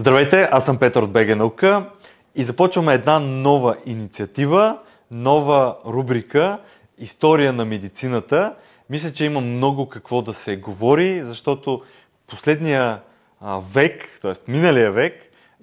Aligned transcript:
Здравейте, 0.00 0.48
аз 0.52 0.64
съм 0.64 0.78
Петър 0.78 1.02
от 1.02 1.12
БГ 1.12 1.36
Наука 1.36 1.90
и 2.34 2.44
започваме 2.44 2.94
една 2.94 3.18
нова 3.18 3.76
инициатива, 3.86 4.78
нова 5.10 5.76
рубрика 5.86 6.58
История 6.98 7.52
на 7.52 7.64
медицината. 7.64 8.54
Мисля, 8.90 9.12
че 9.12 9.24
има 9.24 9.40
много 9.40 9.88
какво 9.88 10.22
да 10.22 10.34
се 10.34 10.56
говори, 10.56 11.20
защото 11.20 11.82
последния 12.26 13.00
век, 13.72 14.18
т.е. 14.22 14.50
миналия 14.50 14.92
век, 14.92 15.14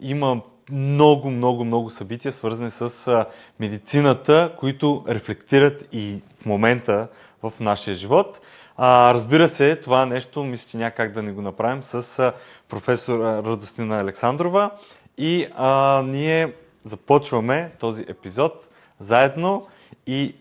има 0.02 0.42
много, 0.72 1.30
много, 1.30 1.66
много 1.66 1.90
събития, 1.90 2.32
свързани 2.32 2.72
с 2.72 3.26
медицината, 3.60 4.56
които 4.60 5.06
рефлектират 5.10 5.88
и 5.92 6.22
в 6.42 6.46
момента 6.46 7.08
в 7.44 7.54
нашия 7.60 7.96
живот. 7.96 8.40
А, 8.78 9.14
разбира 9.14 9.48
се, 9.48 9.76
това 9.76 10.06
нещо, 10.06 10.44
мисля, 10.44 10.70
че 10.70 10.78
няма 10.78 10.92
как 10.92 11.12
да 11.12 11.24
не 11.24 11.32
го 11.32 11.42
направим 11.42 11.84
с 11.84 12.34
професор 12.70 13.20
Радостина 13.20 14.00
Александрова. 14.00 14.72
И 15.18 15.48
а, 15.56 16.04
ние 16.06 16.54
започваме 16.84 17.72
този 17.80 18.06
епизод 18.08 18.68
заедно 19.00 19.68
и 20.08 20.36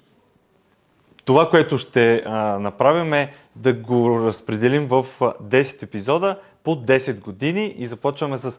това, 1.24 1.50
което 1.50 1.78
ще 1.78 2.22
а, 2.26 2.58
направим 2.58 3.12
е 3.12 3.32
да 3.56 3.72
го 3.72 4.26
разпределим 4.26 4.86
в 4.88 5.06
10 5.20 5.82
епизода 5.82 6.38
по 6.64 6.76
10 6.76 7.20
години 7.20 7.74
и 7.78 7.86
започваме 7.86 8.38
с 8.38 8.58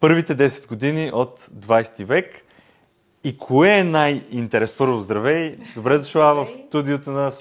първите 0.00 0.36
10 0.36 0.68
години 0.68 1.10
от 1.14 1.40
20 1.40 2.04
век. 2.04 2.42
И 3.24 3.38
кое 3.38 3.78
е 3.78 3.84
най-интересно? 3.84 4.78
Първо, 4.78 5.00
здравей! 5.00 5.56
Добре 5.74 5.98
дошла 5.98 6.34
в 6.34 6.48
студиото 6.68 7.10
на 7.10 7.32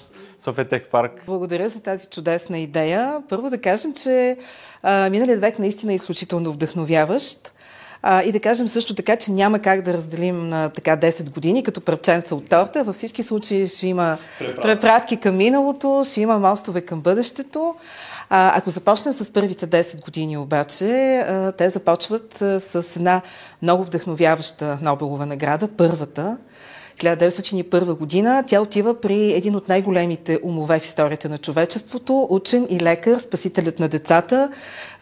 София 0.45 0.65
Тех 0.65 0.85
Парк. 0.85 1.11
Благодаря 1.25 1.69
за 1.69 1.81
тази 1.81 2.07
чудесна 2.07 2.59
идея. 2.59 3.21
Първо 3.29 3.49
да 3.49 3.57
кажем, 3.57 3.93
че 3.93 4.37
а, 4.83 5.09
миналият 5.09 5.41
век 5.41 5.59
наистина 5.59 5.91
е 5.91 5.95
изключително 5.95 6.53
вдъхновяващ. 6.53 7.51
А, 8.01 8.23
и 8.23 8.31
да 8.31 8.39
кажем 8.39 8.67
също 8.67 8.95
така, 8.95 9.15
че 9.15 9.31
няма 9.31 9.59
как 9.59 9.81
да 9.81 9.93
разделим 9.93 10.49
на 10.49 10.69
така 10.69 10.97
10 10.97 11.29
години 11.29 11.63
като 11.63 11.81
пръченца 11.81 12.35
от 12.35 12.49
торта. 12.49 12.83
Във 12.83 12.95
всички 12.95 13.23
случаи 13.23 13.67
ще 13.67 13.87
има 13.87 14.17
препратки 14.61 15.17
към 15.17 15.37
миналото, 15.37 16.03
ще 16.05 16.21
има 16.21 16.39
мостове 16.39 16.81
към 16.81 17.01
бъдещето. 17.01 17.75
А, 18.29 18.57
ако 18.57 18.69
започнем 18.69 19.13
с 19.13 19.33
първите 19.33 19.67
10 19.67 20.01
години 20.01 20.37
обаче, 20.37 21.17
а, 21.17 21.51
те 21.51 21.69
започват 21.69 22.41
а, 22.41 22.59
с 22.59 22.95
една 22.95 23.21
много 23.61 23.83
вдъхновяваща 23.83 24.77
Нобелова 24.81 25.25
награда, 25.25 25.67
първата, 25.77 26.37
1901 26.97 27.97
година. 27.97 28.43
Тя 28.47 28.61
отива 28.61 29.01
при 29.01 29.33
един 29.33 29.55
от 29.55 29.69
най-големите 29.69 30.39
умове 30.43 30.79
в 30.79 30.85
историята 30.85 31.29
на 31.29 31.37
човечеството, 31.37 32.27
учен 32.29 32.67
и 32.69 32.79
лекар, 32.79 33.19
спасителят 33.19 33.79
на 33.79 33.87
децата. 33.87 34.51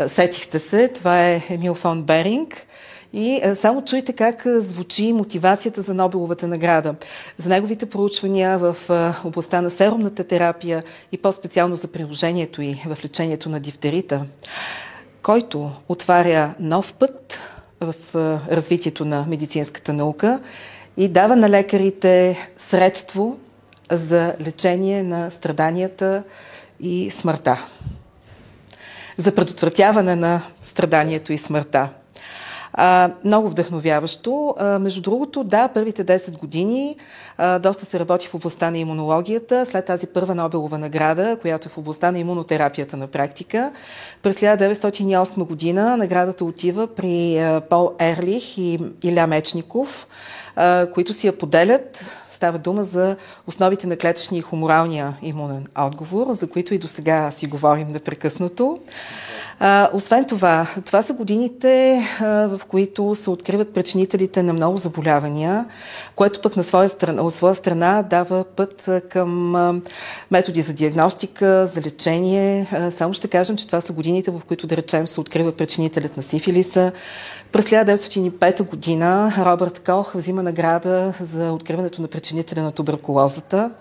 Сетихте 0.07 0.59
се, 0.59 0.87
това 0.87 1.27
е 1.27 1.43
Емил 1.49 1.75
фон 1.75 2.03
Беринг. 2.03 2.67
И 3.15 3.41
само 3.55 3.85
чуйте 3.85 4.13
как 4.13 4.43
звучи 4.45 5.13
мотивацията 5.13 5.81
за 5.81 5.93
Нобеловата 5.93 6.47
награда. 6.47 6.95
За 7.37 7.49
неговите 7.49 7.85
проучвания 7.85 8.57
в 8.57 8.75
областта 9.23 9.61
на 9.61 9.69
серумната 9.69 10.23
терапия 10.23 10.83
и 11.11 11.17
по-специално 11.17 11.75
за 11.75 11.87
приложението 11.87 12.61
и 12.61 12.81
в 12.85 12.97
лечението 13.05 13.49
на 13.49 13.59
дифтерита, 13.59 14.25
който 15.21 15.71
отваря 15.89 16.53
нов 16.59 16.93
път 16.93 17.39
в 17.81 17.93
развитието 18.51 19.05
на 19.05 19.25
медицинската 19.29 19.93
наука 19.93 20.39
и 20.97 21.07
дава 21.07 21.35
на 21.35 21.49
лекарите 21.49 22.37
средство 22.57 23.37
за 23.91 24.35
лечение 24.41 25.03
на 25.03 25.31
страданията 25.31 26.23
и 26.79 27.09
смъртта. 27.11 27.65
За 29.17 29.35
предотвратяване 29.35 30.15
на 30.15 30.41
страданието 30.61 31.33
и 31.33 31.37
смъртта. 31.37 31.89
А, 32.73 33.11
много 33.25 33.49
вдъхновяващо. 33.49 34.55
А, 34.57 34.79
между 34.79 35.01
другото, 35.01 35.43
да, 35.43 35.67
първите 35.67 36.05
10 36.05 36.37
години 36.37 36.95
а, 37.37 37.59
доста 37.59 37.85
се 37.85 37.99
работи 37.99 38.27
в 38.27 38.33
областта 38.33 38.71
на 38.71 38.77
имунологията. 38.77 39.65
След 39.65 39.85
тази 39.85 40.07
първа 40.07 40.35
Нобелова 40.35 40.77
награда, 40.77 41.37
която 41.41 41.67
е 41.67 41.71
в 41.71 41.77
областта 41.77 42.11
на 42.11 42.19
имунотерапията 42.19 42.97
на 42.97 43.07
практика, 43.07 43.71
през 44.21 44.35
1908 44.35 45.43
година 45.43 45.97
наградата 45.97 46.45
отива 46.45 46.87
при 46.87 47.37
а, 47.37 47.61
Пол 47.61 47.91
Ерлих 47.99 48.57
и 48.57 48.79
Иля 49.03 49.27
Мечников, 49.27 50.07
а, 50.55 50.87
които 50.91 51.13
си 51.13 51.27
я 51.27 51.37
поделят. 51.37 52.05
Става 52.31 52.57
дума 52.57 52.83
за 52.83 53.15
основите 53.47 53.87
на 53.87 53.97
клетъчния 53.97 54.39
и 54.39 54.41
хуморалния 54.41 55.17
имунен 55.21 55.65
отговор, 55.77 56.33
за 56.33 56.49
които 56.49 56.73
и 56.73 56.77
до 56.77 56.87
сега 56.87 57.31
си 57.31 57.47
говорим 57.47 57.87
непрекъснато. 57.87 58.79
А, 59.59 59.89
освен 59.93 60.25
това, 60.25 60.67
това 60.85 61.01
са 61.01 61.13
годините, 61.13 62.01
а, 62.19 62.25
в 62.25 62.61
които 62.67 63.15
се 63.15 63.29
откриват 63.29 63.73
причинителите 63.73 64.43
на 64.43 64.53
много 64.53 64.77
заболявания, 64.77 65.65
което 66.15 66.41
пък 66.41 66.57
на 66.57 66.63
своя 66.63 66.89
страна, 66.89 67.21
от 67.21 67.33
своя 67.33 67.55
страна 67.55 68.03
дава 68.09 68.43
път 68.43 68.89
към 69.09 69.55
а, 69.55 69.75
методи 70.31 70.61
за 70.61 70.73
диагностика, 70.73 71.67
за 71.67 71.81
лечение. 71.81 72.67
А, 72.71 72.91
само 72.91 73.13
ще 73.13 73.27
кажем, 73.27 73.55
че 73.55 73.65
това 73.67 73.81
са 73.81 73.93
годините, 73.93 74.31
в 74.31 74.41
които, 74.47 74.67
да 74.67 74.77
речем, 74.77 75.07
се 75.07 75.21
открива 75.21 75.51
причинителят 75.51 76.17
на 76.17 76.23
сифилиса. 76.23 76.91
През 77.51 77.65
1905 77.65 78.63
година 78.63 79.33
Робърт 79.37 79.81
Кох 79.85 80.13
взима 80.13 80.43
награда 80.43 81.13
за 81.21 81.51
откриването 81.51 82.01
на 82.01 82.07
причинителя 82.07 82.61
на 82.61 82.71
туберкулозата. 82.71 83.71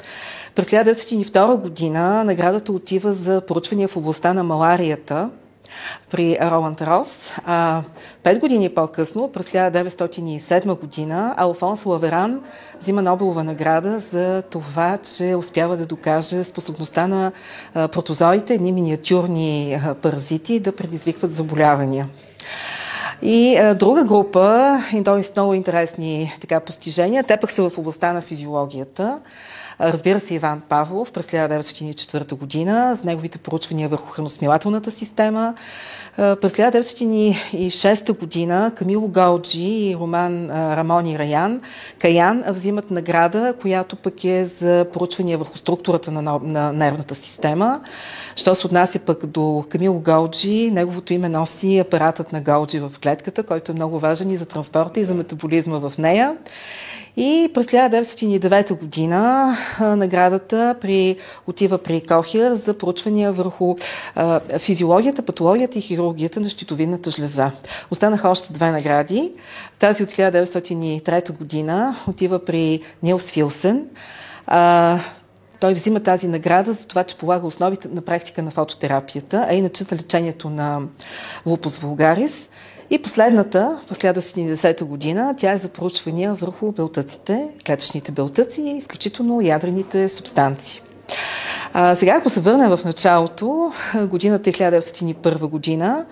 През 0.54 0.66
1902 0.66 1.56
година 1.56 2.24
наградата 2.24 2.72
отива 2.72 3.12
за 3.12 3.40
поручвания 3.40 3.88
в 3.88 3.96
областта 3.96 4.32
на 4.32 4.44
маларията– 4.44 5.30
при 6.10 6.38
Роланд 6.42 6.82
Рос. 6.82 7.32
А, 7.46 7.82
пет 8.22 8.38
години 8.38 8.68
по-късно, 8.68 9.32
през 9.32 9.46
1907 9.46 10.80
година, 10.80 11.34
Алфонс 11.36 11.86
Лаверан 11.86 12.40
взима 12.80 13.02
Нобелова 13.02 13.44
награда 13.44 13.98
за 13.98 14.42
това, 14.50 14.98
че 14.98 15.34
успява 15.34 15.76
да 15.76 15.86
докаже 15.86 16.44
способността 16.44 17.06
на 17.06 17.32
протозоите, 17.74 18.54
едни 18.54 18.72
миниатюрни 18.72 19.80
паразити, 20.02 20.60
да 20.60 20.76
предизвикват 20.76 21.32
заболявания. 21.32 22.08
И 23.22 23.56
а, 23.56 23.74
друга 23.74 24.04
група, 24.04 24.78
и 24.94 25.04
то 25.04 25.20
много 25.36 25.54
интересни 25.54 26.34
така, 26.40 26.60
постижения, 26.60 27.24
те 27.24 27.36
пък 27.36 27.50
са 27.50 27.70
в 27.70 27.78
областта 27.78 28.12
на 28.12 28.20
физиологията. 28.20 29.18
Разбира 29.82 30.20
се, 30.20 30.34
Иван 30.34 30.60
Павлов 30.60 31.12
през 31.12 31.26
1904 31.26 32.34
година 32.34 32.96
с 33.00 33.04
неговите 33.04 33.38
проучвания 33.38 33.88
върху 33.88 34.10
храносмилателната 34.10 34.90
система. 34.90 35.54
През 36.16 36.52
1906 36.52 38.18
година 38.18 38.72
Камило 38.76 39.08
Галджи 39.08 39.88
и 39.90 39.96
Роман 39.96 40.50
Рамони 40.50 41.18
Раян 41.18 41.60
Каян 41.98 42.44
взимат 42.48 42.90
награда, 42.90 43.54
която 43.60 43.96
пък 43.96 44.24
е 44.24 44.44
за 44.44 44.86
проучвания 44.92 45.38
върху 45.38 45.58
структурата 45.58 46.10
на, 46.10 46.40
на 46.42 46.72
нервната 46.72 47.14
система. 47.14 47.80
Що 48.36 48.54
се 48.54 48.66
отнася 48.66 48.98
пък 48.98 49.26
до 49.26 49.64
Камило 49.68 50.00
Галджи, 50.00 50.70
неговото 50.70 51.12
име 51.12 51.28
носи 51.28 51.78
апаратът 51.78 52.32
на 52.32 52.40
Галджи 52.40 52.78
в 52.78 52.92
клетката, 53.02 53.42
който 53.42 53.72
е 53.72 53.74
много 53.74 53.98
важен 53.98 54.30
и 54.30 54.36
за 54.36 54.46
транспорта, 54.46 55.00
и 55.00 55.04
за 55.04 55.14
метаболизма 55.14 55.78
в 55.78 55.92
нея. 55.98 56.36
И 57.16 57.50
през 57.54 57.66
1909 57.66 58.78
година 58.78 59.56
а, 59.78 59.96
наградата 59.96 60.74
при, 60.80 61.16
отива 61.46 61.78
при 61.78 62.00
Кохер 62.00 62.54
за 62.54 62.74
проучвания 62.74 63.32
върху 63.32 63.76
а, 64.14 64.40
физиологията, 64.58 65.22
патологията 65.22 65.78
и 65.78 65.80
хирургията 65.80 66.01
на 66.40 66.48
щитовидната 66.48 67.10
жлеза. 67.10 67.50
Останаха 67.90 68.28
още 68.28 68.52
две 68.52 68.70
награди. 68.70 69.32
Тази 69.78 70.02
от 70.02 70.08
1903 70.08 71.32
година 71.32 71.96
отива 72.08 72.44
при 72.44 72.80
Нилс 73.02 73.24
Филсен. 73.24 73.86
А, 74.46 74.98
той 75.60 75.74
взима 75.74 76.00
тази 76.00 76.28
награда 76.28 76.72
за 76.72 76.86
това, 76.86 77.04
че 77.04 77.18
полага 77.18 77.46
основите 77.46 77.88
на 77.88 78.00
практика 78.00 78.42
на 78.42 78.50
фототерапията, 78.50 79.46
а 79.50 79.54
иначе 79.54 79.84
за 79.84 79.96
лечението 79.96 80.50
на 80.50 80.80
лупус 81.46 81.78
вулгарис. 81.78 82.50
И 82.90 83.02
последната, 83.02 83.80
през 83.88 83.98
1970 83.98 84.84
година, 84.84 85.34
тя 85.38 85.52
е 85.52 85.58
за 85.58 85.68
проучвания 85.68 86.34
върху 86.34 86.72
белтъците, 86.72 87.48
клетъчните 87.66 88.12
белтъци, 88.12 88.82
включително 88.84 89.40
ядрените 89.40 90.08
субстанции. 90.08 90.81
А, 91.72 91.94
сега, 91.94 92.16
ако 92.16 92.30
се 92.30 92.40
върнем 92.40 92.76
в 92.76 92.84
началото, 92.84 93.72
годината 93.94 94.50
е 94.50 94.52
1901 94.52 95.38
година 95.38 96.04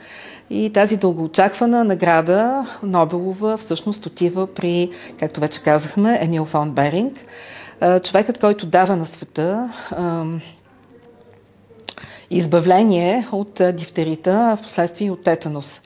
и 0.51 0.71
тази 0.73 0.97
дългоочаквана 0.97 1.85
награда 1.85 2.67
Нобелова 2.83 3.57
всъщност 3.57 4.07
отива 4.07 4.47
при, 4.47 4.91
както 5.21 5.41
вече 5.41 5.63
казахме, 5.63 6.19
Емил 6.23 6.45
фон 6.45 6.71
Беринг, 6.71 7.19
човекът, 8.03 8.39
който 8.39 8.67
дава 8.67 8.97
на 8.97 9.07
света 9.07 9.71
избавление 12.31 13.27
от 13.33 13.61
дифтерита, 13.73 14.51
а 14.53 14.57
в 14.57 14.63
последствие 14.63 15.11
от 15.11 15.23
тетанус. 15.23 15.81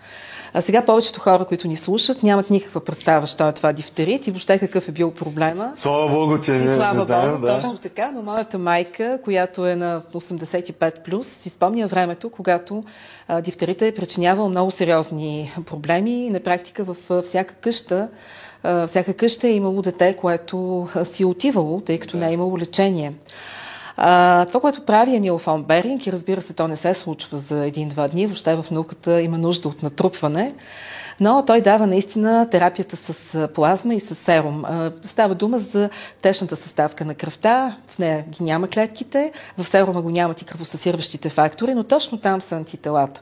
А 0.56 0.61
сега 0.61 0.85
повечето 0.85 1.21
хора, 1.21 1.45
които 1.45 1.69
ни 1.69 1.77
слушат, 1.77 2.23
нямат 2.23 2.51
никаква 2.51 2.81
представа, 2.81 3.27
що 3.27 3.49
е 3.49 3.53
това 3.53 3.73
дифтерит 3.73 4.27
и 4.27 4.31
въобще 4.31 4.59
какъв 4.59 4.89
е 4.89 4.93
бил 4.93 5.11
проблема. 5.11 5.73
Слава 5.77 6.09
Богу, 6.09 6.41
че 6.41 6.53
не, 6.53 6.77
слава 6.77 7.05
знаем, 7.05 7.31
Богу, 7.31 7.47
да. 7.47 7.55
точно 7.55 7.79
така, 7.79 8.11
но 8.15 8.23
моята 8.23 8.59
майка, 8.59 9.19
която 9.25 9.67
е 9.67 9.77
на 9.77 10.03
85+, 10.15 11.03
плюс, 11.05 11.29
си 11.29 11.51
спомня 11.51 11.87
времето, 11.87 12.31
когато 12.31 12.85
а, 13.29 13.41
дифтерита 13.41 13.87
е 13.87 13.95
причинявал 13.95 14.49
много 14.49 14.71
сериозни 14.71 15.53
проблеми 15.67 16.27
и 16.27 16.31
на 16.31 16.41
практика 16.41 16.85
в 16.85 17.23
всяка 17.23 17.55
къща 17.55 18.09
всяка 18.87 19.15
къща 19.15 19.49
е 19.49 19.53
имало 19.53 19.83
дете, 19.83 20.17
което 20.17 20.89
си 21.05 21.23
е 21.23 21.27
отивало, 21.27 21.81
тъй 21.81 21.99
като 21.99 22.17
не 22.17 22.29
е 22.29 22.33
имало 22.33 22.59
лечение. 22.59 23.12
Това, 23.96 24.61
което 24.61 24.85
прави 24.85 25.17
Емил 25.17 25.38
фон 25.38 25.62
Беринг, 25.62 26.06
и 26.06 26.12
разбира 26.12 26.43
се, 26.43 26.55
то 26.55 26.69
не 26.69 26.76
се 26.76 26.94
случва 26.94 27.38
за 27.38 27.67
един-два 27.67 28.08
дни, 28.08 28.26
въобще 28.26 28.56
в 28.56 28.67
науката 28.70 29.20
има 29.20 29.38
нужда 29.38 29.69
от 29.69 29.82
натрупване, 29.82 30.55
но 31.20 31.44
той 31.46 31.61
дава 31.61 31.87
наистина 31.87 32.50
терапията 32.50 32.96
с 32.96 33.49
плазма 33.55 33.94
и 33.94 34.00
с 34.00 34.14
серум. 34.14 34.64
Става 35.05 35.35
дума 35.35 35.58
за 35.58 35.91
течната 36.23 36.56
съставка 36.56 37.05
на 37.05 37.14
кръвта, 37.14 37.76
в 37.88 37.99
нея 37.99 38.25
ги 38.29 38.44
няма 38.44 38.69
клетките, 38.69 39.32
в 39.58 39.64
серума 39.64 40.02
го 40.02 40.11
нямат 40.11 40.43
и 40.43 40.44
кръвосъсирващите 40.44 41.29
фактори, 41.29 41.75
но 41.75 41.85
точно 41.85 42.19
там 42.19 42.41
са 42.41 42.56
антителата. 42.56 43.20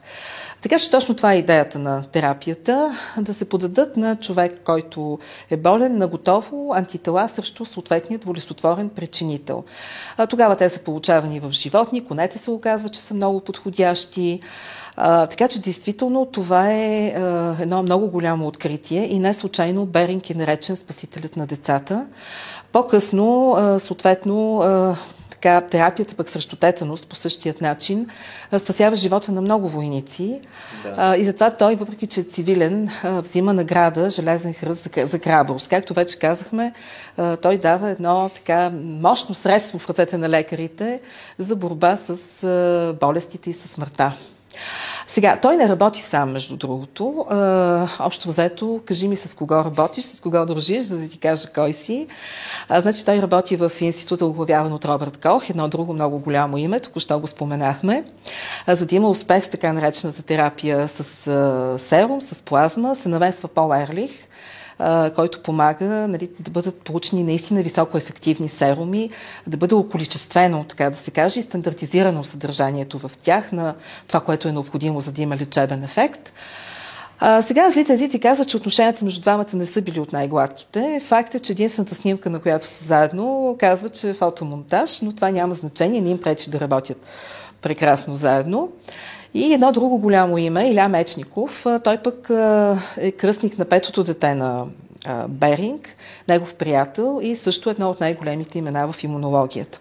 Така 0.63 0.79
че 0.79 0.91
точно 0.91 1.15
това 1.15 1.33
е 1.33 1.37
идеята 1.37 1.79
на 1.79 2.03
терапията, 2.03 2.97
да 3.17 3.33
се 3.33 3.49
подадат 3.49 3.97
на 3.97 4.15
човек, 4.15 4.59
който 4.63 5.19
е 5.49 5.57
болен, 5.57 5.97
на 5.97 6.07
готово 6.07 6.73
антитела 6.75 7.29
срещу 7.29 7.65
съответният 7.65 8.23
волесотворен 8.23 8.89
причинител. 8.89 9.63
А, 10.17 10.27
тогава 10.27 10.55
те 10.55 10.69
са 10.69 10.79
получавани 10.79 11.39
в 11.39 11.51
животни, 11.51 12.05
конете 12.05 12.37
се 12.37 12.51
оказва, 12.51 12.89
че 12.89 13.01
са 13.01 13.13
много 13.13 13.39
подходящи. 13.39 14.39
А, 14.95 15.27
така 15.27 15.47
че 15.47 15.61
действително 15.61 16.25
това 16.25 16.71
е 16.71 17.07
а, 17.07 17.55
едно 17.59 17.83
много 17.83 18.09
голямо 18.09 18.47
откритие 18.47 19.07
и 19.13 19.19
не 19.19 19.33
случайно 19.33 19.85
Беринг 19.85 20.29
е 20.29 20.33
наречен 20.33 20.75
спасителят 20.75 21.37
на 21.37 21.47
децата. 21.47 22.07
По-късно, 22.71 23.55
съответно, 23.79 24.63
така, 25.43 25.61
терапията 25.61 26.15
пък 26.15 26.29
срещу 26.29 26.55
тетаност 26.55 27.07
по 27.07 27.15
същият 27.15 27.61
начин 27.61 28.07
спасява 28.57 28.95
живота 28.95 29.31
на 29.31 29.41
много 29.41 29.69
войници. 29.69 30.41
Да. 30.83 30.93
А, 30.97 31.17
и 31.17 31.23
затова 31.25 31.49
той, 31.49 31.75
въпреки 31.75 32.07
че 32.07 32.19
е 32.19 32.23
цивилен, 32.23 32.89
а, 33.03 33.21
взима 33.21 33.53
награда 33.53 34.09
Железен 34.09 34.53
хръст 34.53 34.83
за, 34.83 35.05
за 35.05 35.19
храброст. 35.19 35.69
Както 35.69 35.93
вече 35.93 36.19
казахме, 36.19 36.73
а, 37.17 37.37
той 37.37 37.57
дава 37.57 37.89
едно 37.89 38.29
така 38.35 38.71
мощно 38.83 39.35
средство 39.35 39.79
в 39.79 39.89
ръцете 39.89 40.17
на 40.17 40.29
лекарите 40.29 40.99
за 41.37 41.55
борба 41.55 41.95
с 41.95 42.43
а, 42.43 42.95
болестите 42.99 43.49
и 43.49 43.53
с 43.53 43.67
смъртта. 43.67 44.13
Сега, 45.07 45.39
той 45.41 45.57
не 45.57 45.69
работи 45.69 46.01
сам, 46.01 46.31
между 46.31 46.57
другото. 46.57 47.25
А, 47.29 47.87
общо 47.99 48.27
взето, 48.27 48.81
кажи 48.85 49.07
ми 49.07 49.15
с 49.15 49.33
кого 49.33 49.55
работиш, 49.55 50.03
с 50.03 50.21
кого 50.21 50.45
дружиш, 50.45 50.83
за 50.83 50.97
да 50.99 51.07
ти 51.09 51.17
кажа 51.17 51.47
кой 51.55 51.73
си. 51.73 52.07
А, 52.69 52.81
значи, 52.81 53.05
той 53.05 53.21
работи 53.21 53.55
в 53.55 53.71
института, 53.79 54.25
оглавяван 54.25 54.73
от 54.73 54.85
Робърт 54.85 55.17
Кох, 55.17 55.49
едно 55.49 55.67
друго 55.67 55.93
много 55.93 56.19
голямо 56.19 56.57
име, 56.57 56.79
току-що 56.79 57.19
го 57.19 57.27
споменахме. 57.27 58.03
А, 58.67 58.75
за 58.75 58.85
да 58.85 58.95
има 58.95 59.09
успех 59.09 59.45
с 59.45 59.49
така 59.49 59.73
наречената 59.73 60.23
терапия 60.23 60.87
с 60.87 61.27
а, 61.27 61.75
серум, 61.79 62.21
с 62.21 62.41
плазма, 62.41 62.95
се 62.95 63.09
навесва 63.09 63.47
Пол 63.47 63.73
Ерлих, 63.75 64.11
който 65.15 65.41
помага 65.41 65.85
нали, 65.85 66.29
да 66.39 66.51
бъдат 66.51 66.81
получени 66.81 67.23
наистина 67.23 67.61
високо 67.61 67.97
ефективни 67.97 68.49
серуми, 68.49 69.09
да 69.47 69.57
бъде 69.57 69.75
околичествено, 69.75 70.63
така 70.63 70.89
да 70.89 70.95
се 70.95 71.11
каже, 71.11 71.39
и 71.39 71.43
стандартизирано 71.43 72.23
съдържанието 72.23 72.99
в 72.99 73.11
тях 73.23 73.51
на 73.51 73.75
това, 74.07 74.19
което 74.19 74.47
е 74.47 74.51
необходимо, 74.51 74.99
за 74.99 75.11
да 75.11 75.21
има 75.21 75.37
лечебен 75.37 75.83
ефект. 75.83 76.33
А, 77.19 77.41
сега 77.41 77.69
злите 77.69 77.93
езици 77.93 78.19
казват, 78.19 78.47
че 78.47 78.57
отношенията 78.57 79.05
между 79.05 79.21
двамата 79.21 79.45
не 79.53 79.65
са 79.65 79.81
били 79.81 79.99
от 79.99 80.13
най-гладките. 80.13 81.01
Факт 81.07 81.35
е, 81.35 81.39
че 81.39 81.51
единствената 81.51 81.95
снимка, 81.95 82.29
на 82.29 82.39
която 82.39 82.67
са 82.67 82.85
заедно, 82.85 83.55
казва, 83.59 83.89
че 83.89 84.09
е 84.09 84.13
фотомонтаж, 84.13 85.01
но 85.01 85.11
това 85.11 85.29
няма 85.29 85.53
значение, 85.53 86.01
не 86.01 86.09
им 86.09 86.21
пречи 86.21 86.49
да 86.49 86.59
работят 86.59 86.97
прекрасно 87.61 88.13
заедно. 88.13 88.69
И 89.33 89.53
едно 89.53 89.71
друго 89.71 89.97
голямо 89.97 90.37
име, 90.37 90.69
Иля 90.69 90.87
Мечников, 90.87 91.65
той 91.83 91.97
пък 91.97 92.29
е 92.97 93.11
кръстник 93.11 93.57
на 93.57 93.65
петото 93.65 94.03
дете 94.03 94.35
на 94.35 94.65
Беринг, 95.27 95.89
негов 96.29 96.55
приятел 96.55 97.19
и 97.23 97.35
също 97.35 97.69
едно 97.69 97.89
от 97.89 97.99
най-големите 97.99 98.57
имена 98.57 98.91
в 98.91 99.03
имунологията. 99.03 99.79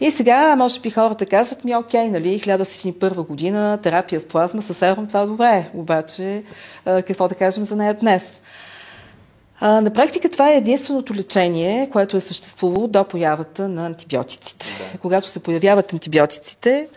И 0.00 0.10
сега, 0.10 0.56
може 0.56 0.80
би 0.80 0.90
хората 0.90 1.26
казват 1.26 1.64
ми, 1.64 1.76
окей, 1.76 2.08
нали, 2.08 2.40
1901 2.40 3.26
година, 3.26 3.78
терапия 3.82 4.20
с 4.20 4.24
плазма 4.24 4.62
с 4.62 4.82
ером, 4.82 5.06
това 5.06 5.26
добре, 5.26 5.70
обаче 5.74 6.42
какво 6.84 7.28
да 7.28 7.34
кажем 7.34 7.64
за 7.64 7.76
нея 7.76 7.94
днес? 7.94 8.40
На 9.62 9.90
практика 9.94 10.28
това 10.28 10.52
е 10.52 10.56
единственото 10.56 11.14
лечение, 11.14 11.88
което 11.92 12.16
е 12.16 12.20
съществувало 12.20 12.88
до 12.88 13.04
появата 13.04 13.68
на 13.68 13.86
антибиотиците. 13.86 14.66
Да. 14.92 14.98
Когато 14.98 15.28
се 15.28 15.40
появяват 15.40 15.92
антибиотиците, 15.92 16.88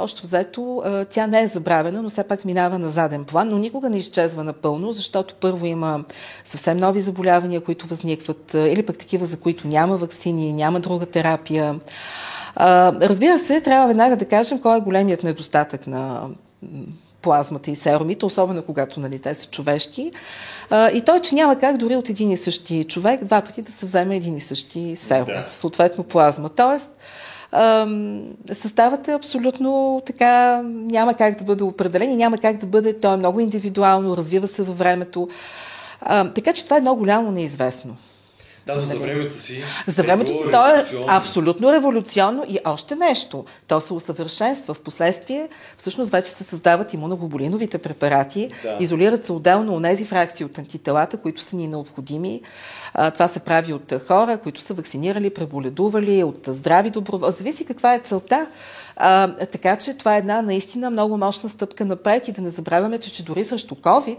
Още 0.00 0.20
взето, 0.22 0.82
тя 1.10 1.26
не 1.26 1.40
е 1.40 1.46
забравена, 1.46 2.02
но 2.02 2.08
все 2.08 2.24
пак 2.24 2.44
минава 2.44 2.78
на 2.78 2.88
заден 2.88 3.24
план, 3.24 3.48
но 3.48 3.58
никога 3.58 3.90
не 3.90 3.96
изчезва 3.96 4.44
напълно, 4.44 4.92
защото 4.92 5.34
първо 5.40 5.66
има 5.66 6.04
съвсем 6.44 6.76
нови 6.76 7.00
заболявания, 7.00 7.60
които 7.60 7.86
възникват, 7.86 8.54
или 8.54 8.86
пък 8.86 8.98
такива, 8.98 9.26
за 9.26 9.40
които 9.40 9.68
няма 9.68 9.96
вакцини, 9.96 10.52
няма 10.52 10.80
друга 10.80 11.06
терапия. 11.06 11.80
Разбира 12.56 13.38
се, 13.38 13.60
трябва 13.60 13.86
веднага 13.86 14.16
да 14.16 14.24
кажем 14.24 14.60
кой 14.60 14.76
е 14.76 14.80
големият 14.80 15.22
недостатък 15.22 15.86
на 15.86 16.22
плазмата 17.22 17.70
и 17.70 17.76
серумите, 17.76 18.26
особено 18.26 18.62
когато 18.62 19.00
нали, 19.00 19.18
те 19.18 19.34
са 19.34 19.48
човешки. 19.48 20.12
И 20.72 21.02
той, 21.06 21.20
че 21.20 21.34
няма 21.34 21.58
как 21.58 21.76
дори 21.76 21.96
от 21.96 22.08
един 22.08 22.30
и 22.30 22.36
същи 22.36 22.84
човек 22.84 23.24
два 23.24 23.40
пъти 23.40 23.62
да 23.62 23.72
се 23.72 23.86
вземе 23.86 24.16
един 24.16 24.36
и 24.36 24.40
същи 24.40 24.96
серум, 24.96 25.26
да. 25.26 25.44
съответно 25.48 26.04
плазма. 26.04 26.48
Тоест, 26.48 26.92
съставът 28.52 29.08
е 29.08 29.14
абсолютно 29.14 30.02
така, 30.06 30.62
няма 30.64 31.14
как 31.14 31.38
да 31.38 31.44
бъде 31.44 31.64
определен 31.64 32.12
и 32.12 32.16
няма 32.16 32.38
как 32.38 32.56
да 32.56 32.66
бъде, 32.66 33.00
той 33.00 33.14
е 33.14 33.16
много 33.16 33.40
индивидуално, 33.40 34.16
развива 34.16 34.48
се 34.48 34.62
във 34.62 34.78
времето. 34.78 35.28
Така 36.34 36.52
че 36.52 36.64
това 36.64 36.76
е 36.76 36.80
много 36.80 36.98
голямо 36.98 37.30
неизвестно. 37.30 37.96
Да, 38.66 38.76
но 38.76 38.82
за 38.82 38.96
времето 38.96 39.42
си. 39.42 39.62
За 39.86 40.02
времето 40.02 40.32
си 40.32 40.38
то 40.52 40.76
е 40.76 40.84
абсолютно 41.06 41.72
революционно 41.72 42.44
и 42.48 42.58
още 42.64 42.96
нещо. 42.96 43.44
То 43.66 43.80
се 43.80 43.94
усъвършенства. 43.94 44.74
В 44.74 44.80
последствие 44.80 45.48
всъщност 45.78 46.10
вече 46.10 46.30
се 46.30 46.44
създават 46.44 46.94
имуноглобулиновите 46.94 47.78
препарати, 47.78 48.50
да. 48.62 48.76
изолират 48.80 49.24
се 49.24 49.32
отделно 49.32 49.76
от 49.76 49.82
тези 49.82 50.04
фракции 50.04 50.46
от 50.46 50.58
антителата, 50.58 51.16
които 51.16 51.42
са 51.42 51.56
ни 51.56 51.68
необходими. 51.68 52.42
Това 53.14 53.28
се 53.28 53.40
прави 53.40 53.72
от 53.72 53.92
хора, 54.08 54.38
които 54.38 54.60
са 54.60 54.74
вакцинирали, 54.74 55.34
преболедували, 55.34 56.24
от 56.24 56.40
здрави 56.46 56.90
доброволци. 56.90 57.38
Зависи 57.38 57.64
каква 57.64 57.94
е 57.94 57.98
целта. 57.98 58.46
А, 59.02 59.28
така 59.46 59.76
че 59.76 59.94
това 59.94 60.14
е 60.14 60.18
една 60.18 60.42
наистина 60.42 60.90
много 60.90 61.16
мощна 61.16 61.48
стъпка 61.48 61.84
напред 61.84 62.28
и 62.28 62.32
да 62.32 62.42
не 62.42 62.50
забравяме, 62.50 62.98
че, 62.98 63.12
че 63.12 63.24
дори 63.24 63.44
срещу 63.44 63.74
COVID, 63.74 64.18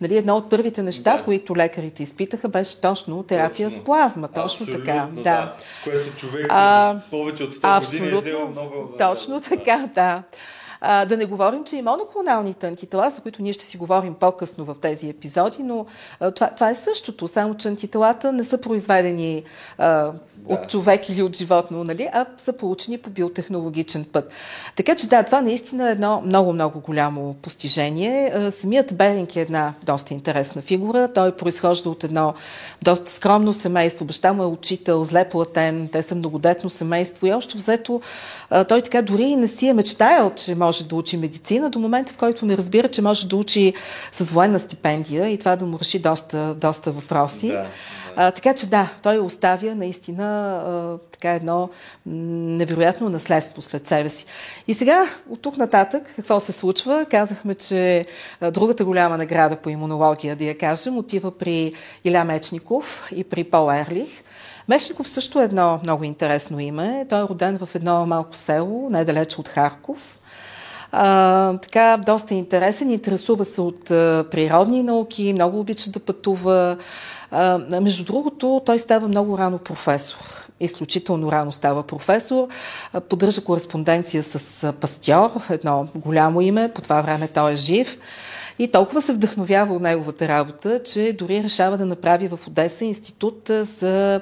нали, 0.00 0.16
едно 0.16 0.36
от 0.36 0.50
първите 0.50 0.82
неща, 0.82 1.16
да. 1.16 1.24
които 1.24 1.56
лекарите 1.56 2.02
изпитаха, 2.02 2.48
беше 2.48 2.80
точно 2.80 3.22
терапия 3.22 3.68
точно. 3.68 3.82
с 3.82 3.84
плазма. 3.84 4.28
Точно 4.28 4.42
Абсолютно, 4.42 4.84
така. 4.84 5.08
Да. 5.14 5.22
да. 5.22 5.54
Което 5.84 6.16
човек 6.16 6.46
а, 6.48 6.96
повече 7.10 7.44
от 7.44 7.54
100 7.54 7.84
години 7.86 8.08
е 8.08 8.20
взел 8.20 8.48
много. 8.48 8.94
Точно 8.98 9.38
да, 9.38 9.40
така, 9.40 9.88
да. 9.94 10.22
А, 10.80 11.04
да 11.04 11.16
не 11.16 11.24
говорим, 11.24 11.64
че 11.64 11.76
и 11.76 11.82
моноклоналните 11.82 12.66
антитела, 12.66 13.10
за 13.10 13.22
които 13.22 13.42
ние 13.42 13.52
ще 13.52 13.64
си 13.64 13.76
говорим 13.76 14.14
по-късно 14.14 14.64
в 14.64 14.76
тези 14.80 15.08
епизоди, 15.08 15.62
но 15.62 15.86
а, 16.20 16.30
това, 16.30 16.50
това 16.50 16.70
е 16.70 16.74
същото, 16.74 17.28
само 17.28 17.54
че 17.54 17.68
антителата 17.68 18.32
не 18.32 18.44
са 18.44 18.58
произведени 18.58 19.44
а, 19.78 20.12
да. 20.48 20.54
от 20.54 20.68
човек 20.68 21.08
или 21.08 21.22
от 21.22 21.36
животно, 21.36 21.84
нали, 21.84 22.08
а 22.12 22.26
са 22.38 22.52
получени 22.52 22.98
по 22.98 23.10
биотехнологичен 23.10 24.04
път. 24.12 24.32
Така 24.76 24.94
че 24.94 25.08
да, 25.08 25.22
това 25.22 25.40
наистина 25.40 25.88
е 25.88 25.92
едно 25.92 26.22
много-много 26.26 26.80
голямо 26.80 27.34
постижение. 27.42 28.32
А, 28.34 28.50
самият 28.50 28.94
Беринг 28.94 29.36
е 29.36 29.40
една 29.40 29.74
доста 29.84 30.14
интересна 30.14 30.62
фигура. 30.62 31.08
Той 31.14 31.36
произхожда 31.36 31.90
от 31.90 32.04
едно 32.04 32.34
доста 32.84 33.10
скромно 33.10 33.52
семейство. 33.52 34.04
Баща 34.04 34.32
му 34.32 34.42
е 34.42 34.46
учител, 34.46 35.04
зле 35.04 35.28
платен, 35.28 35.88
те 35.92 36.02
са 36.02 36.14
многодетно 36.14 36.70
семейство 36.70 37.26
и 37.26 37.32
още 37.32 37.56
взето 37.56 38.00
а, 38.50 38.64
той 38.64 38.82
така 38.82 39.02
дори 39.02 39.22
и 39.22 39.36
не 39.36 39.48
си 39.48 39.66
е 39.66 39.74
мечтаял, 39.74 40.30
че 40.34 40.54
може 40.54 40.84
да 40.84 40.96
учи 40.96 41.16
медицина, 41.16 41.70
до 41.70 41.78
момента 41.78 42.12
в 42.12 42.16
който 42.16 42.46
не 42.46 42.56
разбира, 42.56 42.88
че 42.88 43.02
може 43.02 43.28
да 43.28 43.36
учи 43.36 43.72
с 44.12 44.30
военна 44.30 44.58
стипендия 44.58 45.28
и 45.28 45.38
това 45.38 45.56
да 45.56 45.66
му 45.66 45.78
реши 45.78 45.98
доста, 45.98 46.54
доста 46.54 46.92
въпроси. 46.92 47.48
Да. 47.48 47.66
А, 48.16 48.30
така 48.30 48.54
че 48.54 48.66
да, 48.66 48.88
той 49.02 49.18
оставя 49.18 49.74
наистина 49.74 50.54
а, 50.66 50.98
така 51.12 51.34
едно 51.34 51.70
невероятно 52.06 53.08
наследство 53.08 53.62
след 53.62 53.86
себе 53.86 54.08
си. 54.08 54.26
И 54.66 54.74
сега, 54.74 55.06
от 55.30 55.42
тук 55.42 55.56
нататък, 55.56 56.02
какво 56.16 56.40
се 56.40 56.52
случва? 56.52 57.06
Казахме, 57.10 57.54
че 57.54 58.06
а, 58.40 58.50
другата 58.50 58.84
голяма 58.84 59.18
награда 59.18 59.56
по 59.56 59.68
имунология, 59.68 60.36
да 60.36 60.44
я 60.44 60.58
кажем, 60.58 60.98
отива 60.98 61.38
при 61.38 61.72
Иля 62.04 62.24
Мечников 62.24 63.08
и 63.14 63.24
при 63.24 63.44
Пол 63.44 63.72
Ерлих. 63.72 64.22
Мешников 64.68 65.08
също 65.08 65.40
е 65.40 65.44
едно 65.44 65.80
много 65.84 66.04
интересно 66.04 66.60
име. 66.60 67.06
Той 67.08 67.20
е 67.20 67.22
роден 67.22 67.58
в 67.58 67.74
едно 67.74 68.06
малко 68.06 68.36
село, 68.36 68.90
недалече 68.90 69.40
от 69.40 69.48
Харков. 69.48 70.18
А, 70.92 71.58
така, 71.58 71.96
доста 72.06 72.34
интересен, 72.34 72.90
интересува 72.90 73.44
се 73.44 73.60
от 73.60 73.90
а, 73.90 74.24
природни 74.30 74.82
науки, 74.82 75.32
много 75.32 75.60
обича 75.60 75.90
да 75.90 76.00
пътува. 76.00 76.76
А, 77.30 77.58
между 77.80 78.04
другото, 78.04 78.62
той 78.66 78.78
става 78.78 79.08
много 79.08 79.38
рано 79.38 79.58
професор. 79.58 80.46
Изключително 80.60 81.32
рано 81.32 81.52
става 81.52 81.82
професор. 81.82 82.48
Поддържа 83.08 83.44
кореспонденция 83.44 84.22
с 84.22 84.72
Пастьор, 84.72 85.30
едно 85.50 85.88
голямо 85.94 86.40
име. 86.40 86.70
По 86.74 86.80
това 86.80 87.00
време 87.00 87.28
той 87.28 87.52
е 87.52 87.56
жив. 87.56 87.98
И 88.58 88.68
толкова 88.68 89.02
се 89.02 89.12
вдъхновява 89.12 89.74
от 89.74 89.82
неговата 89.82 90.28
работа, 90.28 90.82
че 90.82 91.16
дори 91.18 91.42
решава 91.42 91.78
да 91.78 91.86
направи 91.86 92.28
в 92.28 92.38
Одеса 92.46 92.84
институт 92.84 93.50
за 93.60 94.20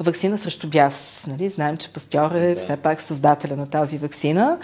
вакцина 0.00 0.38
срещу 0.38 0.68
бяс. 0.68 1.26
Нали? 1.28 1.48
Знаем, 1.48 1.76
че 1.76 1.88
Пастьор 1.88 2.30
е 2.34 2.54
все 2.54 2.76
пак 2.76 3.00
създателя 3.00 3.56
на 3.56 3.66
тази 3.66 3.98
вакцина. 3.98 4.58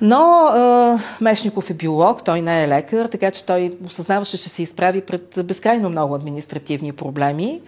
Но 0.00 0.48
е, 0.48 1.24
Мешников 1.24 1.70
е 1.70 1.74
биолог, 1.74 2.24
той 2.24 2.40
не 2.42 2.64
е 2.64 2.68
лекар, 2.68 3.06
така 3.06 3.30
че 3.30 3.46
той 3.46 3.78
осъзнаваше, 3.86 4.38
че 4.38 4.48
се 4.48 4.62
изправи 4.62 5.00
пред 5.00 5.38
безкрайно 5.44 5.90
много 5.90 6.14
административни 6.14 6.92
проблеми. 6.92 7.60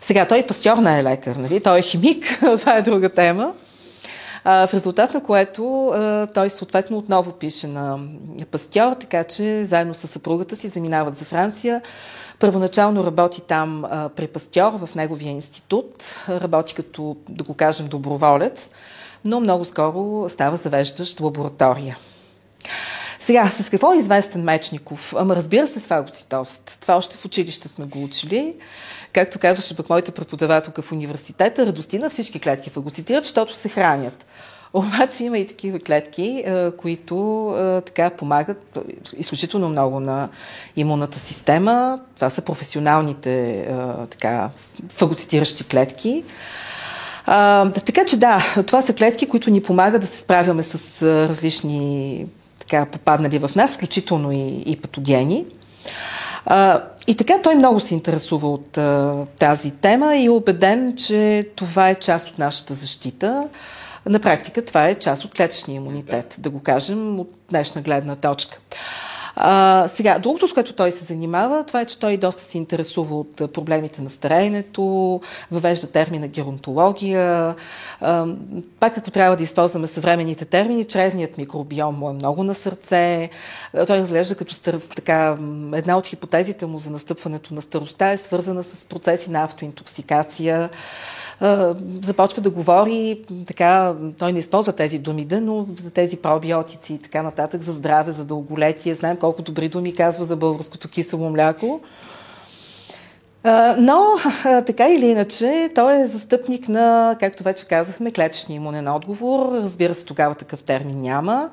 Сега, 0.00 0.28
той 0.28 0.46
пастьор 0.46 0.76
не 0.76 0.98
е 0.98 1.04
лекар, 1.04 1.36
нали? 1.36 1.60
той 1.60 1.78
е 1.78 1.82
химик, 1.82 2.38
това 2.58 2.76
е 2.76 2.82
друга 2.82 3.08
тема. 3.08 3.52
А, 4.44 4.66
в 4.66 4.74
резултат 4.74 5.14
на 5.14 5.22
което 5.22 5.86
а, 5.86 6.26
той 6.26 6.50
съответно 6.50 6.98
отново 6.98 7.32
пише 7.32 7.66
на 7.66 7.98
пастьор, 8.50 8.92
така 8.92 9.24
че 9.24 9.64
заедно 9.64 9.94
с 9.94 10.08
съпругата 10.08 10.56
си 10.56 10.68
заминават 10.68 11.16
за 11.16 11.24
Франция. 11.24 11.82
Първоначално 12.38 13.04
работи 13.04 13.40
там 13.40 13.84
а, 13.84 14.08
при 14.08 14.26
пастьор 14.26 14.72
в 14.72 14.94
неговия 14.94 15.30
институт, 15.30 16.16
работи 16.28 16.74
като, 16.74 17.16
да 17.28 17.44
го 17.44 17.54
кажем, 17.54 17.86
доброволец, 17.86 18.70
но 19.24 19.40
много 19.40 19.64
скоро 19.64 20.28
става 20.28 20.56
завеждащ 20.56 21.20
лаборатория. 21.20 21.98
Сега, 23.18 23.50
с 23.50 23.70
какво 23.70 23.92
е 23.92 23.96
известен 23.96 24.42
Мечников? 24.42 25.14
Ама 25.16 25.36
разбира 25.36 25.66
се 25.66 25.80
с 25.80 25.86
фагоцитост. 25.86 26.78
Това 26.80 26.96
още 26.96 27.16
в 27.16 27.24
училище 27.24 27.68
сме 27.68 27.84
го 27.84 28.04
учили. 28.04 28.54
Както 29.12 29.38
казваше 29.38 29.76
пък 29.76 29.88
моята 29.88 30.12
преподавателка 30.12 30.82
в 30.82 30.92
университета, 30.92 31.66
радости 31.66 31.98
на 31.98 32.10
всички 32.10 32.40
клетки 32.40 32.70
фагоцитират, 32.70 33.24
защото 33.24 33.56
се 33.56 33.68
хранят. 33.68 34.26
Обаче 34.74 35.24
има 35.24 35.38
и 35.38 35.46
такива 35.46 35.78
клетки, 35.78 36.44
които 36.78 37.82
така 37.86 38.10
помагат 38.10 38.78
изключително 39.16 39.68
много 39.68 40.00
на 40.00 40.28
имунната 40.76 41.18
система. 41.18 42.00
Това 42.14 42.30
са 42.30 42.42
професионалните 42.42 43.66
така, 44.10 44.50
фагоцитиращи 44.88 45.64
клетки. 45.64 46.24
А, 47.26 47.70
така 47.70 48.04
че 48.04 48.16
да, 48.16 48.54
това 48.66 48.82
са 48.82 48.94
клетки, 48.94 49.28
които 49.28 49.50
ни 49.50 49.62
помагат 49.62 50.00
да 50.00 50.06
се 50.06 50.18
справяме 50.18 50.62
с 50.62 51.02
различни 51.28 52.26
така 52.58 52.86
попаднали 52.86 53.38
в 53.38 53.50
нас, 53.56 53.74
включително 53.74 54.32
и, 54.32 54.62
и 54.66 54.76
патогени. 54.76 55.44
А, 56.46 56.82
и 57.06 57.14
така 57.14 57.34
той 57.42 57.54
много 57.54 57.80
се 57.80 57.94
интересува 57.94 58.48
от 58.48 58.78
а, 58.78 59.14
тази 59.38 59.70
тема 59.70 60.16
и 60.16 60.24
е 60.26 60.30
убеден, 60.30 60.96
че 60.96 61.48
това 61.56 61.88
е 61.88 61.94
част 61.94 62.28
от 62.28 62.38
нашата 62.38 62.74
защита. 62.74 63.48
На 64.06 64.18
практика 64.18 64.64
това 64.64 64.88
е 64.88 64.94
част 64.94 65.24
от 65.24 65.34
клетъчния 65.34 65.76
имунитет, 65.76 66.36
да 66.38 66.50
го 66.50 66.60
кажем 66.60 67.20
от 67.20 67.30
днешна 67.50 67.82
гледна 67.82 68.16
точка. 68.16 68.58
А, 69.36 69.88
сега, 69.88 70.18
другото, 70.18 70.48
с 70.48 70.52
което 70.52 70.72
той 70.72 70.92
се 70.92 71.04
занимава, 71.04 71.64
това 71.64 71.80
е, 71.80 71.86
че 71.86 71.98
той 71.98 72.16
доста 72.16 72.42
се 72.42 72.58
интересува 72.58 73.18
от 73.18 73.52
проблемите 73.52 74.02
на 74.02 74.10
стареенето, 74.10 75.20
въвежда 75.50 75.86
термина 75.86 76.28
геронтология. 76.28 77.54
А, 78.00 78.26
пак 78.80 78.98
ако 78.98 79.10
трябва 79.10 79.36
да 79.36 79.42
използваме 79.42 79.86
съвременните 79.86 80.44
термини, 80.44 80.84
чревният 80.84 81.38
микробиом 81.38 81.98
му 81.98 82.10
е 82.10 82.12
много 82.12 82.44
на 82.44 82.54
сърце. 82.54 83.30
Той 83.86 83.98
изглежда 83.98 84.34
като 84.34 84.54
стар, 84.54 84.74
така, 84.74 85.36
една 85.74 85.98
от 85.98 86.06
хипотезите 86.06 86.66
му 86.66 86.78
за 86.78 86.90
настъпването 86.90 87.54
на 87.54 87.62
старостта 87.62 88.12
е 88.12 88.16
свързана 88.16 88.62
с 88.62 88.84
процеси 88.84 89.30
на 89.30 89.42
автоинтоксикация 89.42 90.70
започва 92.02 92.42
да 92.42 92.50
говори, 92.50 93.24
така, 93.46 93.94
той 94.18 94.32
не 94.32 94.38
използва 94.38 94.72
тези 94.72 94.98
думи, 94.98 95.24
да, 95.24 95.40
но 95.40 95.66
за 95.82 95.90
тези 95.90 96.16
пробиотици 96.16 96.94
и 96.94 96.98
така 96.98 97.22
нататък, 97.22 97.62
за 97.62 97.72
здраве, 97.72 98.12
за 98.12 98.24
дълголетие. 98.24 98.94
Знаем 98.94 99.16
колко 99.16 99.42
добри 99.42 99.68
думи 99.68 99.94
казва 99.94 100.24
за 100.24 100.36
българското 100.36 100.88
кисело 100.88 101.30
мляко. 101.30 101.80
Но, 103.78 104.04
така 104.66 104.88
или 104.88 105.06
иначе, 105.06 105.70
той 105.74 106.00
е 106.00 106.06
застъпник 106.06 106.68
на, 106.68 107.16
както 107.20 107.42
вече 107.42 107.66
казахме, 107.66 108.12
клетъчния 108.12 108.56
имунен 108.56 108.88
отговор. 108.88 109.52
Разбира 109.52 109.94
се, 109.94 110.04
тогава 110.04 110.34
такъв 110.34 110.62
термин 110.62 111.00
няма. 111.00 111.50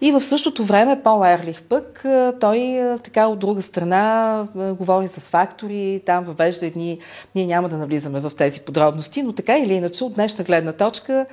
И 0.00 0.12
в 0.12 0.22
същото 0.22 0.64
време 0.64 1.02
Пол 1.02 1.24
Ерлих 1.26 1.62
пък, 1.62 2.04
той 2.40 2.80
така 3.04 3.26
от 3.26 3.38
друга 3.38 3.62
страна 3.62 4.46
говори 4.54 5.06
за 5.06 5.20
фактори, 5.20 6.02
там 6.06 6.24
въвежда 6.24 6.66
едни, 6.66 6.98
ние 7.34 7.46
няма 7.46 7.68
да 7.68 7.76
навлизаме 7.76 8.20
в 8.20 8.32
тези 8.36 8.60
подробности, 8.60 9.22
но 9.22 9.32
така 9.32 9.58
или 9.58 9.74
иначе 9.74 10.04
от 10.04 10.14
днешна 10.14 10.44
гледна 10.44 10.72
точка 10.72 11.26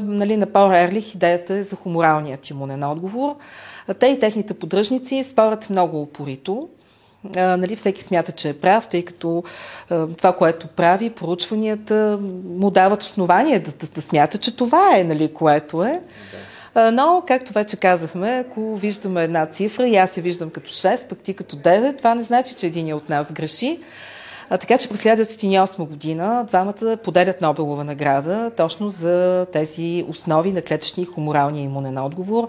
нали, 0.00 0.36
на 0.36 0.46
Пол 0.46 0.72
Ерлих 0.72 1.14
идеята 1.14 1.54
е 1.54 1.62
за 1.62 1.76
хуморалният 1.76 2.50
имунен 2.50 2.84
отговор. 2.84 3.36
Те 3.98 4.06
и 4.06 4.18
техните 4.18 4.54
поддръжници 4.54 5.24
спорят 5.24 5.70
много 5.70 6.02
упорито. 6.02 6.68
нали, 7.34 7.76
всеки 7.76 8.02
смята, 8.02 8.32
че 8.32 8.48
е 8.48 8.54
прав, 8.54 8.88
тъй 8.88 9.04
като 9.04 9.44
това, 9.88 10.32
което 10.32 10.66
прави, 10.66 11.10
поручванията 11.10 12.18
му 12.58 12.70
дават 12.70 13.02
основание 13.02 13.58
да, 13.58 13.72
да, 13.72 13.86
да 13.86 14.02
смята, 14.02 14.38
че 14.38 14.56
това 14.56 14.96
е, 14.96 15.04
нали, 15.04 15.34
което 15.34 15.84
е. 15.84 16.00
Да. 16.32 16.38
Но, 16.76 17.22
както 17.26 17.52
вече 17.52 17.76
казахме, 17.76 18.44
ако 18.46 18.76
виждаме 18.76 19.24
една 19.24 19.46
цифра 19.46 19.88
и 19.88 19.96
аз 19.96 20.16
я 20.16 20.22
виждам 20.22 20.50
като 20.50 20.70
6, 20.70 21.08
пък 21.08 21.18
ти 21.18 21.34
като 21.34 21.56
9, 21.56 21.98
това 21.98 22.14
не 22.14 22.22
значи, 22.22 22.54
че 22.54 22.66
един 22.66 22.94
от 22.94 23.08
нас 23.08 23.32
греши. 23.32 23.80
А, 24.50 24.58
така 24.58 24.78
че 24.78 24.88
през 24.88 25.00
1908 25.00 25.88
година 25.88 26.44
двамата 26.48 26.96
поделят 27.04 27.40
Нобелова 27.40 27.84
награда 27.84 28.50
точно 28.56 28.90
за 28.90 29.46
тези 29.52 30.04
основи 30.08 30.52
на 30.52 30.62
клетъчни 30.62 31.02
и 31.02 31.06
хуморалния 31.06 31.64
имунен 31.64 31.98
отговор. 31.98 32.48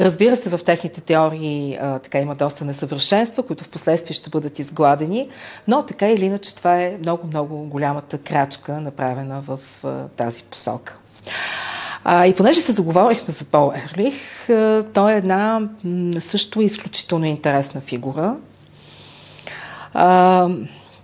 Разбира 0.00 0.36
се, 0.36 0.50
в 0.50 0.64
техните 0.64 1.00
теории 1.00 1.78
а, 1.80 1.98
така 1.98 2.18
има 2.20 2.34
доста 2.34 2.64
несъвършенства, 2.64 3.42
които 3.42 3.64
в 3.64 3.68
последствие 3.68 4.14
ще 4.14 4.30
бъдат 4.30 4.58
изгладени, 4.58 5.28
но 5.68 5.82
така 5.82 6.08
или 6.08 6.24
иначе 6.24 6.54
това 6.54 6.82
е 6.82 6.96
много-много 7.00 7.56
голямата 7.56 8.18
крачка, 8.18 8.80
направена 8.80 9.40
в 9.40 9.58
а, 9.84 10.08
тази 10.16 10.42
посока. 10.42 10.98
А, 12.04 12.26
и 12.26 12.34
понеже 12.34 12.60
се 12.60 12.72
заговорихме 12.72 13.34
за 13.34 13.44
Пол 13.44 13.72
Ерлих, 13.74 14.14
той 14.92 15.12
е 15.12 15.16
една 15.16 15.60
също 16.18 16.62
изключително 16.62 17.24
интересна 17.24 17.80
фигура. 17.80 18.36
А, 19.94 20.48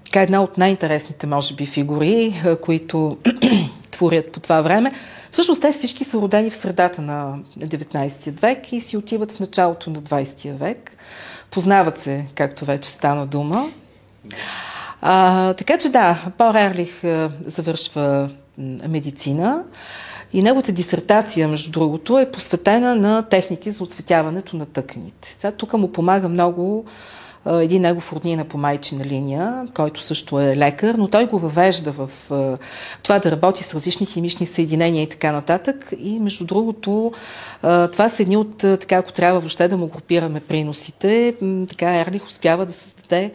така 0.04 0.22
една 0.22 0.42
от 0.42 0.58
най-интересните, 0.58 1.26
може 1.26 1.54
би, 1.54 1.66
фигури, 1.66 2.42
които 2.62 3.16
творят 3.90 4.32
по 4.32 4.40
това 4.40 4.60
време. 4.60 4.92
Всъщност 5.32 5.62
те 5.62 5.72
всички 5.72 6.04
са 6.04 6.18
родени 6.18 6.50
в 6.50 6.56
средата 6.56 7.02
на 7.02 7.38
19 7.58 8.40
век 8.40 8.72
и 8.72 8.80
си 8.80 8.96
отиват 8.96 9.32
в 9.32 9.40
началото 9.40 9.90
на 9.90 9.96
20 9.96 10.52
век. 10.52 10.96
Познават 11.50 11.98
се, 11.98 12.24
както 12.34 12.64
вече 12.64 12.90
стана 12.90 13.26
дума. 13.26 13.70
А, 15.02 15.54
така 15.54 15.78
че 15.78 15.88
да, 15.88 16.18
Пол 16.38 16.52
Ерлих 16.54 17.00
завършва 17.46 18.30
медицина. 18.88 19.64
И 20.32 20.42
неговата 20.42 20.72
дисертация, 20.72 21.48
между 21.48 21.70
другото, 21.70 22.18
е 22.18 22.30
посветена 22.30 22.96
на 22.96 23.22
техники 23.22 23.70
за 23.70 23.84
оцветяването 23.84 24.56
на 24.56 24.66
тъканите. 24.66 25.28
Сега 25.38 25.52
тук 25.52 25.72
му 25.72 25.92
помага 25.92 26.28
много 26.28 26.84
един 27.46 27.82
негов 27.82 28.12
роднина 28.12 28.44
по 28.44 28.58
майчина 28.58 29.04
линия, 29.04 29.66
който 29.74 30.00
също 30.00 30.40
е 30.40 30.56
лекар, 30.56 30.94
но 30.94 31.08
той 31.08 31.26
го 31.26 31.38
въвежда 31.38 31.92
в 31.92 32.10
това 33.02 33.18
да 33.18 33.30
работи 33.30 33.62
с 33.64 33.74
различни 33.74 34.06
химични 34.06 34.46
съединения 34.46 35.02
и 35.02 35.08
така 35.08 35.32
нататък. 35.32 35.92
И 35.98 36.20
между 36.20 36.44
другото, 36.44 37.12
това 37.62 38.08
са 38.08 38.22
едни 38.22 38.36
от, 38.36 38.56
така 38.56 38.96
ако 38.96 39.12
трябва 39.12 39.40
въобще 39.40 39.68
да 39.68 39.76
му 39.76 39.88
групираме 39.88 40.40
приносите, 40.40 41.34
така 41.68 41.96
Ерлих 41.96 42.26
успява 42.26 42.66
да 42.66 42.72
създаде 42.72 43.32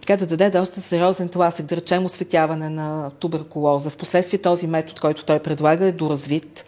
така 0.00 0.16
да 0.16 0.26
даде 0.26 0.50
доста 0.50 0.80
сериозен 0.80 1.28
тласък, 1.28 1.66
да 1.66 1.76
речем 1.76 2.04
осветяване 2.04 2.68
на 2.68 3.10
туберкулоза. 3.10 3.90
Впоследствие 3.90 4.38
този 4.38 4.66
метод, 4.66 5.00
който 5.00 5.24
той 5.24 5.38
предлага, 5.38 5.86
е 5.86 5.92
доразвит 5.92 6.64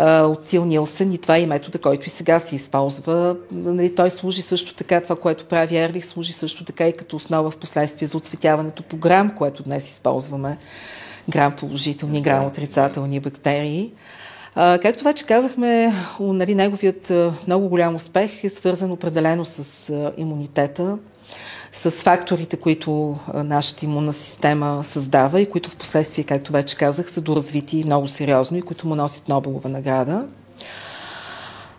от 0.00 0.44
Сил 0.44 0.64
Нилсън 0.64 1.12
и 1.12 1.18
това 1.18 1.36
е 1.36 1.40
и 1.40 1.46
метода, 1.46 1.78
който 1.78 2.06
и 2.06 2.10
сега 2.10 2.40
се 2.40 2.54
използва. 2.54 3.36
Нали, 3.50 3.94
той 3.94 4.10
служи 4.10 4.42
също 4.42 4.74
така, 4.74 5.00
това, 5.00 5.16
което 5.16 5.44
прави 5.44 5.76
Ерлих, 5.76 6.06
служи 6.06 6.32
също 6.32 6.64
така 6.64 6.88
и 6.88 6.92
като 6.92 7.16
основа 7.16 7.50
в 7.50 7.56
последствие 7.56 8.08
за 8.08 8.16
оцветяването 8.16 8.82
по 8.82 8.96
грам, 8.96 9.34
което 9.36 9.62
днес 9.62 9.88
използваме. 9.88 10.58
Грам 11.28 11.56
положителни, 11.56 12.22
грам 12.22 12.46
отрицателни 12.46 13.20
бактерии. 13.20 13.92
А, 14.54 14.78
както 14.78 15.04
вече 15.04 15.26
казахме, 15.26 15.92
нали, 16.20 16.54
неговият 16.54 17.12
много 17.46 17.68
голям 17.68 17.94
успех 17.94 18.44
е 18.44 18.48
свързан 18.48 18.92
определено 18.92 19.44
с 19.44 19.92
имунитета, 20.16 20.98
с 21.76 21.90
факторите, 21.90 22.56
които 22.56 23.18
нашата 23.34 23.84
имунна 23.84 24.12
система 24.12 24.84
създава 24.84 25.40
и 25.40 25.50
които 25.50 25.70
в 25.70 25.76
последствие, 25.76 26.24
както 26.24 26.52
вече 26.52 26.76
казах, 26.76 27.10
са 27.10 27.20
доразвити 27.20 27.84
много 27.84 28.08
сериозно 28.08 28.58
и 28.58 28.62
които 28.62 28.88
му 28.88 28.94
носят 28.94 29.28
Нобелова 29.28 29.68
награда. 29.68 30.26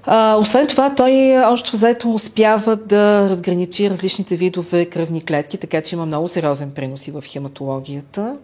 А, 0.05 0.35
освен 0.35 0.67
това, 0.67 0.95
той 0.95 1.37
още 1.45 1.71
взето 1.73 2.13
успява 2.13 2.75
да 2.75 3.29
разграничи 3.29 3.89
различните 3.89 4.35
видове 4.35 4.85
кръвни 4.85 5.25
клетки, 5.25 5.57
така 5.57 5.81
че 5.81 5.95
има 5.95 6.05
много 6.05 6.27
сериозен 6.27 6.71
принос 6.71 7.07
и 7.07 7.11
в 7.11 7.23
хематологията. 7.27 8.35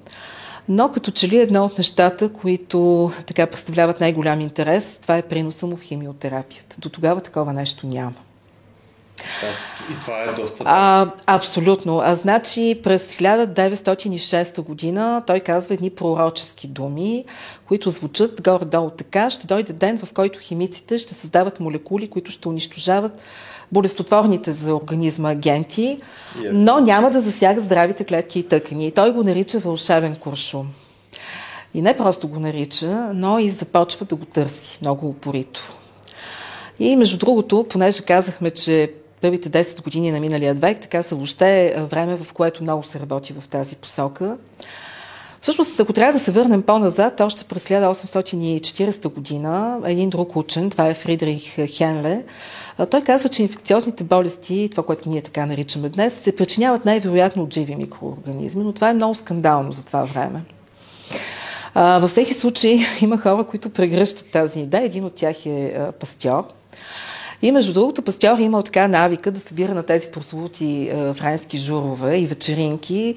Но 0.69 0.91
като 0.91 1.11
че 1.11 1.29
ли 1.29 1.37
едно 1.37 1.65
от 1.65 1.77
нещата, 1.77 2.29
които 2.29 3.11
така 3.25 3.47
представляват 3.47 3.99
най-голям 3.99 4.41
интерес, 4.41 4.97
това 5.01 5.17
е 5.17 5.21
приноса 5.21 5.67
му 5.67 5.75
в 5.75 5.81
химиотерапията. 5.81 6.75
До 6.79 6.89
тогава 6.89 7.21
такова 7.21 7.53
нещо 7.53 7.87
няма. 7.87 8.13
И 9.91 9.99
това 9.99 10.21
е 10.21 10.33
доста. 10.33 10.63
А, 10.67 11.11
абсолютно. 11.25 12.01
А 12.03 12.15
значи 12.15 12.79
през 12.83 13.15
1906 13.15 14.61
година 14.61 15.23
той 15.27 15.39
казва 15.39 15.73
едни 15.73 15.89
пророчески 15.89 16.67
думи, 16.67 17.25
които 17.67 17.89
звучат 17.89 18.41
горе-долу 18.41 18.89
така. 18.89 19.29
Ще 19.29 19.47
дойде 19.47 19.73
ден, 19.73 19.97
в 20.05 20.13
който 20.13 20.39
химиците 20.39 20.97
ще 20.97 21.13
създават 21.13 21.59
молекули, 21.59 22.09
които 22.09 22.31
ще 22.31 22.47
унищожават 22.47 23.21
болестотворните 23.71 24.51
за 24.51 24.75
организма 24.75 25.31
агенти, 25.31 26.01
но 26.51 26.79
няма 26.79 27.11
да 27.11 27.21
засягат 27.21 27.63
здравите 27.63 28.03
клетки 28.03 28.39
и 28.39 28.47
тъкани. 28.47 28.87
И 28.87 28.91
той 28.91 29.13
го 29.13 29.23
нарича 29.23 29.59
вълшебен 29.59 30.15
куршум. 30.15 30.67
И 31.73 31.81
не 31.81 31.95
просто 31.95 32.27
го 32.27 32.39
нарича, 32.39 33.11
но 33.13 33.39
и 33.39 33.49
започва 33.49 34.05
да 34.05 34.15
го 34.15 34.25
търси 34.25 34.77
много 34.81 35.07
упорито. 35.07 35.75
И 36.79 36.95
между 36.95 37.17
другото, 37.17 37.65
понеже 37.69 38.05
казахме, 38.05 38.49
че 38.49 38.91
първите 39.23 39.49
10 39.49 39.83
години 39.83 40.11
на 40.11 40.19
миналия 40.19 40.53
век, 40.53 40.79
така 40.79 41.03
са 41.03 41.15
въобще 41.15 41.75
време, 41.91 42.17
в 42.23 42.33
което 42.33 42.63
много 42.63 42.83
се 42.83 42.99
работи 42.99 43.33
в 43.39 43.49
тази 43.49 43.75
посока. 43.75 44.37
Всъщност, 45.41 45.79
ако 45.79 45.93
трябва 45.93 46.13
да 46.13 46.19
се 46.19 46.31
върнем 46.31 46.61
по-назад, 46.61 47.21
още 47.21 47.43
през 47.43 47.63
1840 47.63 49.13
година, 49.13 49.79
един 49.85 50.09
друг 50.09 50.35
учен, 50.35 50.69
това 50.69 50.87
е 50.87 50.93
Фридрих 50.93 51.55
Хенле, 51.77 52.23
той 52.89 53.01
казва, 53.01 53.29
че 53.29 53.43
инфекциозните 53.43 54.03
болести, 54.03 54.67
това, 54.71 54.83
което 54.83 55.09
ние 55.09 55.21
така 55.21 55.45
наричаме 55.45 55.89
днес, 55.89 56.13
се 56.13 56.35
причиняват 56.35 56.85
най-вероятно 56.85 57.43
от 57.43 57.53
живи 57.53 57.75
микроорганизми, 57.75 58.63
но 58.63 58.73
това 58.73 58.89
е 58.89 58.93
много 58.93 59.15
скандално 59.15 59.71
за 59.71 59.85
това 59.85 60.03
време. 60.03 60.41
във 61.75 62.11
всеки 62.11 62.33
случай 62.33 62.79
има 63.01 63.17
хора, 63.17 63.43
които 63.43 63.69
прегръщат 63.69 64.31
тази 64.31 64.59
идея. 64.59 64.83
Един 64.83 65.05
от 65.05 65.13
тях 65.13 65.45
е 65.45 65.73
пастьор. 65.99 66.43
И 67.43 67.51
между 67.51 67.73
другото, 67.73 68.01
пастьор 68.01 68.37
е 68.39 68.41
имал 68.41 68.61
така 68.61 68.87
навика 68.87 69.31
да 69.31 69.39
събира 69.39 69.73
на 69.73 69.83
тези 69.83 70.07
прослути 70.07 70.89
е, 70.93 71.13
френски 71.13 71.57
журове 71.57 72.17
и 72.17 72.25
вечеринки. 72.25 73.15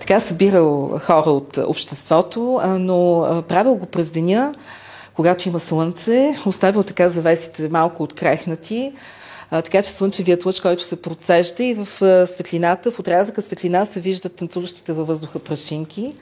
Така 0.00 0.20
събирал 0.20 0.98
хора 1.02 1.30
от 1.30 1.56
обществото, 1.56 2.60
но 2.64 3.26
правил 3.48 3.74
го 3.74 3.86
през 3.86 4.10
деня, 4.10 4.54
когато 5.14 5.48
има 5.48 5.60
слънце, 5.60 6.36
оставил 6.46 6.82
така 6.82 7.08
завесите 7.08 7.68
малко 7.68 8.02
открехнати, 8.02 8.92
така 9.50 9.82
че 9.82 9.90
слънчевият 9.90 10.44
лъч, 10.44 10.60
който 10.60 10.84
се 10.84 11.02
процежда 11.02 11.64
и 11.64 11.74
в 11.74 11.88
светлината, 12.26 12.90
в 12.90 12.98
отрязъка 12.98 13.42
светлина 13.42 13.86
се 13.86 14.00
виждат 14.00 14.36
танцуващите 14.36 14.92
във 14.92 15.06
въздуха 15.06 15.38
прашинки. 15.38 16.12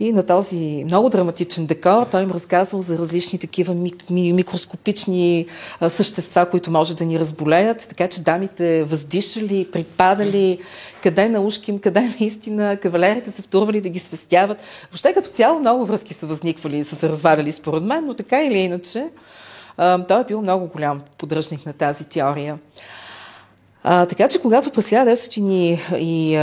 И 0.00 0.12
на 0.12 0.26
този 0.26 0.82
много 0.84 1.08
драматичен 1.08 1.66
декор 1.66 2.06
той 2.06 2.22
им 2.22 2.30
разказвал 2.30 2.82
за 2.82 2.98
различни 2.98 3.38
такива 3.38 3.74
микроскопични 4.10 5.46
същества, 5.88 6.50
които 6.50 6.70
може 6.70 6.96
да 6.96 7.04
ни 7.04 7.18
разболеят, 7.18 7.86
така 7.88 8.08
че 8.08 8.22
дамите 8.22 8.84
въздишали, 8.84 9.68
припадали, 9.72 10.58
къде 11.02 11.28
на 11.28 11.50
им, 11.68 11.78
къде 11.78 12.00
наистина 12.20 12.76
кавалерите 12.76 13.30
се 13.30 13.42
втурвали 13.42 13.80
да 13.80 13.88
ги 13.88 13.98
свестяват. 13.98 14.58
Въобще 14.90 15.12
като 15.12 15.28
цяло 15.28 15.60
много 15.60 15.86
връзки 15.86 16.14
са 16.14 16.26
възниквали 16.26 16.78
и 16.78 16.84
са 16.84 16.96
се 16.96 17.08
разваляли 17.08 17.52
според 17.52 17.82
мен, 17.82 18.06
но 18.06 18.14
така 18.14 18.44
или 18.44 18.58
иначе 18.58 19.08
той 20.08 20.20
е 20.20 20.24
бил 20.28 20.42
много 20.42 20.66
голям 20.66 21.02
поддръжник 21.18 21.66
на 21.66 21.72
тази 21.72 22.04
теория. 22.04 22.58
А, 23.84 24.06
така 24.06 24.28
че 24.28 24.38
когато 24.38 24.70
през 24.70 24.86
1900 24.86 25.98
и 25.98 26.36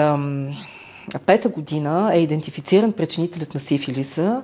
пета 1.26 1.50
година 1.50 2.12
е 2.14 2.20
идентифициран 2.20 2.92
причинителят 2.92 3.54
на 3.54 3.60
сифилиса, 3.60 4.42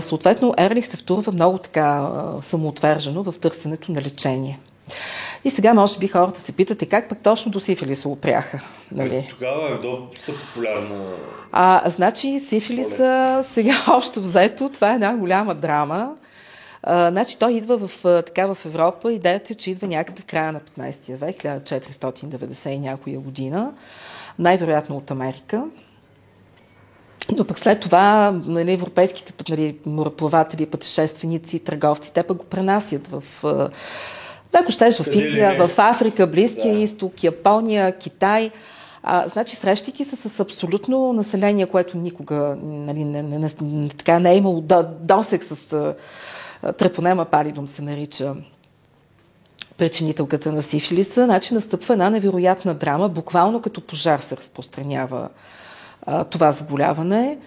съответно 0.00 0.54
Ерлих 0.58 0.86
се 0.86 0.96
втурва 0.96 1.32
много 1.32 1.58
така 1.58 2.10
самоотвержено 2.40 3.22
в 3.22 3.34
търсенето 3.38 3.92
на 3.92 4.02
лечение. 4.02 4.58
И 5.44 5.50
сега, 5.50 5.74
може 5.74 5.98
би, 5.98 6.08
хората 6.08 6.40
се 6.40 6.52
питате 6.52 6.86
как 6.86 7.08
пък 7.08 7.18
точно 7.22 7.52
до 7.52 7.60
сифилиса 7.60 8.08
опряха. 8.08 8.60
Нали? 8.92 9.26
Тогава 9.30 9.74
е 9.74 9.78
доста 9.78 10.32
популярна. 10.46 11.06
А, 11.52 11.90
значи, 11.90 12.40
сифилиса 12.40 13.40
сега 13.50 13.84
общо 13.88 14.20
взето, 14.20 14.68
това 14.68 14.90
е 14.90 14.94
една 14.94 15.16
голяма 15.16 15.54
драма. 15.54 16.14
А, 16.82 17.10
значи, 17.10 17.38
той 17.38 17.52
идва 17.52 17.88
в, 17.88 18.22
така 18.22 18.54
в 18.54 18.58
Европа. 18.66 19.12
Идеята 19.12 19.52
е, 19.52 19.56
че 19.56 19.70
идва 19.70 19.86
някъде 19.86 20.22
в 20.22 20.26
края 20.26 20.52
на 20.52 20.60
15 20.60 21.14
век, 21.16 21.36
1490 21.36 22.68
и 22.68 22.78
някоя 22.78 23.20
година 23.20 23.72
най-вероятно 24.38 24.96
от 24.96 25.10
Америка. 25.10 25.64
Но 27.36 27.44
пък 27.44 27.58
след 27.58 27.80
това 27.80 28.30
нали, 28.46 28.72
европейските 28.72 29.32
нали, 29.50 29.76
мореплаватели, 29.86 30.66
пътешественици, 30.66 31.58
търговци, 31.58 32.14
те 32.14 32.22
пък 32.22 32.36
го 32.36 32.44
пренасят 32.44 33.06
в... 33.06 33.22
Да, 34.52 34.58
ако 34.58 34.72
щеш 34.72 34.98
в 34.98 35.06
Индия, 35.14 35.66
в 35.66 35.78
Африка, 35.78 36.26
Близкия 36.26 36.74
да. 36.74 36.80
изток, 36.80 37.24
Япония, 37.24 37.98
Китай. 37.98 38.50
А, 39.02 39.28
значи, 39.28 39.56
срещайки 39.56 40.04
се 40.04 40.16
с 40.16 40.40
абсолютно 40.40 41.12
население, 41.12 41.66
което 41.66 41.96
никога 41.96 42.56
нали, 42.62 43.04
не, 43.04 43.22
не, 43.22 43.48
не, 43.60 43.88
така 43.88 44.18
не 44.18 44.32
е 44.32 44.36
имало 44.36 44.64
досек 45.00 45.44
с 45.44 45.72
а, 45.72 45.94
трепонема 46.72 47.24
палидум 47.24 47.66
се 47.66 47.82
нарича 47.82 48.34
причинителката 49.78 50.52
на 50.52 50.62
сифилиса, 50.62 51.24
значи 51.24 51.54
настъпва 51.54 51.92
една 51.92 52.10
невероятна 52.10 52.74
драма, 52.74 53.08
буквално 53.08 53.62
като 53.62 53.80
пожар 53.80 54.18
се 54.18 54.36
разпространява 54.36 55.28
а, 56.06 56.24
това 56.24 56.52
заболяване 56.52 57.38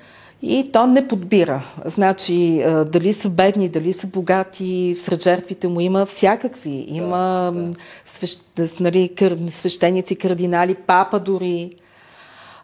и 0.42 0.70
то 0.74 0.88
не 0.88 1.08
подбира. 1.08 1.64
Значи, 1.86 2.66
дали 2.86 3.14
са 3.14 3.30
бедни, 3.30 3.70
дали 3.70 3.94
са 3.94 4.08
богати, 4.08 4.96
сред 5.00 5.24
жертвите 5.24 5.68
му 5.68 5.80
има 5.80 6.06
всякакви. 6.06 6.86
Има 6.88 7.52
да, 7.56 7.62
да. 7.62 7.74
Свещ, 8.06 8.42
нали, 8.80 9.16
кър, 9.16 9.38
свещеници, 9.50 10.16
кардинали, 10.16 10.76
папа 10.76 11.20
дори. 11.20 11.72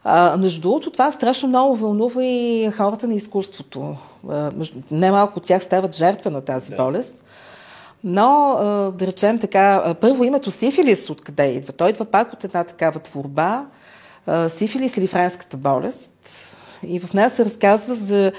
А, 0.03 0.37
между 0.37 0.61
другото, 0.61 0.91
това 0.91 1.11
страшно 1.11 1.49
много 1.49 1.75
вълнува 1.75 2.23
и 2.23 2.71
хората 2.77 3.07
на 3.07 3.13
изкуството. 3.13 3.95
А, 4.29 4.51
немалко 4.91 5.39
от 5.39 5.45
тях 5.45 5.63
стават 5.63 5.95
жертва 5.95 6.31
на 6.31 6.41
тази 6.41 6.69
да. 6.69 6.75
болест. 6.75 7.15
Но, 8.09 8.57
да 8.97 9.07
речем 9.07 9.39
така, 9.39 9.95
първо 10.01 10.23
името 10.23 10.51
сифилис 10.51 11.09
откъде 11.09 11.45
идва? 11.45 11.73
Той 11.73 11.89
идва 11.89 12.05
пак 12.05 12.33
от 12.33 12.43
една 12.43 12.63
такава 12.63 12.99
творба, 12.99 13.65
сифилис 14.47 14.97
или 14.97 15.07
френската 15.07 15.57
болест. 15.57 16.13
И 16.83 16.99
в 16.99 17.13
нея 17.13 17.29
се 17.29 17.45
разказва 17.45 17.95
за 17.95 18.31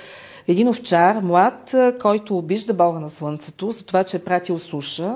един 0.48 0.68
овчар, 0.68 1.16
млад, 1.22 1.74
който 2.00 2.38
обижда 2.38 2.74
Бога 2.74 2.98
на 2.98 3.08
Слънцето, 3.08 3.70
за 3.70 3.84
това, 3.84 4.04
че 4.04 4.16
е 4.16 4.24
пратил 4.24 4.58
суша. 4.58 5.14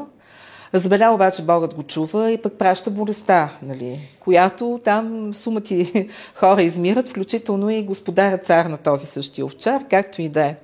Забеля 0.73 1.11
обаче 1.15 1.43
Богът 1.43 1.75
го 1.75 1.83
чува 1.83 2.31
и 2.31 2.43
пък 2.43 2.59
праща 2.59 2.91
болестта, 2.91 3.49
нали, 3.62 4.01
която 4.21 4.81
там 4.85 5.35
сумати 5.35 6.09
хора 6.35 6.62
измират, 6.62 7.09
включително 7.09 7.71
и 7.71 7.83
господаря 7.83 8.38
цар 8.38 8.65
на 8.65 8.77
този 8.77 9.07
същия 9.07 9.47
овчар, 9.47 9.81
както 9.91 10.23
и 10.23 10.29
да 10.29 10.45
е. 10.45 10.57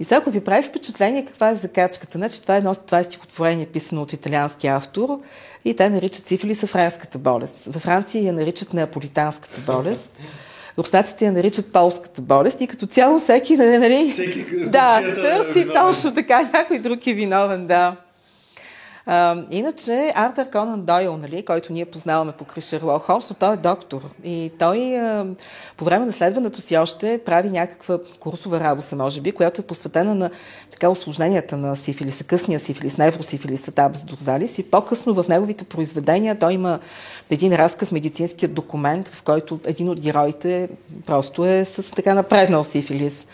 И 0.00 0.04
сега, 0.04 0.16
ако 0.16 0.30
ви 0.30 0.40
прави 0.40 0.62
впечатление 0.62 1.24
каква 1.24 1.48
е 1.48 1.54
закачката, 1.54 2.18
значи 2.18 2.42
това 2.42 2.54
е 2.54 2.58
едно 2.58 2.74
това 2.74 2.98
е 2.98 3.04
стихотворение, 3.04 3.66
писано 3.66 4.02
от 4.02 4.12
италиански 4.12 4.66
автор 4.66 5.20
и 5.64 5.76
те 5.76 5.90
наричат 5.90 6.26
сифилиса 6.26 6.66
френската 6.66 7.18
болест. 7.18 7.64
Във 7.64 7.82
Франция 7.82 8.24
я 8.24 8.32
наричат 8.32 8.72
неаполитанската 8.72 9.60
болест. 9.60 10.18
Руснаците 10.78 11.24
я 11.24 11.32
наричат 11.32 11.72
полската 11.72 12.22
болест 12.22 12.60
и 12.60 12.66
като 12.66 12.86
цяло 12.86 13.18
всеки, 13.18 13.56
нали, 13.56 14.10
всеки 14.12 14.44
да, 14.66 15.14
търси 15.14 15.66
точно 15.74 16.14
така, 16.14 16.50
някой 16.52 16.78
друг 16.78 17.06
е 17.06 17.14
виновен, 17.14 17.66
да. 17.66 17.96
А, 19.10 19.36
иначе 19.50 20.12
Артър 20.14 20.50
Конан 20.50 20.82
Дойл, 20.82 21.16
нали, 21.16 21.44
който 21.44 21.72
ние 21.72 21.84
познаваме 21.84 22.32
по 22.32 22.60
Шерлок 22.60 23.02
Холмс, 23.02 23.30
но 23.30 23.36
той 23.36 23.54
е 23.54 23.56
доктор. 23.56 24.02
И 24.24 24.52
той 24.58 24.98
а, 24.98 25.26
по 25.76 25.84
време 25.84 26.06
на 26.06 26.12
следването 26.12 26.60
си 26.60 26.76
още 26.76 27.20
прави 27.26 27.50
някаква 27.50 27.98
курсова 28.20 28.60
работа, 28.60 28.96
може 28.96 29.20
би, 29.20 29.32
която 29.32 29.60
е 29.60 29.64
посветена 29.64 30.14
на 30.14 30.30
така 30.70 30.88
осложненията 30.88 31.56
на 31.56 31.76
сифилиса, 31.76 32.24
късния 32.24 32.60
сифилис, 32.60 32.98
невросифилиса, 32.98 33.72
табс 33.72 34.04
дорзалис. 34.04 34.58
И 34.58 34.62
по-късно 34.62 35.14
в 35.14 35.28
неговите 35.28 35.64
произведения 35.64 36.38
той 36.38 36.52
има 36.52 36.78
един 37.30 37.54
разказ, 37.54 37.92
медицинският 37.92 38.54
документ, 38.54 39.08
в 39.08 39.22
който 39.22 39.60
един 39.64 39.88
от 39.88 40.00
героите 40.00 40.68
просто 41.06 41.44
е 41.44 41.64
с 41.64 41.94
така 41.94 42.14
напреднал 42.14 42.64
сифилис. 42.64 43.26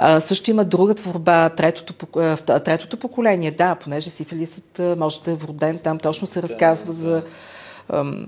А, 0.00 0.20
също 0.20 0.50
има 0.50 0.64
друга 0.64 0.94
творба, 0.94 1.48
третото, 1.48 2.06
третото 2.44 2.96
поколение. 2.96 3.50
Да, 3.50 3.74
понеже 3.74 4.10
сифилисът 4.10 4.80
може 4.96 5.22
да 5.22 5.30
е 5.30 5.34
вроден, 5.34 5.78
там 5.78 5.98
точно 5.98 6.26
се 6.26 6.42
разказва 6.42 6.86
да, 6.86 7.00
за 7.00 7.22
ам, 7.88 8.26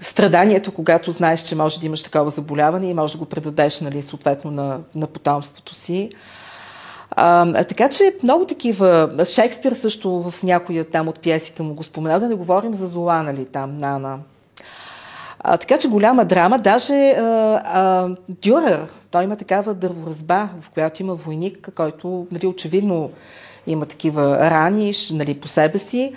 страданието, 0.00 0.72
когато 0.72 1.10
знаеш, 1.10 1.42
че 1.42 1.54
може 1.54 1.80
да 1.80 1.86
имаш 1.86 2.02
такова 2.02 2.30
заболяване 2.30 2.90
и 2.90 2.94
може 2.94 3.12
да 3.12 3.18
го 3.18 3.24
предадеш 3.24 3.80
нали, 3.80 4.02
съответно 4.02 4.50
на, 4.50 4.78
на 4.94 5.06
потомството 5.06 5.74
си. 5.74 6.10
А, 7.10 7.64
така 7.64 7.88
че 7.88 8.14
много 8.22 8.46
такива. 8.46 9.10
Шекспир 9.24 9.72
също 9.72 10.22
в 10.22 10.42
някои 10.42 10.84
там 10.84 11.08
от 11.08 11.20
пиесите 11.20 11.62
му 11.62 11.74
го 11.74 11.82
споменал, 11.82 12.20
да 12.20 12.28
не 12.28 12.34
говорим 12.34 12.74
за 12.74 12.86
Зола, 12.86 13.22
нали, 13.22 13.44
там, 13.44 13.78
Нана. 13.78 14.18
А, 15.40 15.56
така 15.56 15.78
че 15.78 15.88
голяма 15.88 16.24
драма. 16.24 16.58
Даже 16.58 17.10
а, 17.10 17.22
а, 17.64 18.08
Дюрер, 18.28 18.80
той 19.16 19.24
има 19.24 19.36
такава 19.36 19.74
дърворазба, 19.74 20.48
в 20.60 20.70
която 20.70 21.02
има 21.02 21.14
войник, 21.14 21.68
който 21.74 22.26
нали, 22.30 22.46
очевидно 22.46 23.10
има 23.66 23.86
такива 23.86 24.38
рани 24.50 24.92
нали, 25.12 25.34
по 25.34 25.48
себе 25.48 25.78
си. 25.78 26.12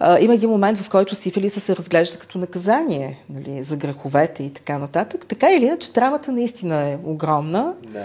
А, 0.00 0.18
има 0.18 0.34
един 0.34 0.50
момент, 0.50 0.78
в 0.78 0.90
който 0.90 1.14
сифилиса 1.14 1.60
се 1.60 1.76
разглежда 1.76 2.18
като 2.18 2.38
наказание 2.38 3.18
нали, 3.30 3.62
за 3.62 3.76
греховете 3.76 4.42
и 4.42 4.50
така 4.50 4.78
нататък. 4.78 5.26
Така 5.26 5.52
или 5.52 5.64
иначе, 5.64 5.92
драмата 5.92 6.32
наистина 6.32 6.88
е 6.88 6.98
огромна. 7.04 7.72
Да. 7.88 8.04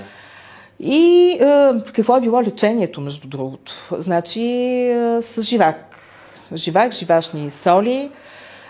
И 0.79 1.29
е, 1.41 1.71
какво 1.93 2.17
е 2.17 2.21
било 2.21 2.43
лечението, 2.43 3.01
между 3.01 3.27
другото? 3.27 3.73
Значи 3.97 4.41
е, 4.41 5.21
с 5.21 5.41
живак. 5.41 5.95
Живак, 6.53 6.93
живашни 6.93 7.49
соли. 7.49 8.11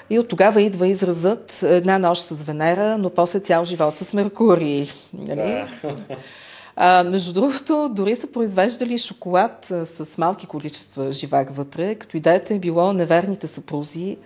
И 0.10 0.20
от 0.20 0.28
тогава 0.28 0.62
идва 0.62 0.88
изразът 0.88 1.64
една 1.64 2.00
нощ 2.00 2.22
с 2.22 2.44
Венера, 2.44 2.98
но 2.98 3.10
после 3.10 3.40
цял 3.40 3.66
живот 3.66 3.94
с 3.94 4.14
Меркурий. 4.14 4.90
Нали? 5.14 5.66
Да. 5.84 5.98
А, 6.76 7.04
между 7.04 7.34
другото, 7.34 7.90
дори 7.90 8.16
са 8.16 8.28
произвеждали 8.28 8.98
шоколад 8.98 9.72
а, 9.72 9.86
с 9.86 10.18
малки 10.18 10.48
количества 10.48 11.12
живак 11.12 11.56
вътре, 11.56 11.96
като 11.96 12.18
идеята 12.18 12.54
е 12.54 12.60
било 12.60 12.94
неверните 12.94 13.48
съпрузи, 13.48 14.18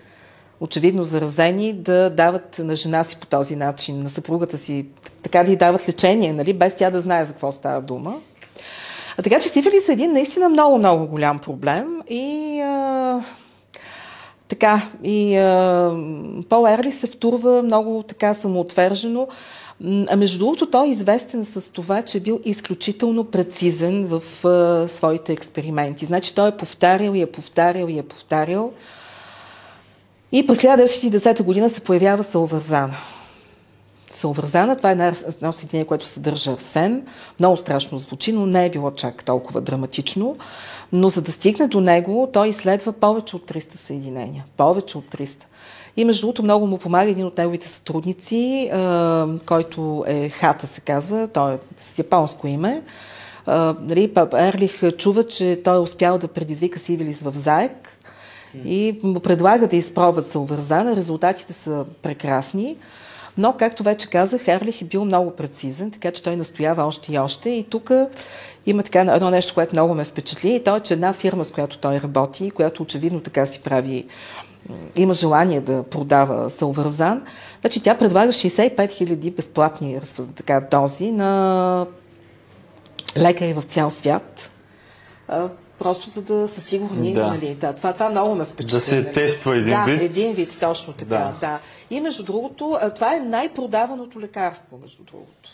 очевидно 0.60 1.04
заразени, 1.04 1.74
да 1.74 2.10
дават 2.10 2.60
на 2.60 2.76
жена 2.76 3.04
си 3.04 3.20
по 3.20 3.28
този 3.28 3.56
начин, 3.56 4.04
на 4.04 4.10
съпругата 4.10 4.58
си, 4.58 4.86
така 5.22 5.44
да 5.44 5.52
й 5.52 5.56
дават 5.56 5.89
лечение, 5.89 6.34
нали, 6.34 6.54
без 6.54 6.76
тя 6.76 6.89
да 6.89 7.02
знае 7.02 7.26
за 7.26 7.32
какво 7.32 7.52
става 7.52 7.82
дума. 7.82 8.15
А 9.18 9.22
така 9.22 9.39
че 9.39 9.50
сифилис 9.50 9.89
е 9.89 9.92
един 9.92 10.12
наистина 10.12 10.50
много, 10.50 10.78
много 10.78 11.08
голям 11.08 11.39
проблем 11.39 12.02
и 12.10 12.60
а, 12.62 13.24
така, 14.50 14.90
и 15.04 15.36
а, 15.36 15.96
Пол 16.50 16.68
Ерли 16.68 16.92
се 16.92 17.08
втурва 17.08 17.64
много 17.64 18.04
така 18.08 18.34
самоотвержено. 18.34 19.28
А 20.10 20.16
между 20.16 20.40
другото, 20.40 20.66
той 20.66 20.88
е 20.88 20.90
известен 20.90 21.46
с 21.46 21.74
това, 21.74 22.02
че 22.02 22.18
е 22.18 22.22
бил 22.22 22.40
изключително 22.46 23.24
прецизен 23.24 24.08
в 24.08 24.46
а, 24.48 24.88
своите 24.88 25.34
експерименти. 25.34 26.06
Значи 26.06 26.36
той 26.36 26.50
е 26.50 26.58
повтарял 26.58 27.14
и 27.14 27.22
е 27.22 27.26
повтарял 27.26 27.88
и 27.88 28.00
е 28.00 28.04
повтарял. 28.04 28.72
И 30.32 30.48
през 30.48 30.58
1910 30.58 31.44
година 31.44 31.70
се 31.70 31.82
появява 31.82 32.24
Салвазана. 32.24 32.98
Салвързана, 34.12 34.76
това 34.76 34.92
е 34.92 35.14
едно 35.28 35.52
съединение, 35.52 35.86
което 35.86 36.06
съдържа 36.06 36.52
арсен. 36.52 37.06
Много 37.40 37.58
страшно 37.58 37.98
звучи, 37.98 38.32
но 38.32 38.46
не 38.46 38.66
е 38.66 38.70
било 38.70 38.92
чак 38.92 39.24
толкова 39.24 39.62
драматично. 39.62 40.38
Но 40.93 41.10
за 41.10 41.21
да 41.21 41.32
стигне 41.32 41.67
до 41.67 41.82
него, 41.82 42.30
той 42.34 42.47
изследва 42.47 42.91
повече 42.91 43.36
от 43.36 43.52
300 43.52 43.75
съединения. 43.75 44.45
Повече 44.58 44.97
от 44.97 45.06
300. 45.06 45.43
И 45.97 46.06
между 46.06 46.21
другото 46.21 46.43
много 46.43 46.67
му 46.67 46.78
помага 46.78 47.10
един 47.10 47.25
от 47.25 47.38
неговите 47.38 47.67
сътрудници, 47.67 48.71
който 49.45 50.04
е 50.08 50.30
Хата 50.30 50.67
се 50.67 50.82
казва, 50.82 51.28
той 51.28 51.54
е 51.54 51.58
с 51.78 51.99
японско 51.99 52.47
име. 52.47 52.82
Нали, 53.82 54.12
Ерлих 54.34 54.97
чува, 54.97 55.23
че 55.23 55.62
той 55.63 55.75
е 55.75 55.80
успял 55.80 56.17
да 56.17 56.28
предизвика 56.28 56.80
Сивилис 56.80 57.21
в 57.21 57.32
заек 57.32 57.99
и 58.65 58.99
му 59.04 59.19
предлага 59.19 59.67
да 59.67 59.75
изпробват 59.75 60.28
Салвързана. 60.28 60.95
Резултатите 60.95 61.54
са 61.54 61.86
прекрасни. 62.02 62.78
Но, 63.38 63.54
както 63.54 63.84
вече 63.84 64.10
казах, 64.10 64.48
Ерлих 64.48 64.82
е 64.82 64.86
бил 64.86 65.06
много 65.06 65.32
прецизен, 65.32 65.92
така 65.92 66.12
че 66.12 66.24
той 66.24 66.36
настоява 66.36 66.84
още 66.84 67.13
и 67.13 67.20
още. 67.20 67.50
И 67.50 67.63
тук 67.63 67.92
има 68.65 68.84
така 68.84 69.00
едно 69.02 69.30
нещо, 69.30 69.54
което 69.54 69.76
много 69.76 69.94
ме 69.94 70.06
впечатли, 70.06 70.56
и 70.56 70.63
то 70.63 70.76
е, 70.76 70.80
че 70.80 70.94
една 70.94 71.13
фирма, 71.13 71.46
с 71.46 71.52
която 71.52 71.78
той 71.78 72.02
работи, 72.02 72.52
която 72.52 72.84
очевидно 72.84 73.20
така 73.20 73.46
си 73.46 73.62
прави, 73.62 74.08
има 74.96 75.13
желание 75.13 75.62
да 75.62 75.84
продава 75.84 76.50
Салвързан, 76.50 77.22
значи 77.62 77.84
тя 77.84 77.98
предлага 77.98 78.32
65 78.32 78.76
000 78.78 79.36
безплатни 79.36 80.00
така, 80.36 80.68
дози 80.72 81.12
на 81.12 81.86
лекари 83.18 83.54
в 83.54 83.63
цял 83.63 83.89
свят 83.89 84.52
просто 85.80 86.10
за 86.10 86.22
да 86.22 86.48
са 86.48 86.62
сигурни. 86.62 87.13
Да. 87.13 87.28
Нали, 87.28 87.56
да, 87.56 87.74
това, 87.74 87.94
това 87.94 88.10
много 88.10 88.36
ме 88.36 88.46
впечатли. 88.46 88.76
Да 88.76 88.82
се 88.82 89.12
тества 89.12 89.58
един 89.58 89.70
да, 89.70 89.84
вид. 89.84 90.02
един 90.02 90.34
вид, 90.34 90.58
точно 90.60 90.94
така. 90.94 91.06
Да. 91.06 91.36
да. 91.39 91.60
И 91.89 92.02
между 92.02 92.24
другото, 92.24 92.80
това 92.96 93.15
е 93.15 93.20
най-продаваното 93.20 94.20
лекарство, 94.20 94.78
между 94.78 95.04
другото. 95.04 95.50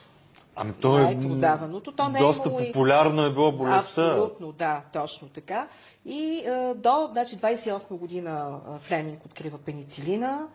Ами 0.55 0.73
то 0.73 0.97
е 0.97 1.01
най-продаваното. 1.01 1.91
То 1.91 2.09
не 2.09 2.19
е 2.19 2.21
доста 2.21 2.49
е 2.49 2.67
популярно 2.67 3.25
е 3.25 3.33
било 3.33 3.51
болестта. 3.51 4.07
Абсолютно, 4.07 4.51
да, 4.51 4.81
точно 4.93 5.27
така. 5.27 5.67
И 6.05 6.43
а, 6.47 6.73
до 6.75 7.09
значи, 7.11 7.38
28 7.38 7.89
година 7.89 8.59
Флеминг 8.81 9.25
открива 9.25 9.57
пеницилина 9.57 10.47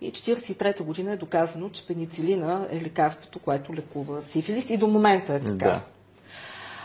и 0.00 0.12
43-та 0.12 0.84
година 0.84 1.12
е 1.12 1.16
доказано, 1.16 1.70
че 1.70 1.86
пеницилина 1.86 2.66
е 2.70 2.80
лекарството, 2.80 3.38
което 3.38 3.74
лекува 3.74 4.22
сифилис 4.22 4.70
и 4.70 4.76
до 4.76 4.86
момента 4.86 5.34
е 5.34 5.40
така. 5.40 5.54
Да. 5.54 5.80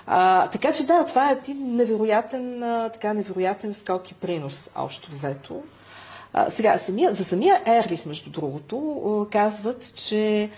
А, 0.07 0.47
така 0.47 0.73
че 0.73 0.85
да, 0.85 1.05
това 1.05 1.29
е 1.29 1.33
един 1.33 1.75
невероятен, 1.75 2.63
а, 2.63 2.89
така, 2.89 3.13
невероятен 3.13 3.73
скок 3.73 4.11
и 4.11 4.13
принос, 4.13 4.69
общо 4.75 5.11
взето. 5.11 5.63
А, 6.33 6.49
сега, 6.49 6.77
самия, 6.77 7.13
за 7.13 7.23
самия 7.23 7.61
Ерлих, 7.65 8.05
между 8.05 8.29
другото, 8.29 9.01
а, 9.27 9.31
казват, 9.31 9.95
че 9.95 10.49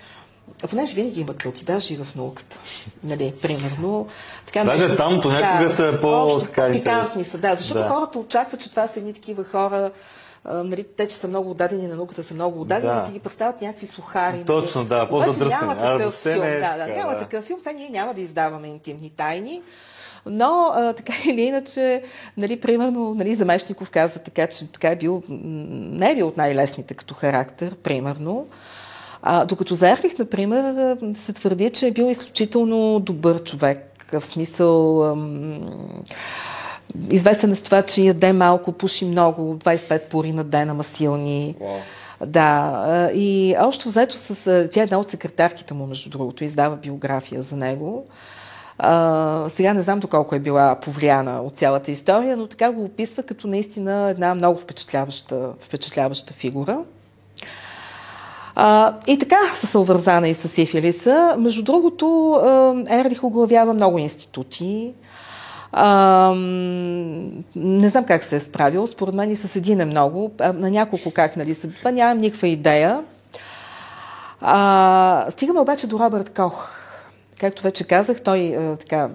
понеже 0.70 0.96
винаги 0.96 1.22
има 1.22 1.36
клюки, 1.36 1.64
даже 1.64 1.94
и 1.94 1.98
в 1.98 2.16
науката. 2.16 2.60
Нали, 3.04 3.34
примерно. 3.42 4.08
Така, 4.46 4.64
даже 4.64 4.84
нещо, 4.84 4.98
там 4.98 5.20
понякога 5.22 5.64
да, 5.64 5.72
са 5.72 5.98
по-пикантни 6.02 7.24
са, 7.24 7.38
да, 7.38 7.56
защото 7.56 7.80
да. 7.80 7.90
хората 7.90 8.20
очакват, 8.20 8.62
че 8.62 8.70
това 8.70 8.88
са 8.88 9.00
едни 9.00 9.14
такива 9.14 9.44
хора, 9.44 9.92
нали, 10.46 10.84
те, 10.84 11.08
че 11.08 11.16
са 11.16 11.28
много 11.28 11.52
отдадени 11.52 11.88
на 11.88 11.96
науката, 11.96 12.24
са 12.24 12.34
много 12.34 12.62
отдадени, 12.62 13.00
да. 13.00 13.06
си 13.06 13.12
ги 13.12 13.20
представят 13.20 13.62
някакви 13.62 13.88
сухари. 13.88 14.34
Нали. 14.34 14.46
Точно, 14.46 14.82
нали. 14.82 14.90
да, 14.90 15.10
по-задръстени. 15.10 15.50
Няма 15.50 15.78
такъв 15.82 16.14
филм, 16.14 16.44
е, 16.44 16.60
да, 16.60 16.78
да, 16.78 16.88
няма 16.88 17.14
да. 17.14 17.20
такъв 17.20 17.46
филм, 17.46 17.60
сега 17.60 17.72
ние 17.72 17.90
няма 17.90 18.14
да 18.14 18.22
издаваме 18.22 18.68
интимни 18.68 19.10
тайни. 19.10 19.62
Но 20.26 20.72
а, 20.74 20.94
така 20.94 21.14
или 21.26 21.42
иначе, 21.42 22.04
нали, 22.38 22.60
примерно, 22.60 23.14
нали, 23.14 23.36
Замешников 23.36 23.90
казва 23.90 24.20
така, 24.20 24.48
че 24.48 24.72
така 24.72 24.90
е 24.90 24.96
бил, 24.96 25.24
не 25.30 26.12
е 26.12 26.16
бил 26.16 26.28
от 26.28 26.38
най-лесните 26.38 26.94
като 26.94 27.14
характер, 27.14 27.76
примерно. 27.76 28.48
А, 29.22 29.46
докато 29.46 29.74
за 29.74 29.90
Ерлих, 29.90 30.18
например, 30.18 30.98
се 31.14 31.34
твърди, 31.34 31.70
че 31.70 31.88
е 31.88 31.92
бил 31.92 32.06
изключително 32.06 33.00
добър 33.00 33.44
човек. 33.44 34.06
В 34.12 34.22
смисъл... 34.22 35.04
Ам, 35.12 36.04
Известен 37.12 37.52
е 37.52 37.56
с 37.56 37.62
това, 37.62 37.82
че 37.82 38.02
яде 38.02 38.34
малко, 38.34 38.72
пуши 38.72 39.06
много, 39.06 39.56
25 39.56 40.02
пори 40.02 40.32
на 40.32 40.44
ден, 40.44 40.70
ама 40.70 40.84
силни. 40.84 41.56
Wow. 41.62 41.78
Да, 42.26 43.10
и 43.14 43.56
още 43.60 43.90
взето 43.90 44.18
с... 44.18 44.70
Тя 44.72 44.80
е 44.80 44.84
една 44.84 45.00
от 45.00 45.10
секретарките 45.10 45.74
му, 45.74 45.86
между 45.86 46.10
другото, 46.10 46.44
издава 46.44 46.76
биография 46.76 47.42
за 47.42 47.56
него. 47.56 48.06
А, 48.78 49.46
сега 49.50 49.74
не 49.74 49.82
знам 49.82 50.00
доколко 50.00 50.36
е 50.36 50.40
била 50.40 50.76
повлияна 50.76 51.42
от 51.42 51.58
цялата 51.58 51.92
история, 51.92 52.38
но 52.38 52.48
така 52.48 52.72
го 52.72 52.84
описва 52.84 53.24
като 53.24 53.48
наистина 53.48 54.10
една 54.10 54.36
много 54.36 54.60
впечатляваща, 54.60 55.50
впечатляваща 55.60 56.34
фигура. 56.34 56.80
А, 58.56 58.94
и 59.08 59.20
така, 59.20 59.40
с 59.54 59.76
Алвързана 59.76 60.30
и 60.30 60.34
с 60.34 60.48
Сифилиса. 60.48 61.36
Между 61.40 61.64
другото, 61.64 62.36
Ерлих 62.90 63.24
оглавява 63.24 63.74
много 63.74 63.98
институти. 63.98 64.94
Не 67.56 67.90
знам 67.90 68.06
как 68.06 68.24
се 68.24 68.36
е 68.36 68.40
справил. 68.40 68.88
Според 68.88 69.16
мен 69.16 69.32
и 69.32 69.36
с 69.36 69.56
един 69.56 69.82
е 69.82 69.86
много. 69.86 70.32
На 70.40 70.72
няколко 70.72 71.12
как, 71.12 71.38
нали? 71.38 71.56
Това 71.56 71.92
нямам 71.92 72.18
никаква 72.18 72.48
идея. 72.48 73.04
А, 74.42 75.26
стигаме 75.30 75.60
обаче 75.60 75.88
до 75.88 76.00
Робърт 76.00 76.30
Кох. 76.30 76.70
Както 77.40 77.64
вече 77.64 77.84
казах, 77.84 78.22
той 78.22 78.56
а, 78.58 78.76
така 78.76 79.10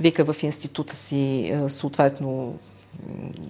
вика 0.00 0.32
в 0.32 0.42
института 0.42 0.96
си 0.96 1.52
а, 1.54 1.68
съответно 1.68 2.54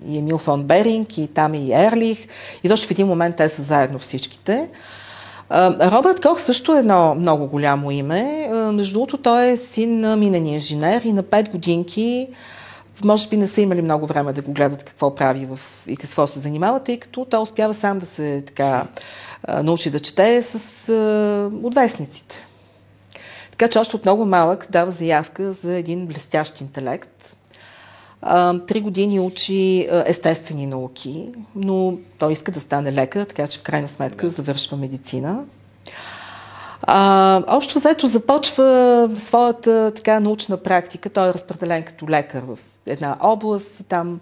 и 0.07 0.19
Емил 0.19 0.39
фон 0.39 0.63
Беринг, 0.63 1.19
и 1.19 1.27
там 1.27 1.55
и 1.55 1.73
Ерлих. 1.73 2.27
И 2.65 2.69
защо 2.69 2.89
в 2.89 2.91
един 2.91 3.07
момент 3.07 3.37
те 3.37 3.49
са 3.49 3.63
заедно 3.63 3.99
всичките. 3.99 4.69
Робърт 5.81 6.21
Кох 6.21 6.41
също 6.41 6.75
е 6.75 6.79
едно 6.79 7.15
много 7.15 7.47
голямо 7.47 7.91
име. 7.91 8.49
Между 8.73 8.93
другото, 8.93 9.17
той 9.17 9.49
е 9.49 9.57
син 9.57 10.01
на 10.01 10.17
минен 10.17 10.47
инженер 10.47 11.03
и 11.05 11.13
на 11.13 11.23
5 11.23 11.51
годинки 11.51 12.29
може 13.05 13.29
би 13.29 13.37
не 13.37 13.47
са 13.47 13.61
имали 13.61 13.83
много 13.83 14.07
време 14.07 14.33
да 14.33 14.43
го 14.43 14.53
гледат 14.53 14.85
какво 14.85 15.15
прави 15.15 15.47
в, 15.47 15.59
и 15.87 15.97
какво 15.97 16.27
се 16.27 16.39
занимава, 16.39 16.81
тъй 16.81 16.99
като 16.99 17.25
той 17.25 17.41
успява 17.41 17.75
сам 17.75 17.99
да 17.99 18.07
се 18.07 18.43
така 18.47 18.87
научи 19.63 19.91
да 19.91 20.01
чете 20.01 20.43
с 20.43 20.93
отвестниците. 21.63 22.47
Така 23.51 23.69
че 23.69 23.79
още 23.79 23.97
от 23.97 24.05
много 24.05 24.25
малък 24.25 24.67
дава 24.71 24.91
заявка 24.91 25.53
за 25.53 25.75
един 25.75 26.07
блестящ 26.07 26.61
интелект. 26.61 27.34
Три 28.67 28.81
години 28.81 29.21
учи 29.21 29.89
естествени 30.07 30.67
науки, 30.67 31.29
но 31.55 31.95
той 32.19 32.33
иска 32.33 32.53
да 32.53 32.61
стане 32.61 32.93
лекар, 32.93 33.25
така 33.25 33.47
че 33.47 33.59
в 33.59 33.63
крайна 33.63 33.89
сметка 33.89 34.31
завършва 34.31 34.77
медицина. 34.77 35.45
А, 36.83 37.43
общо 37.49 37.79
заето 37.79 38.07
започва 38.07 39.11
своята 39.17 39.93
така 39.97 40.21
научна 40.21 40.57
практика. 40.57 41.11
Той 41.11 41.29
е 41.29 41.35
разпределен 41.35 41.83
като 41.83 42.09
лекар 42.09 42.43
в 42.43 42.59
една 42.87 43.17
област. 43.21 43.87
Там 43.89 44.21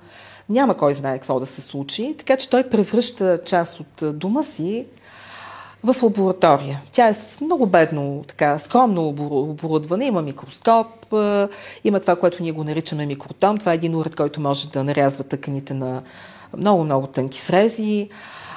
няма 0.48 0.76
кой 0.76 0.94
знае 0.94 1.18
какво 1.18 1.40
да 1.40 1.46
се 1.46 1.60
случи. 1.60 2.14
Така 2.18 2.36
че 2.36 2.50
той 2.50 2.68
превръща 2.68 3.38
част 3.44 3.80
от 3.80 4.18
дома 4.18 4.42
си 4.42 4.86
в 5.84 6.02
лаборатория. 6.02 6.82
Тя 6.92 7.08
е 7.08 7.14
много 7.40 7.66
бедно, 7.66 8.24
така, 8.28 8.58
скромно 8.58 9.08
оборудване. 9.30 10.04
Има 10.04 10.22
микроскоп, 10.22 10.86
има 11.84 12.00
това, 12.00 12.16
което 12.16 12.42
ние 12.42 12.52
го 12.52 12.64
наричаме 12.64 13.06
микротом. 13.06 13.58
Това 13.58 13.72
е 13.72 13.74
един 13.74 13.96
уред, 13.96 14.16
който 14.16 14.40
може 14.40 14.68
да 14.68 14.84
нарязва 14.84 15.24
тъканите 15.24 15.74
на 15.74 16.02
много-много 16.56 17.06
тънки 17.06 17.40
срези. 17.40 18.08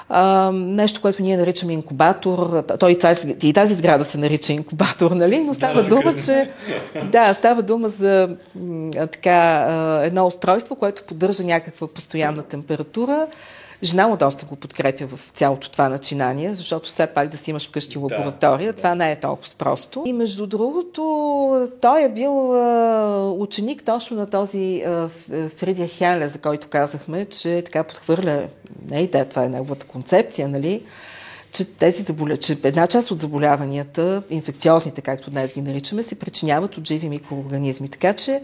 А, 0.09 0.51
нещо, 0.53 1.01
което 1.01 1.23
ние 1.23 1.37
наричаме 1.37 1.73
инкубатор. 1.73 2.63
Той 2.79 2.91
и 2.91 2.99
тази, 2.99 3.35
и 3.43 3.53
тази 3.53 3.73
сграда 3.73 4.05
се 4.05 4.17
нарича 4.17 4.53
инкубатор, 4.53 5.11
нали? 5.11 5.39
Но 5.39 5.53
става 5.53 5.83
да, 5.83 5.89
дума, 5.89 6.15
че... 6.25 6.49
Да, 7.11 7.33
става 7.33 7.61
дума 7.61 7.87
за 7.87 8.29
така, 9.11 9.67
едно 10.03 10.27
устройство, 10.27 10.75
което 10.75 11.03
поддържа 11.03 11.43
някаква 11.43 11.87
постоянна 11.87 12.43
температура 12.43 13.27
Жена 13.85 14.07
му 14.07 14.17
доста 14.17 14.45
го 14.45 14.55
подкрепя 14.55 15.07
в 15.07 15.19
цялото 15.33 15.71
това 15.71 15.89
начинание, 15.89 16.53
защото 16.53 16.89
все 16.89 17.07
пак 17.07 17.27
да 17.27 17.37
си 17.37 17.49
имаш 17.49 17.67
вкъщи 17.67 17.97
лаборатория, 17.97 18.73
да, 18.73 18.77
това 18.77 18.89
да. 18.89 18.95
не 18.95 19.11
е 19.11 19.19
толкова 19.19 19.49
просто. 19.57 20.03
И 20.05 20.13
между 20.13 20.47
другото, 20.47 21.67
той 21.81 22.03
е 22.03 22.09
бил 22.09 22.51
ученик 23.41 23.83
точно 23.83 24.17
на 24.17 24.25
този 24.25 24.83
Фридия 25.57 25.87
Хеле, 25.87 26.27
за 26.27 26.39
който 26.39 26.67
казахме, 26.67 27.25
че 27.25 27.61
така 27.65 27.83
подхвърля, 27.83 28.43
не 28.89 28.99
идея, 28.99 29.25
това 29.25 29.43
е 29.43 29.49
неговата 29.49 29.85
концепция, 29.85 30.47
нали? 30.47 30.83
че, 31.55 31.65
тези 31.65 32.03
заболя... 32.03 32.37
че 32.37 32.57
една 32.63 32.87
част 32.87 33.11
от 33.11 33.19
заболяванията, 33.19 34.23
инфекциозните, 34.29 35.01
както 35.01 35.31
днес 35.31 35.53
ги 35.53 35.61
наричаме, 35.61 36.03
се 36.03 36.15
причиняват 36.15 36.77
от 36.77 36.87
живи 36.87 37.09
микроорганизми. 37.09 37.89
Така 37.89 38.13
че 38.13 38.41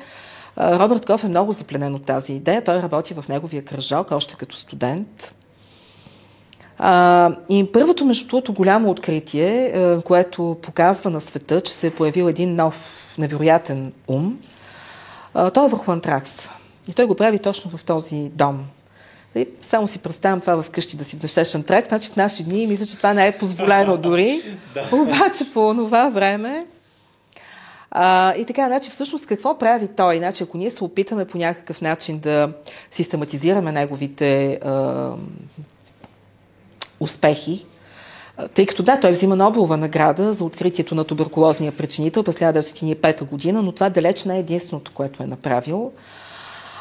Робърт 0.58 1.06
Ков 1.06 1.24
е 1.24 1.28
много 1.28 1.52
запленен 1.52 1.96
от 1.96 2.06
тази 2.06 2.34
идея. 2.34 2.64
Той 2.64 2.82
работи 2.82 3.14
в 3.14 3.26
неговия 3.30 3.66
кръжок, 3.66 4.12
още 4.12 4.36
като 4.36 4.56
студент. 4.56 5.36
и 7.50 7.70
първото, 7.74 8.06
между 8.06 8.28
другото, 8.28 8.54
голямо 8.54 8.90
откритие, 8.90 9.74
което 10.06 10.58
показва 10.62 11.10
на 11.10 11.22
света, 11.22 11.62
че 11.62 11.74
се 11.74 11.88
е 11.88 11.92
появил 11.92 12.26
един 12.26 12.56
нов, 12.56 13.16
невероятен 13.18 13.94
ум, 14.08 14.40
той 15.54 15.66
е 15.66 15.70
върху 15.70 15.92
антракс. 15.92 16.50
И 16.88 16.94
той 16.94 17.06
го 17.06 17.16
прави 17.16 17.40
точно 17.40 17.78
в 17.78 17.84
този 17.84 18.18
дом. 18.18 18.66
И 19.36 19.48
само 19.62 19.88
си 19.88 20.00
представям 20.00 20.42
това 20.42 20.64
вкъщи 20.64 20.98
да 20.98 21.04
си 21.04 21.16
внесеш 21.16 21.56
антракс. 21.56 21.88
Значи 21.88 22.10
в 22.10 22.16
наши 22.16 22.44
дни 22.44 22.68
мисля, 22.68 22.86
че 22.86 22.98
това 22.98 23.14
не 23.14 23.28
е 23.28 23.38
позволено 23.38 23.98
дори. 23.98 24.58
Обаче 24.92 25.54
по 25.54 25.74
това 25.76 26.10
време 26.10 26.66
а, 27.92 28.36
и 28.36 28.46
така, 28.46 28.68
значи 28.68 28.92
всъщност 28.92 29.26
какво 29.26 29.58
прави 29.58 29.88
той? 29.88 30.18
Значи, 30.18 30.44
ако 30.44 30.58
ние 30.58 30.70
се 30.70 30.84
опитаме 30.84 31.26
по 31.26 31.38
някакъв 31.38 31.82
начин 31.82 32.20
да 32.20 32.54
систематизираме 32.92 33.72
неговите 33.72 34.54
а, 34.54 35.12
успехи, 37.00 37.66
тъй 38.54 38.66
като 38.66 38.84
да, 38.84 39.00
той 39.00 39.12
взима 39.12 39.36
Нобелова 39.36 39.78
награда 39.78 40.34
за 40.34 40.46
откритието 40.46 40.96
на 40.96 41.04
туберкулозния 41.04 41.72
причинител 41.72 42.24
през 42.24 42.36
1905 42.36 43.24
година, 43.24 43.62
но 43.62 43.72
това 43.72 43.90
далеч 43.90 44.26
не 44.26 44.36
е 44.36 44.40
единственото, 44.40 44.92
което 44.92 45.24
е 45.24 45.28
направил. 45.28 45.92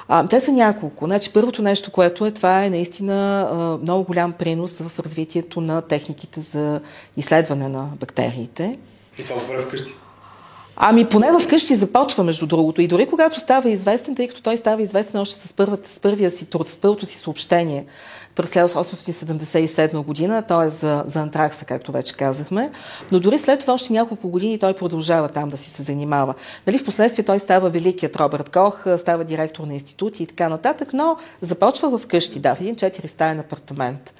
А, 0.08 0.26
те 0.26 0.40
са 0.40 0.52
няколко. 0.52 1.04
Значи, 1.04 1.32
първото 1.32 1.62
нещо, 1.62 1.90
което 1.90 2.26
е, 2.26 2.30
това 2.30 2.64
е 2.64 2.70
наистина 2.70 3.48
а, 3.50 3.56
много 3.82 4.04
голям 4.04 4.32
принос 4.32 4.78
в 4.80 5.00
развитието 5.00 5.60
на 5.60 5.82
техниките 5.82 6.40
за 6.40 6.80
изследване 7.16 7.68
на 7.68 7.88
бактериите. 8.00 8.78
И 9.18 9.24
това 9.24 9.40
го 9.40 9.46
прави 9.46 9.62
вкъщи? 9.62 9.92
Ами 10.82 11.08
поне 11.08 11.30
вкъщи 11.40 11.76
започва, 11.76 12.24
между 12.24 12.46
другото. 12.46 12.80
И 12.80 12.88
дори 12.88 13.06
когато 13.06 13.40
става 13.40 13.70
известен, 13.70 14.14
тъй 14.14 14.28
като 14.28 14.42
той 14.42 14.56
става 14.56 14.82
известен 14.82 15.20
още 15.20 15.48
с, 15.48 15.52
първата, 15.52 15.90
с 15.90 16.00
първия 16.00 16.30
си 16.30 16.46
с 16.64 16.78
първото 16.78 17.06
си 17.06 17.18
съобщение 17.18 17.86
през 18.34 18.50
1877 18.50 20.04
година, 20.04 20.42
т.е. 20.42 20.68
За, 20.68 21.02
за 21.06 21.20
антракса, 21.20 21.64
както 21.64 21.92
вече 21.92 22.16
казахме. 22.16 22.70
Но 23.12 23.20
дори 23.20 23.38
след 23.38 23.60
това 23.60 23.72
още 23.74 23.92
няколко 23.92 24.28
години 24.28 24.58
той 24.58 24.74
продължава 24.74 25.28
там 25.28 25.48
да 25.48 25.56
си 25.56 25.70
се 25.70 25.82
занимава. 25.82 26.34
Нали, 26.66 26.78
в 26.78 26.84
последствие 26.84 27.24
той 27.24 27.38
става 27.38 27.70
великият 27.70 28.16
Робърт 28.16 28.48
Кох, 28.48 28.86
става 28.96 29.24
директор 29.24 29.64
на 29.64 29.74
институти 29.74 30.22
и 30.22 30.26
така 30.26 30.48
нататък, 30.48 30.88
но 30.92 31.16
започва 31.40 31.98
в 31.98 32.06
къщи, 32.06 32.38
да, 32.38 32.54
в 32.54 32.60
един 32.60 32.76
четири 32.76 33.08
стаен 33.08 33.40
апартамент. 33.40 34.12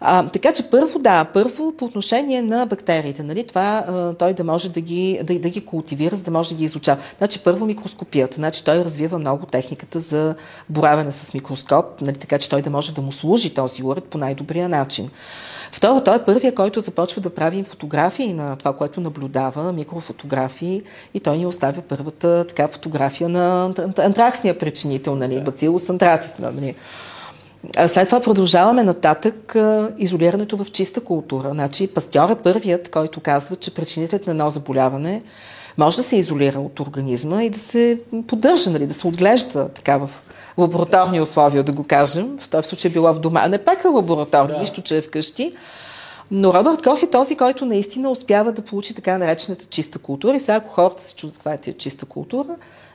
А, 0.00 0.28
така 0.28 0.52
че 0.52 0.70
първо, 0.70 0.98
да, 0.98 1.24
първо 1.24 1.72
по 1.72 1.84
отношение 1.84 2.42
на 2.42 2.66
бактериите, 2.66 3.22
нали, 3.22 3.46
това 3.46 3.84
а, 3.88 4.14
той 4.14 4.34
да 4.34 4.44
може 4.44 4.68
да 4.68 4.80
ги, 4.80 5.20
да, 5.24 5.38
да 5.38 5.48
ги 5.48 5.64
култивира, 5.64 6.16
за 6.16 6.22
да 6.22 6.30
може 6.30 6.48
да 6.48 6.54
ги 6.54 6.64
изучава. 6.64 7.00
Значи 7.18 7.38
първо 7.38 7.66
микроскопията, 7.66 8.34
значи 8.34 8.64
той 8.64 8.78
развива 8.78 9.18
много 9.18 9.46
техниката 9.46 10.00
за 10.00 10.34
боравене 10.68 11.12
с 11.12 11.34
микроскоп, 11.34 12.00
нали, 12.00 12.16
така 12.16 12.38
че 12.38 12.48
той 12.48 12.62
да 12.62 12.70
може 12.70 12.94
да 12.94 13.02
му 13.02 13.12
служи 13.12 13.54
този 13.54 13.84
уред 13.84 14.04
по 14.04 14.18
най-добрия 14.18 14.68
начин. 14.68 15.10
Второ, 15.72 16.00
той 16.04 16.16
е 16.16 16.24
първия, 16.24 16.54
който 16.54 16.80
започва 16.80 17.20
да 17.20 17.34
прави 17.34 17.62
фотографии 17.62 18.32
на 18.32 18.56
това, 18.56 18.72
което 18.72 19.00
наблюдава, 19.00 19.72
микрофотографии 19.72 20.82
и 21.14 21.20
той 21.20 21.38
ни 21.38 21.46
оставя 21.46 21.82
първата 21.88 22.44
така 22.48 22.68
фотография 22.68 23.28
на 23.28 23.74
антраксния 23.98 24.58
причинител, 24.58 25.14
нали, 25.16 25.40
бацилус 25.40 25.90
антрацис, 25.90 26.38
нали. 26.38 26.74
След 27.86 28.08
това 28.08 28.20
продължаваме 28.20 28.82
нататък 28.82 29.56
изолирането 29.98 30.56
в 30.56 30.70
чиста 30.70 31.00
култура. 31.00 31.50
Значи 31.50 31.86
пастьор 31.86 32.30
е 32.30 32.34
първият, 32.34 32.90
който 32.90 33.20
казва, 33.20 33.56
че 33.56 33.74
причинителят 33.74 34.26
на 34.26 34.30
едно 34.30 34.50
заболяване 34.50 35.22
може 35.78 35.96
да 35.96 36.02
се 36.02 36.16
изолира 36.16 36.60
от 36.60 36.80
организма 36.80 37.42
и 37.42 37.50
да 37.50 37.58
се 37.58 37.98
поддържа, 38.26 38.70
нали, 38.70 38.86
да 38.86 38.94
се 38.94 39.06
отглежда 39.06 39.68
така 39.68 39.96
в 39.96 40.10
лабораторни 40.58 41.20
условия, 41.20 41.62
да 41.62 41.72
го 41.72 41.84
кажем. 41.84 42.38
В 42.40 42.48
този 42.48 42.68
случай 42.68 42.88
е 42.88 42.92
било 42.92 43.14
в 43.14 43.20
дома, 43.20 43.48
не 43.48 43.58
пак 43.58 43.84
на 43.84 43.90
лабораторни, 43.90 44.52
да. 44.52 44.58
нищо, 44.58 44.82
че 44.82 44.96
е 44.96 45.02
вкъщи. 45.02 45.52
Но 46.30 46.54
Робърт 46.54 46.82
Кох 46.82 47.02
е 47.02 47.10
този, 47.10 47.36
който 47.36 47.64
наистина 47.64 48.10
успява 48.10 48.52
да 48.52 48.62
получи 48.62 48.94
така 48.94 49.18
наречената 49.18 49.64
чиста 49.64 49.98
култура. 49.98 50.36
И 50.36 50.40
сега, 50.40 50.54
ако 50.54 50.68
хората 50.68 51.02
се 51.02 51.14
чудят 51.14 51.36
каква 51.36 51.52
е 51.52 51.72
чиста 51.72 52.06
култура, 52.06 52.48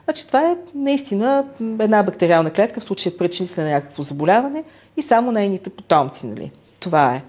Значи 0.06 0.26
това 0.26 0.50
е 0.50 0.56
наистина 0.74 1.44
една 1.80 2.02
бактериална 2.02 2.50
клетка, 2.50 2.80
в 2.80 2.84
случая 2.84 3.16
причинител 3.16 3.64
на 3.64 3.70
някакво 3.70 4.02
заболяване 4.02 4.64
и 4.96 5.02
само 5.02 5.32
нейните 5.32 5.70
потомци. 5.70 6.26
Нали? 6.26 6.50
Това 6.80 7.14
е. 7.14 7.22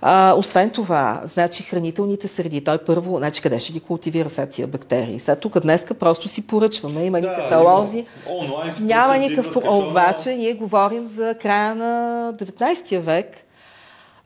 А, 0.00 0.34
освен 0.34 0.70
това, 0.70 1.20
значи 1.24 1.62
хранителните 1.62 2.28
среди, 2.28 2.64
той 2.64 2.78
първо, 2.78 3.16
значи 3.16 3.42
къде 3.42 3.58
ще 3.58 3.72
ги 3.72 3.80
култивира 3.80 4.28
сега 4.28 4.46
тия 4.46 4.66
бактерии? 4.66 5.20
Сега 5.20 5.36
тук 5.36 5.60
днеска 5.60 5.94
просто 5.94 6.28
си 6.28 6.46
поръчваме, 6.46 7.04
има 7.04 7.20
да, 7.20 7.28
ни 7.28 7.34
каталози. 7.34 8.06
Няма 8.80 9.16
никакъв... 9.16 9.56
Обаче 9.68 10.34
ние 10.34 10.54
говорим 10.54 11.06
за 11.06 11.34
края 11.42 11.74
на 11.74 12.32
19 12.34 12.98
век. 12.98 13.36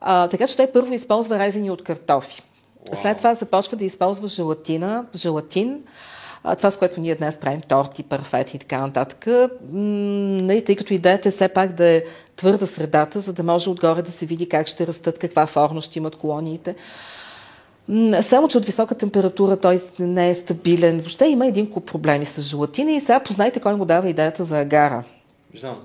А, 0.00 0.28
така 0.28 0.46
че 0.46 0.56
той 0.56 0.66
първо 0.66 0.94
използва 0.94 1.38
резени 1.38 1.70
от 1.70 1.84
картофи. 1.84 2.42
След 2.92 3.18
това 3.18 3.34
започва 3.34 3.76
да 3.76 3.84
използва 3.84 4.28
желатина, 4.28 5.04
желатин, 5.14 5.80
това, 6.56 6.70
с 6.70 6.76
което 6.76 7.00
ние 7.00 7.14
днес 7.14 7.36
правим 7.36 7.60
торти, 7.60 8.02
парфети 8.02 8.56
и 8.56 8.58
така 8.58 8.80
нататък, 8.80 9.26
нали, 9.72 10.64
тъй 10.64 10.76
като 10.76 10.94
идеята 10.94 11.28
е 11.28 11.32
все 11.32 11.48
пак 11.48 11.72
да 11.72 11.88
е 11.88 12.02
твърда 12.36 12.66
средата, 12.66 13.20
за 13.20 13.32
да 13.32 13.42
може 13.42 13.70
отгоре 13.70 14.02
да 14.02 14.10
се 14.10 14.26
види 14.26 14.48
как 14.48 14.66
ще 14.66 14.86
растат, 14.86 15.18
каква 15.18 15.46
форма 15.46 15.80
ще 15.80 15.98
имат 15.98 16.16
колониите. 16.16 16.74
Само, 18.20 18.48
че 18.48 18.58
от 18.58 18.64
висока 18.64 18.94
температура 18.94 19.56
той 19.56 19.80
не 19.98 20.30
е 20.30 20.34
стабилен. 20.34 20.98
Въобще 20.98 21.26
има 21.26 21.46
един 21.46 21.70
куп 21.70 21.86
проблеми 21.86 22.24
с 22.24 22.42
желатина 22.42 22.92
и 22.92 23.00
сега 23.00 23.20
познайте 23.20 23.60
кой 23.60 23.76
му 23.76 23.84
дава 23.84 24.10
идеята 24.10 24.44
за 24.44 24.60
агара. 24.60 25.04
Знам. 25.54 25.76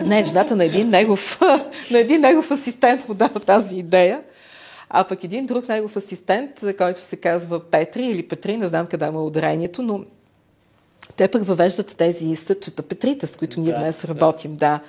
Не, 0.00 0.24
жената 0.24 0.56
на 0.56 0.64
един 0.64 0.88
негов, 0.88 1.40
на 1.90 1.98
един 1.98 2.20
негов 2.20 2.50
асистент 2.50 3.08
му 3.08 3.14
дава 3.14 3.40
тази 3.40 3.76
идея. 3.76 4.20
А 4.94 5.04
пък 5.04 5.24
един 5.24 5.46
друг 5.46 5.68
негов 5.68 5.96
асистент, 5.96 6.50
който 6.78 7.00
се 7.00 7.16
казва 7.16 7.60
Петри 7.60 8.06
или 8.06 8.28
Петри, 8.28 8.56
не 8.56 8.68
знам 8.68 8.86
къде 8.86 9.06
има 9.06 9.22
ударението, 9.22 9.82
но 9.82 10.04
те 11.16 11.28
пък 11.28 11.44
въвеждат 11.44 11.96
тези 11.96 12.36
съдчета 12.36 12.82
Петрита, 12.82 13.26
с 13.26 13.36
които 13.36 13.60
ние 13.60 13.72
да, 13.72 13.78
днес 13.78 14.04
работим. 14.04 14.56
Да. 14.56 14.80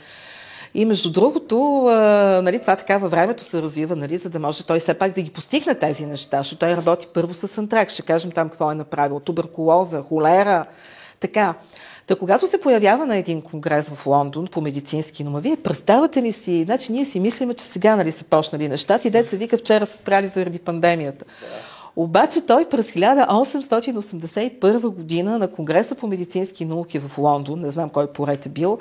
И 0.73 0.85
между 0.85 1.11
другото, 1.11 1.85
а, 1.85 2.41
нали, 2.43 2.59
това 2.59 2.75
така 2.75 2.97
във 2.97 3.11
времето 3.11 3.43
се 3.43 3.61
развива, 3.61 3.95
нали, 3.95 4.17
за 4.17 4.29
да 4.29 4.39
може 4.39 4.65
той 4.65 4.79
все 4.79 4.93
пак 4.93 5.15
да 5.15 5.21
ги 5.21 5.31
постигне 5.31 5.75
тези 5.75 6.05
неща, 6.05 6.37
защото 6.37 6.59
той 6.59 6.75
работи 6.75 7.07
първо 7.13 7.33
с 7.33 7.57
антрак. 7.57 7.89
Ще 7.89 8.01
кажем 8.01 8.31
там 8.31 8.49
какво 8.49 8.71
е 8.71 8.75
направил. 8.75 9.19
Туберкулоза, 9.19 10.01
холера, 10.01 10.65
така. 11.19 11.53
Та 12.07 12.15
когато 12.15 12.47
се 12.47 12.61
появява 12.61 13.05
на 13.05 13.17
един 13.17 13.41
конгрес 13.41 13.89
в 13.89 14.07
Лондон 14.07 14.47
по 14.47 14.61
медицински, 14.61 15.23
но 15.23 15.39
вие 15.39 15.57
представате 15.57 16.21
ли 16.21 16.31
си, 16.31 16.63
значи 16.63 16.91
ние 16.91 17.05
си 17.05 17.19
мислиме, 17.19 17.53
че 17.53 17.65
сега 17.65 17.95
нали 17.95 18.11
са 18.11 18.23
почнали 18.23 18.69
нещата 18.69 19.07
и 19.07 19.11
деца 19.11 19.37
вика 19.37 19.57
вчера 19.57 19.85
са 19.85 19.97
спряли 19.97 20.27
заради 20.27 20.59
пандемията. 20.59 21.25
Обаче 21.95 22.45
той 22.45 22.65
през 22.69 22.91
1881 22.91 24.79
година 24.79 25.39
на 25.39 25.47
Конгреса 25.47 25.95
по 25.95 26.07
медицински 26.07 26.65
науки 26.65 26.99
в 26.99 27.17
Лондон, 27.17 27.59
не 27.59 27.69
знам 27.69 27.89
кой 27.89 28.07
поред 28.07 28.45
е 28.45 28.49
бил, 28.49 28.77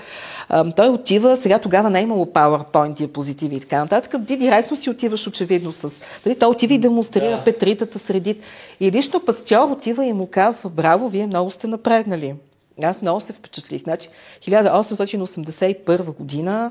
той 0.76 0.88
отива, 0.88 1.36
сега 1.36 1.58
тогава 1.58 1.90
не 1.90 2.00
е 2.00 2.02
имало 2.02 2.24
PowerPoint, 2.24 2.94
диапозитиви 2.94 3.56
и 3.56 3.60
така 3.60 3.78
нататък, 3.78 4.26
ти 4.26 4.36
директно 4.36 4.76
си 4.76 4.90
отиваш 4.90 5.26
очевидно 5.26 5.72
с... 5.72 6.00
Дали, 6.24 6.38
той 6.38 6.48
отива 6.48 6.74
и 6.74 6.78
демонстрира 6.78 7.36
да. 7.36 7.44
петритата 7.44 7.98
среди. 7.98 8.38
И 8.80 8.92
лично 8.92 9.20
пастьор 9.20 9.70
отива 9.70 10.04
и 10.04 10.12
му 10.12 10.28
казва, 10.30 10.70
браво, 10.70 11.08
вие 11.08 11.26
много 11.26 11.50
сте 11.50 11.66
напреднали. 11.66 12.34
Аз 12.82 13.02
много 13.02 13.20
се 13.20 13.32
впечатлих. 13.32 13.82
Значи, 13.82 14.08
1881 14.40 16.16
година, 16.16 16.70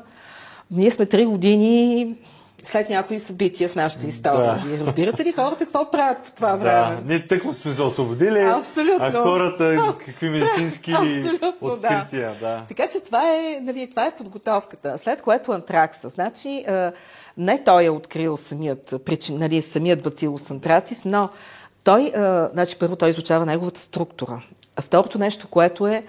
ние 0.72 0.92
сме 0.92 1.06
три 1.06 1.26
години 1.26 2.16
след 2.64 2.90
някои 2.90 3.20
събития 3.20 3.70
в 3.70 3.76
нашата 3.76 4.08
история. 4.08 4.64
Да. 4.66 4.86
разбирате 4.86 5.26
ли 5.26 5.32
хората 5.32 5.66
какво 5.66 5.92
правят 5.92 6.18
по 6.24 6.32
това 6.32 6.56
време? 6.56 6.96
Да, 6.96 7.02
ние 7.06 7.28
тъкмо 7.28 7.54
сме 7.54 7.74
се 7.74 7.82
освободили, 7.82 8.40
Абсолютно. 8.40 9.06
а 9.06 9.24
хората 9.24 9.96
какви 10.06 10.30
медицински 10.30 10.94
открития. 11.62 12.32
Да. 12.40 12.48
да. 12.48 12.64
Така 12.68 12.88
че 12.88 13.00
това 13.00 13.36
е, 13.36 13.60
нали, 13.62 13.90
това 13.90 14.06
е 14.06 14.16
подготовката. 14.16 14.98
След 14.98 15.22
което 15.22 15.52
антракса. 15.52 16.10
Значи, 16.10 16.66
не 17.38 17.64
той 17.64 17.86
е 17.86 17.90
открил 17.90 18.38
самият, 18.38 18.94
нали, 19.30 19.62
самият 19.62 20.04
бацилус 20.04 20.52
антрацис, 20.52 21.06
но 21.06 21.30
той, 21.84 22.12
значи 22.54 22.80
първо 22.80 22.96
той 22.96 23.10
изучава 23.10 23.46
неговата 23.46 23.80
структура. 23.80 24.42
А 24.76 24.82
второто 24.82 25.18
нещо, 25.18 25.48
което 25.48 25.88
е 25.88 26.04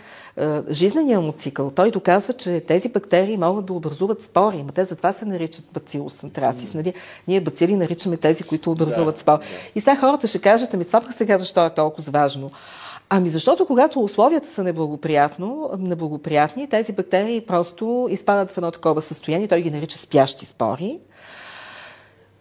жизнения 0.70 1.20
му 1.20 1.32
цикъл. 1.32 1.70
Той 1.70 1.90
доказва, 1.90 2.32
че 2.32 2.60
тези 2.60 2.88
бактерии 2.88 3.36
могат 3.36 3.66
да 3.66 3.72
образуват 3.72 4.22
спори, 4.22 4.62
но 4.62 4.72
те 4.72 4.84
затова 4.84 5.12
се 5.12 5.24
наричат 5.24 5.64
бацилус 5.72 6.24
антрацис. 6.24 6.70
Mm. 6.70 6.74
Нали? 6.74 6.94
Ние 7.28 7.40
бацили 7.40 7.76
наричаме 7.76 8.16
тези, 8.16 8.42
които 8.42 8.70
образуват 8.70 9.14
да, 9.14 9.20
спори. 9.20 9.38
Да. 9.38 9.46
И 9.74 9.80
сега 9.80 9.96
хората 9.96 10.26
ще 10.26 10.38
кажат, 10.38 10.74
ами 10.74 10.84
това 10.84 11.00
пък 11.00 11.12
сега 11.12 11.38
защо 11.38 11.66
е 11.66 11.70
толкова 11.70 12.10
важно? 12.10 12.50
Ами 13.08 13.28
защото 13.28 13.66
когато 13.66 14.00
условията 14.00 14.48
са 14.48 14.62
неблагоприятно, 14.62 15.70
неблагоприятни, 15.78 16.68
тези 16.68 16.92
бактерии 16.92 17.40
просто 17.40 18.06
изпадат 18.10 18.50
в 18.50 18.56
едно 18.56 18.70
такова 18.70 19.00
състояние, 19.00 19.48
той 19.48 19.60
ги 19.60 19.70
нарича 19.70 19.98
спящи 19.98 20.46
спори. 20.46 20.98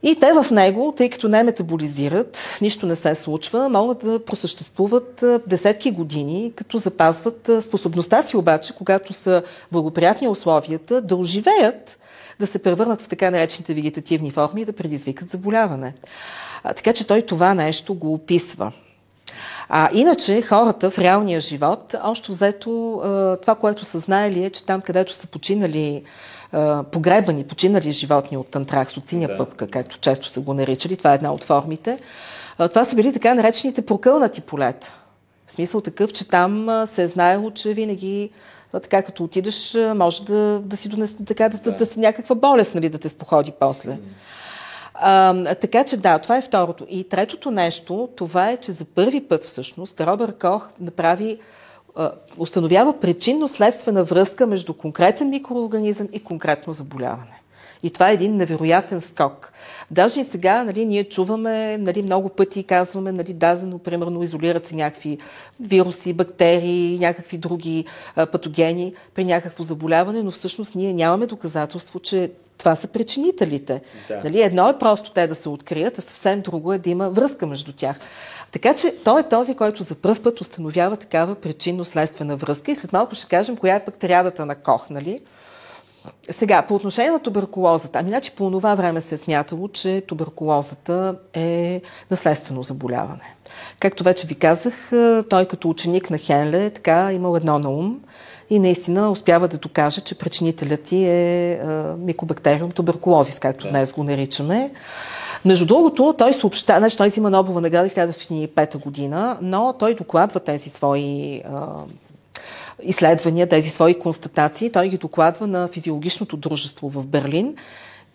И 0.03 0.15
те 0.15 0.33
в 0.33 0.51
него, 0.51 0.93
тъй 0.97 1.09
като 1.09 1.27
не 1.27 1.43
метаболизират, 1.43 2.37
нищо 2.61 2.85
не 2.85 2.95
се 2.95 3.15
случва, 3.15 3.69
могат 3.69 3.97
да 3.97 4.25
просъществуват 4.25 5.23
десетки 5.47 5.91
години, 5.91 6.51
като 6.55 6.77
запазват 6.77 7.49
способността 7.61 8.21
си 8.21 8.37
обаче, 8.37 8.75
когато 8.75 9.13
са 9.13 9.43
благоприятни 9.71 10.27
условията, 10.27 11.01
да 11.01 11.15
оживеят, 11.15 11.99
да 12.39 12.47
се 12.47 12.59
превърнат 12.59 13.01
в 13.01 13.09
така 13.09 13.31
наречените 13.31 13.73
вегетативни 13.73 14.31
форми 14.31 14.61
и 14.61 14.65
да 14.65 14.73
предизвикат 14.73 15.29
заболяване. 15.29 15.93
Така 16.63 16.93
че 16.93 17.07
той 17.07 17.21
това 17.21 17.53
нещо 17.53 17.93
го 17.93 18.13
описва. 18.13 18.71
А 19.69 19.89
иначе 19.93 20.41
хората 20.41 20.91
в 20.91 20.99
реалния 20.99 21.39
живот, 21.39 21.95
още 22.03 22.31
взето 22.31 23.01
това, 23.41 23.55
което 23.55 23.85
са 23.85 23.99
знаели 23.99 24.45
е, 24.45 24.49
че 24.49 24.65
там, 24.65 24.81
където 24.81 25.15
са 25.15 25.27
починали 25.27 26.03
погребани, 26.91 27.43
починали 27.43 27.91
животни 27.91 28.37
от 28.37 28.55
антракс, 28.55 28.97
от 28.97 29.09
синя 29.09 29.27
да. 29.27 29.37
пъпка, 29.37 29.67
както 29.67 29.97
често 29.97 30.29
са 30.29 30.41
го 30.41 30.53
наричали, 30.53 30.97
това 30.97 31.11
е 31.11 31.15
една 31.15 31.33
от 31.33 31.43
формите, 31.43 31.99
това 32.69 32.83
са 32.83 32.95
били 32.95 33.13
така 33.13 33.33
наречените 33.33 33.85
прокълнати 33.85 34.41
полета. 34.41 34.93
В 35.47 35.51
смисъл 35.51 35.81
такъв, 35.81 36.13
че 36.13 36.27
там 36.27 36.83
се 36.85 37.03
е 37.03 37.07
знаело, 37.07 37.51
че 37.51 37.73
винаги 37.73 38.29
така 38.71 39.01
като 39.01 39.23
отидеш, 39.23 39.77
може 39.95 40.23
да, 40.23 40.59
да 40.59 40.77
си 40.77 40.89
донесе 40.89 41.15
така, 41.25 41.49
да, 41.49 41.57
да. 41.57 41.71
да, 41.71 41.85
да 41.85 41.91
някаква 41.97 42.35
болест, 42.35 42.75
нали, 42.75 42.89
да 42.89 42.97
те 42.97 43.09
споходи 43.09 43.53
после. 43.59 43.97
А, 44.93 45.55
така 45.55 45.83
че 45.83 45.97
да, 45.97 46.19
това 46.19 46.37
е 46.37 46.41
второто. 46.41 46.85
И 46.89 47.03
третото 47.03 47.51
нещо, 47.51 48.09
това 48.15 48.49
е, 48.49 48.57
че 48.57 48.71
за 48.71 48.85
първи 48.85 49.21
път 49.21 49.43
всъщност 49.43 50.01
Робър 50.01 50.37
Кох 50.37 50.69
направи 50.79 51.39
установява 52.37 52.99
причинно-следствена 52.99 54.03
връзка 54.03 54.47
между 54.47 54.73
конкретен 54.73 55.29
микроорганизъм 55.29 56.07
и 56.13 56.23
конкретно 56.23 56.73
заболяване. 56.73 57.40
И 57.83 57.89
това 57.89 58.09
е 58.09 58.13
един 58.13 58.35
невероятен 58.35 59.01
скок. 59.01 59.53
Даже 59.91 60.19
и 60.19 60.23
сега 60.23 60.63
нали, 60.63 60.85
ние 60.85 61.03
чуваме 61.03 61.77
нали, 61.77 62.01
много 62.01 62.29
пъти 62.29 62.63
казваме, 62.63 63.11
нали, 63.11 63.33
дазено, 63.33 63.79
примерно, 63.79 64.23
изолират 64.23 64.65
се 64.65 64.75
някакви 64.75 65.17
вируси, 65.59 66.13
бактерии, 66.13 66.99
някакви 66.99 67.37
други 67.37 67.85
а, 68.15 68.25
патогени 68.25 68.93
при 69.15 69.25
някакво 69.25 69.63
заболяване, 69.63 70.23
но 70.23 70.31
всъщност 70.31 70.75
ние 70.75 70.93
нямаме 70.93 71.25
доказателство, 71.25 71.99
че 71.99 72.31
това 72.57 72.75
са 72.75 72.87
причинителите. 72.87 73.81
Да. 74.07 74.21
Нали, 74.23 74.41
едно 74.41 74.69
е 74.69 74.79
просто 74.79 75.11
те 75.11 75.27
да 75.27 75.35
се 75.35 75.49
открият, 75.49 75.97
а 75.97 76.01
съвсем 76.01 76.41
друго 76.41 76.73
е 76.73 76.77
да 76.77 76.89
има 76.89 77.09
връзка 77.09 77.47
между 77.47 77.73
тях. 77.73 77.99
Така 78.51 78.73
че 78.73 78.95
той 79.03 79.19
е 79.19 79.29
този, 79.29 79.55
който 79.55 79.83
за 79.83 79.95
първ 79.95 80.23
път 80.23 80.41
установява 80.41 80.97
такава 80.97 81.35
причинно-следствена 81.35 82.35
връзка 82.35 82.71
и 82.71 82.75
след 82.75 82.93
малко 82.93 83.15
ще 83.15 83.27
кажем 83.27 83.57
коя 83.57 83.75
е 83.75 83.85
пък 83.85 83.97
триадата 83.97 84.45
на 84.45 84.55
Кох, 84.55 84.89
нали? 84.89 85.21
Сега, 86.29 86.61
по 86.61 86.75
отношение 86.75 87.11
на 87.11 87.19
туберкулозата, 87.19 87.99
ами 87.99 88.09
значи 88.09 88.31
по 88.31 88.51
това 88.51 88.75
време 88.75 89.01
се 89.01 89.15
е 89.15 89.17
смятало, 89.17 89.67
че 89.67 90.01
туберкулозата 90.01 91.15
е 91.33 91.81
наследствено 92.11 92.63
заболяване. 92.63 93.35
Както 93.79 94.03
вече 94.03 94.27
ви 94.27 94.35
казах, 94.35 94.91
той 95.29 95.45
като 95.45 95.69
ученик 95.69 96.09
на 96.09 96.17
Хенле 96.17 96.69
така 96.69 97.13
имал 97.13 97.35
едно 97.35 97.59
на 97.59 97.69
ум 97.69 97.99
и 98.49 98.59
наистина 98.59 99.11
успява 99.11 99.47
да 99.47 99.57
докаже, 99.57 100.01
че 100.01 100.17
причинителят 100.17 100.81
ти 100.81 101.05
е 101.05 101.61
микобактериум 101.97 102.71
туберкулозис, 102.71 103.39
както 103.39 103.69
днес 103.69 103.93
го 103.93 104.03
наричаме. 104.03 104.71
Между 105.45 105.65
другото, 105.65 106.15
той 106.17 106.33
съобща, 106.33 106.75
значи 106.77 106.97
той 106.97 107.07
взима 107.07 107.29
Нобелова 107.29 107.61
награда 107.61 107.89
1905 107.89 108.77
година, 108.77 109.37
но 109.41 109.73
той 109.79 109.95
докладва 109.95 110.39
тези 110.39 110.69
свои 110.69 111.41
а, 111.45 111.67
изследвания, 112.83 113.49
тези 113.49 113.69
свои 113.69 113.99
констатации. 113.99 114.71
Той 114.71 114.89
ги 114.89 114.97
докладва 114.97 115.47
на 115.47 115.67
физиологичното 115.67 116.37
дружество 116.37 116.89
в 116.89 117.07
Берлин. 117.07 117.55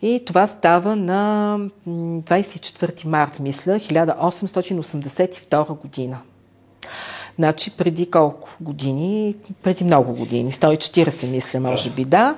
И 0.03 0.23
това 0.27 0.47
става 0.47 0.97
на 0.97 1.59
24 1.89 3.07
март, 3.07 3.41
мисля, 3.41 3.73
1882 3.73 5.81
година. 5.81 6.19
Значи 7.39 7.71
преди 7.71 8.11
колко 8.11 8.49
години? 8.61 9.35
Преди 9.63 9.85
много 9.85 10.15
години. 10.15 10.53
140, 10.53 11.31
мисля, 11.31 11.61
може 11.61 11.91
би, 11.91 12.05
да. 12.05 12.37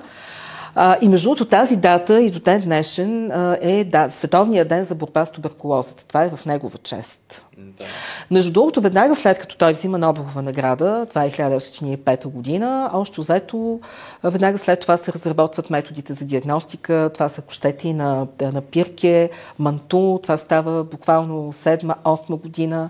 И 1.01 1.09
между 1.09 1.29
другото 1.29 1.45
тази 1.45 1.75
дата 1.75 2.21
и 2.21 2.31
до 2.31 2.39
ден 2.39 2.61
днешен 2.61 3.31
е 3.61 3.83
да, 3.83 4.09
Световния 4.09 4.65
ден 4.65 4.83
за 4.83 4.95
борба 4.95 5.25
с 5.25 5.31
туберкулозата. 5.31 6.05
Това 6.05 6.23
е 6.23 6.29
в 6.29 6.45
негова 6.45 6.77
чест. 6.77 7.45
Да. 7.59 7.85
Между 8.31 8.51
другото, 8.51 8.81
веднага 8.81 9.15
след 9.15 9.39
като 9.39 9.57
той 9.57 9.73
взима 9.73 9.97
Нобелова 9.97 10.41
награда, 10.41 11.05
това 11.09 11.25
е 11.25 11.31
1905 11.31 12.27
година, 12.27 12.89
още 12.93 13.21
взето, 13.21 13.79
веднага 14.23 14.57
след 14.57 14.79
това 14.79 14.97
се 14.97 15.13
разработват 15.13 15.69
методите 15.69 16.13
за 16.13 16.25
диагностика. 16.25 17.11
Това 17.13 17.29
са 17.29 17.41
кощети 17.41 17.93
на, 17.93 18.27
на 18.41 18.61
Пирке, 18.61 19.29
Манту, 19.59 20.19
това 20.23 20.37
става 20.37 20.83
буквално 20.83 21.53
7-8 21.53 22.41
година. 22.41 22.89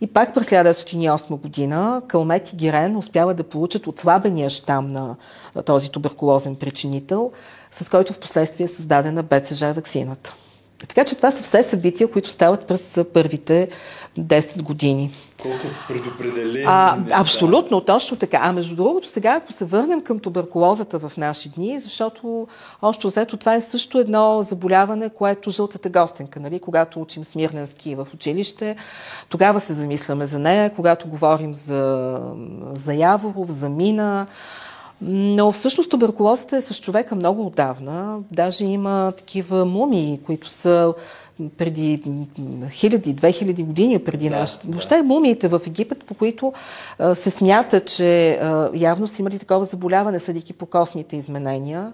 И 0.00 0.06
пак 0.06 0.34
през 0.34 0.46
1908 0.46 1.40
година 1.40 2.02
Калмет 2.08 2.52
и 2.52 2.56
Гирен 2.56 2.96
успяват 2.96 3.36
да 3.36 3.44
получат 3.44 3.86
отслабения 3.86 4.50
щам 4.50 4.88
на 4.88 5.16
този 5.64 5.90
туберкулозен 5.90 6.56
причинител, 6.56 7.32
с 7.70 7.88
който 7.88 8.12
в 8.12 8.18
последствие 8.18 8.64
е 8.64 8.68
създадена 8.68 9.22
БЦЖ 9.22 9.60
вакцината. 9.60 10.34
Така 10.88 11.04
че 11.04 11.16
това 11.16 11.30
са 11.30 11.42
все 11.42 11.62
събития, 11.62 12.10
които 12.10 12.30
стават 12.30 12.66
през 12.66 13.00
първите 13.14 13.68
10 14.18 14.62
години. 14.62 15.10
Колко 15.42 15.66
предопределени 15.88 16.64
а, 16.68 16.96
неща. 16.96 17.20
Абсолютно, 17.20 17.80
точно 17.80 18.16
така. 18.16 18.38
А 18.42 18.52
между 18.52 18.76
другото, 18.76 19.08
сега, 19.08 19.34
ако 19.36 19.52
се 19.52 19.64
върнем 19.64 20.00
към 20.00 20.18
туберкулозата 20.18 20.98
в 20.98 21.12
наши 21.16 21.48
дни, 21.48 21.80
защото 21.80 22.46
още 22.82 23.06
взето 23.06 23.36
това 23.36 23.54
е 23.54 23.60
също 23.60 23.98
едно 23.98 24.42
заболяване, 24.42 25.10
което 25.10 25.50
жълтата 25.50 25.88
гостенка, 25.88 26.40
нали? 26.40 26.60
когато 26.60 27.00
учим 27.00 27.24
смирненски 27.24 27.94
в 27.94 28.08
училище, 28.14 28.76
тогава 29.28 29.60
се 29.60 29.72
замисляме 29.72 30.26
за 30.26 30.38
нея, 30.38 30.70
когато 30.70 31.08
говорим 31.08 31.54
за, 31.54 32.18
за 32.74 32.94
Яворов, 32.94 33.50
за 33.50 33.68
Мина, 33.68 34.26
но 35.04 35.52
всъщност 35.52 35.90
туберкулозата 35.90 36.56
е 36.56 36.60
с 36.60 36.80
човека 36.80 37.14
много 37.14 37.46
отдавна. 37.46 38.18
Даже 38.32 38.64
има 38.64 39.12
такива 39.16 39.64
мумии, 39.64 40.20
които 40.26 40.48
са 40.48 40.94
преди 41.58 42.02
хиляди, 42.70 43.12
две 43.12 43.32
хиляди 43.32 43.62
години 43.62 43.98
преди 43.98 44.28
да, 44.28 44.36
нашите. 44.36 44.66
Да. 44.66 44.72
Въобще 44.72 45.02
мумиите 45.02 45.48
в 45.48 45.60
Египет, 45.66 46.04
по 46.04 46.14
които 46.14 46.52
а, 46.98 47.14
се 47.14 47.30
смята, 47.30 47.80
че 47.80 48.30
а, 48.32 48.70
явно 48.74 49.06
са 49.06 49.22
имали 49.22 49.38
такова 49.38 49.64
заболяване, 49.64 50.18
съдики 50.18 50.52
по 50.52 50.66
костните 50.66 51.16
изменения. 51.16 51.92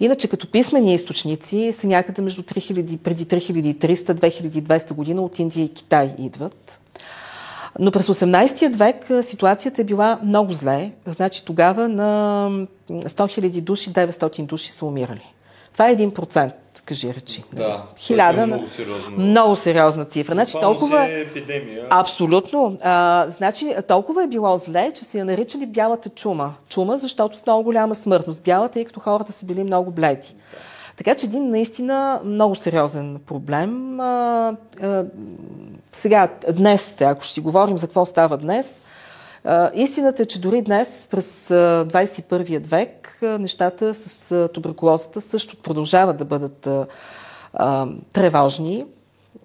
Иначе 0.00 0.28
като 0.28 0.50
писмени 0.50 0.94
източници 0.94 1.72
са 1.72 1.86
някъде 1.86 2.22
между 2.22 2.42
3000, 2.42 2.98
преди 2.98 3.26
3300-2200 3.26 4.92
година 4.94 5.22
от 5.22 5.38
Индия 5.38 5.64
и 5.64 5.74
Китай 5.74 6.14
идват. 6.18 6.80
Но 7.78 7.90
през 7.90 8.06
18 8.06 8.74
век 8.74 9.24
ситуацията 9.26 9.80
е 9.80 9.84
била 9.84 10.18
много 10.22 10.52
зле. 10.52 10.90
Значи 11.06 11.44
тогава 11.44 11.88
на 11.88 12.48
100 12.90 13.06
000 13.06 13.60
души, 13.60 13.92
900 13.92 14.46
души 14.46 14.72
са 14.72 14.86
умирали. 14.86 15.32
Това 15.72 15.88
е 15.90 15.96
1%, 15.96 16.52
кажи 16.84 17.14
речи. 17.14 17.42
Да, 17.52 17.82
Хиляда. 17.96 18.42
Е 18.42 18.46
много, 18.46 18.66
сериозно. 18.66 19.16
много 19.18 19.56
сериозна 19.56 20.04
цифра. 20.04 20.34
Значи, 20.34 20.52
толкова... 20.60 21.06
е 21.06 21.20
епидемия. 21.20 21.86
Абсолютно. 21.90 22.78
А, 22.82 23.26
значи, 23.28 23.74
толкова 23.88 24.24
е 24.24 24.26
било 24.26 24.58
зле, 24.58 24.92
че 24.94 25.04
се 25.04 25.18
я 25.18 25.24
наричали 25.24 25.66
бялата 25.66 26.08
чума. 26.08 26.54
Чума, 26.68 26.98
защото 26.98 27.38
с 27.38 27.46
много 27.46 27.62
голяма 27.62 27.94
смъртност. 27.94 28.42
Бялата, 28.42 28.72
тъй 28.72 28.84
като 28.84 29.00
хората 29.00 29.32
са 29.32 29.46
били 29.46 29.64
много 29.64 29.90
бледи. 29.90 30.34
Да. 30.52 30.58
Така 30.96 31.14
че 31.14 31.26
един 31.26 31.50
наистина 31.50 32.20
много 32.24 32.54
сериозен 32.54 33.20
проблем. 33.26 34.00
А, 34.00 34.56
а, 34.82 35.04
сега, 35.92 36.28
днес, 36.52 37.00
ако 37.00 37.22
ще 37.22 37.32
си 37.32 37.40
говорим 37.40 37.78
за 37.78 37.86
какво 37.86 38.04
става 38.04 38.36
днес, 38.36 38.82
а, 39.44 39.70
истината 39.74 40.22
е, 40.22 40.26
че 40.26 40.40
дори 40.40 40.62
днес, 40.62 41.08
през 41.10 41.48
21 41.48 42.66
век, 42.66 43.18
нещата 43.22 43.94
с 43.94 44.48
туберкулозата 44.48 45.20
също 45.20 45.56
продължават 45.56 46.16
да 46.16 46.24
бъдат 46.24 46.68
тревожни. 48.12 48.84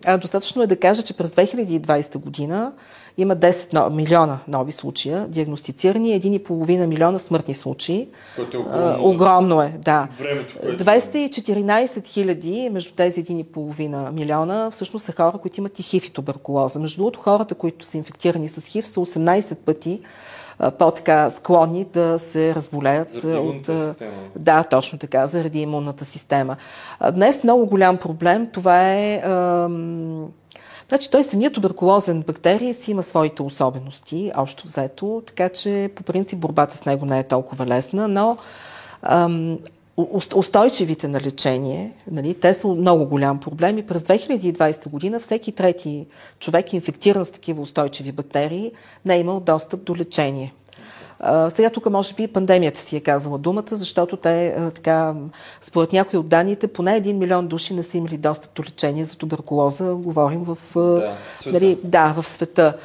А, 0.06 0.18
достатъчно 0.18 0.62
е 0.62 0.68
да 0.68 0.80
кажа, 0.80 1.04
че 1.04 1.18
през 1.18 1.32
2020 1.32 2.18
година 2.18 2.72
има 3.18 3.36
10 3.36 3.89
милиона 3.89 4.39
нови 4.47 4.72
случая, 4.72 5.28
диагностицирани, 5.28 6.22
1,5 6.22 6.86
милиона 6.86 7.20
смъртни 7.20 7.53
случаи. 7.53 8.07
Което 8.36 8.57
е 8.57 8.59
огромно. 8.59 9.09
огромно 9.09 9.62
е, 9.62 9.74
да. 9.80 10.07
Времето, 10.20 10.55
което... 10.62 10.84
214 10.84 12.07
хиляди 12.07 12.70
между 12.72 12.93
тези 12.95 13.24
1,5 13.24 14.12
милиона 14.12 14.72
всъщност 14.72 15.05
са 15.05 15.12
хора, 15.12 15.38
които 15.38 15.59
имат 15.59 15.80
и 15.80 15.84
хив 15.84 16.05
и 16.05 16.12
туберкулоза. 16.12 16.80
Между 16.80 16.97
другото, 16.97 17.20
хората, 17.20 17.55
които 17.55 17.86
са 17.86 17.97
инфектирани 17.97 18.47
с 18.47 18.66
хив, 18.66 18.88
са 18.88 18.99
18 18.99 19.55
пъти 19.55 20.01
по-така 20.80 21.30
склонни 21.30 21.86
да 21.93 22.20
се 22.20 22.55
разболеят 22.55 23.24
от... 23.24 23.66
система. 23.66 24.12
Да, 24.36 24.64
точно 24.64 24.99
така, 24.99 25.28
заради 25.28 25.62
имунната 25.62 26.05
система. 26.05 26.55
Днес 27.14 27.43
много 27.43 27.66
голям 27.66 27.97
проблем, 27.97 28.47
това 28.53 28.93
е... 28.93 29.22
Ам... 29.26 30.28
Значи 30.91 31.11
той 31.11 31.23
самият 31.23 31.53
туберкулозен 31.53 32.21
бактерий 32.21 32.73
си 32.73 32.91
има 32.91 33.03
своите 33.03 33.41
особености, 33.41 34.31
общо 34.37 34.63
взето, 34.67 35.23
така 35.25 35.49
че 35.49 35.89
по 35.95 36.03
принцип 36.03 36.39
борбата 36.39 36.77
с 36.77 36.85
него 36.85 37.05
не 37.05 37.19
е 37.19 37.23
толкова 37.23 37.65
лесна, 37.65 38.07
но 38.07 38.37
ам, 39.01 39.59
устойчивите 40.35 41.07
на 41.07 41.21
лечение, 41.21 41.93
нали, 42.11 42.33
те 42.33 42.53
са 42.53 42.67
много 42.67 43.05
голям 43.05 43.39
проблем 43.39 43.77
и 43.77 43.87
през 43.87 44.01
2020 44.01 44.89
година 44.89 45.19
всеки 45.19 45.51
трети 45.51 46.05
човек, 46.39 46.73
инфектиран 46.73 47.25
с 47.25 47.31
такива 47.31 47.61
устойчиви 47.61 48.11
бактерии, 48.11 48.71
не 49.05 49.15
е 49.15 49.19
имал 49.19 49.39
достъп 49.39 49.83
до 49.83 49.95
лечение. 49.95 50.53
А, 51.24 51.49
сега 51.49 51.69
тук 51.69 51.89
може 51.89 52.13
би 52.13 52.28
пандемията 52.28 52.80
си 52.80 52.95
е 52.95 52.99
казала 52.99 53.38
думата, 53.38 53.63
защото 53.67 54.17
те, 54.17 54.55
а, 54.57 54.72
така, 54.72 55.13
според 55.61 55.93
някои 55.93 56.19
от 56.19 56.30
данните, 56.30 56.67
поне 56.67 56.95
един 56.95 57.17
милион 57.17 57.47
души 57.47 57.74
не 57.74 57.84
са 57.84 57.97
имали 57.97 58.17
достъп 58.17 58.53
до 58.53 58.63
лечение 58.63 59.05
за 59.05 59.17
туберкулоза. 59.17 59.93
Говорим 59.93 60.43
в, 60.43 60.57
да, 60.76 61.15
света. 61.39 61.53
Нали, 61.53 61.78
да, 61.84 62.13
в 62.13 62.28
света. 62.28 62.78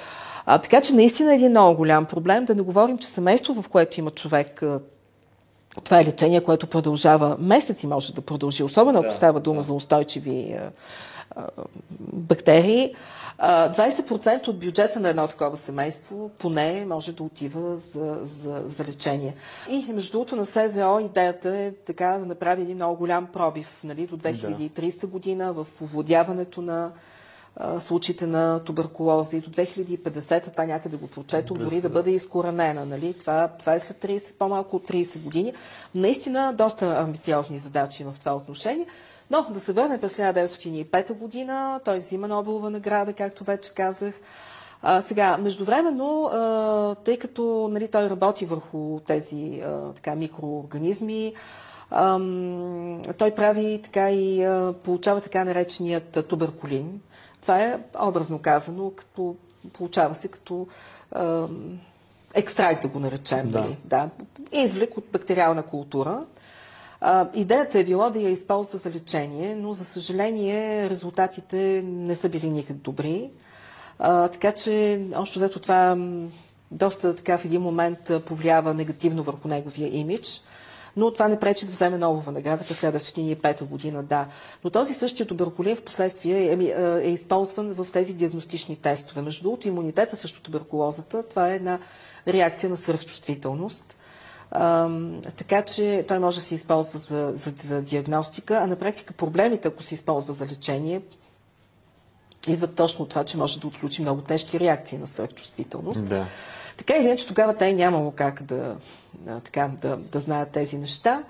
А, 0.46 0.58
така 0.58 0.80
че 0.80 0.94
наистина 0.94 1.32
е 1.32 1.36
един 1.36 1.50
много 1.50 1.76
голям 1.76 2.04
проблем. 2.04 2.44
Да 2.44 2.54
не 2.54 2.62
говорим, 2.62 2.98
че 2.98 3.08
семейство, 3.08 3.62
в 3.62 3.68
което 3.68 4.00
има 4.00 4.10
човек 4.10 4.62
това 5.84 6.00
е 6.00 6.04
лечение, 6.04 6.40
което 6.40 6.66
продължава 6.66 7.36
месеци, 7.38 7.86
може 7.86 8.12
да 8.12 8.20
продължи, 8.20 8.62
особено 8.62 8.98
ако 8.98 9.08
да, 9.08 9.14
става 9.14 9.40
дума 9.40 9.56
да. 9.56 9.62
за 9.62 9.74
устойчиви 9.74 10.56
а, 10.60 10.70
а, 11.36 11.46
бактерии. 12.00 12.94
20% 13.38 14.48
от 14.48 14.58
бюджета 14.58 15.00
на 15.00 15.08
едно 15.08 15.28
такова 15.28 15.56
семейство 15.56 16.30
поне 16.38 16.86
може 16.86 17.12
да 17.12 17.22
отива 17.22 17.76
за, 17.76 18.18
за, 18.22 18.62
за 18.64 18.84
лечение. 18.84 19.34
И 19.70 19.86
между 19.92 20.12
другото 20.12 20.36
на 20.36 20.46
СЗО 20.46 21.00
идеята 21.00 21.56
е 21.56 21.72
така 21.72 22.06
да 22.06 22.26
направи 22.26 22.62
един 22.62 22.76
много 22.76 22.96
голям 22.96 23.26
пробив 23.26 23.80
нали, 23.84 24.06
до 24.06 24.16
2030 24.16 25.00
да. 25.00 25.06
година 25.06 25.52
в 25.52 25.66
овладяването 25.82 26.62
на 26.62 26.90
случаите 27.78 28.26
на 28.26 28.64
туберкулоза 28.64 29.36
и 29.36 29.40
до 29.40 29.50
2050 29.50 30.50
това 30.50 30.64
някъде 30.64 30.96
го 30.96 31.06
прочето, 31.06 31.54
да, 31.54 31.64
дори 31.64 31.80
да 31.80 31.88
бъде 31.88 32.10
изкоренена. 32.10 32.86
Нали? 32.86 33.14
Това, 33.14 33.48
това 33.48 33.74
е 33.74 33.80
след 33.80 33.96
30, 34.04 34.34
по-малко 34.38 34.76
от 34.76 34.88
30 34.88 35.22
години. 35.22 35.52
Наистина 35.94 36.54
доста 36.58 36.98
амбициозни 36.98 37.58
задачи 37.58 38.04
в 38.04 38.14
това 38.18 38.34
отношение. 38.36 38.86
Но 39.30 39.46
да 39.50 39.60
се 39.60 39.72
върне 39.72 40.00
през 40.00 40.12
1905 40.16 41.12
година, 41.12 41.80
той 41.84 41.98
взима 41.98 42.28
Нобелова 42.28 42.70
награда, 42.70 43.12
както 43.12 43.44
вече 43.44 43.74
казах. 43.74 44.14
А, 44.82 45.00
сега, 45.00 45.36
междувременно, 45.36 46.24
а, 46.24 46.94
тъй 46.94 47.18
като 47.18 47.68
нали, 47.72 47.88
той 47.88 48.10
работи 48.10 48.46
върху 48.46 49.00
тези 49.06 49.62
а, 49.64 49.92
така, 49.92 50.14
микроорганизми, 50.14 51.34
а, 51.90 52.18
той 53.18 53.30
прави 53.30 53.80
така 53.84 54.10
и 54.10 54.44
а, 54.44 54.74
получава 54.84 55.20
така 55.20 55.44
нареченият 55.44 56.26
туберкулин. 56.28 57.00
Това 57.42 57.62
е 57.62 57.78
образно 58.00 58.38
казано, 58.38 58.90
като 58.90 59.36
получава 59.72 60.14
се 60.14 60.28
като 60.28 60.66
а, 61.12 61.46
екстракт, 62.34 62.82
да 62.82 62.88
го 62.88 62.98
наречем. 62.98 63.50
Да. 63.50 63.60
Нали? 63.60 63.76
Да. 63.84 64.08
Извлек 64.52 64.96
от 64.96 65.04
бактериална 65.12 65.62
култура. 65.62 66.24
Идеята 67.34 67.78
е 67.78 67.84
било 67.84 68.10
да 68.10 68.18
я 68.18 68.30
използва 68.30 68.78
за 68.78 68.90
лечение, 68.90 69.56
но 69.56 69.72
за 69.72 69.84
съжаление 69.84 70.90
резултатите 70.90 71.82
не 71.86 72.14
са 72.14 72.28
били 72.28 72.50
никак 72.50 72.76
добри. 72.76 73.30
Така 74.32 74.52
че, 74.52 75.04
още 75.16 75.38
взето 75.38 75.60
това 75.60 75.96
доста 76.70 77.16
така 77.16 77.38
в 77.38 77.44
един 77.44 77.62
момент 77.62 78.10
повлиява 78.26 78.74
негативно 78.74 79.22
върху 79.22 79.48
неговия 79.48 79.96
имидж. 79.96 80.42
Но 80.96 81.12
това 81.12 81.28
не 81.28 81.40
пречи 81.40 81.66
да 81.66 81.72
вземе 81.72 81.98
нова 81.98 82.32
награда 82.32 82.64
през 82.64 82.80
1905 82.80 83.64
година, 83.64 84.02
да. 84.02 84.26
Но 84.64 84.70
този 84.70 84.94
същия 84.94 85.26
туберкулин 85.26 85.76
в 85.76 85.82
последствие 85.82 86.38
е, 86.38 86.64
е, 86.64 87.08
е 87.08 87.10
използван 87.10 87.72
в 87.74 87.86
тези 87.92 88.14
диагностични 88.14 88.76
тестове. 88.76 89.22
Между 89.22 89.42
другото, 89.42 89.68
имунитета 89.68 90.16
срещу 90.16 90.42
туберкулозата, 90.42 91.22
това 91.22 91.50
е 91.50 91.54
една 91.54 91.78
реакция 92.28 92.70
на 92.70 92.76
свръхчувствителност 92.76 93.95
така 95.36 95.62
че 95.62 96.04
той 96.08 96.18
може 96.18 96.38
да 96.38 96.42
се 96.44 96.54
използва 96.54 96.98
за, 96.98 97.32
за, 97.34 97.52
за 97.56 97.82
диагностика, 97.82 98.56
а 98.56 98.66
на 98.66 98.76
практика 98.76 99.14
проблемите, 99.14 99.68
ако 99.68 99.82
се 99.82 99.94
използва 99.94 100.32
за 100.32 100.46
лечение, 100.46 101.00
идват 102.48 102.74
точно 102.74 103.02
от 103.02 103.08
това, 103.08 103.24
че 103.24 103.36
може 103.36 103.60
да 103.60 103.66
отключи 103.66 104.02
много 104.02 104.22
тежки 104.22 104.60
реакции 104.60 104.98
на 104.98 105.06
свръхчувствителност. 105.06 106.08
Да. 106.08 106.24
Така 106.76 106.94
или 106.96 107.04
иначе, 107.04 107.26
тогава 107.26 107.56
те 107.56 107.72
нямало 107.72 108.10
как 108.10 108.42
да, 108.42 108.76
така, 109.44 109.70
да, 109.82 109.96
да 109.96 110.20
знаят 110.20 110.50
тези 110.50 110.78
неща. 110.78 111.22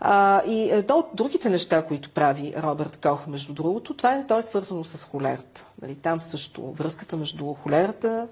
А, 0.00 0.42
и 0.46 0.70
едно 0.70 0.96
от 0.96 1.08
другите 1.14 1.48
неща, 1.48 1.86
които 1.86 2.10
прави 2.10 2.54
Робърт 2.62 2.98
Кох, 3.02 3.26
между 3.26 3.52
другото, 3.52 3.94
това 3.94 4.14
е, 4.14 4.26
то 4.26 4.38
е 4.38 4.42
свързано 4.42 4.84
с 4.84 5.04
холерата. 5.04 5.64
Нали, 5.82 5.94
там 5.94 6.20
също 6.20 6.72
връзката 6.72 7.16
между 7.16 7.54
холерата, 7.54 8.26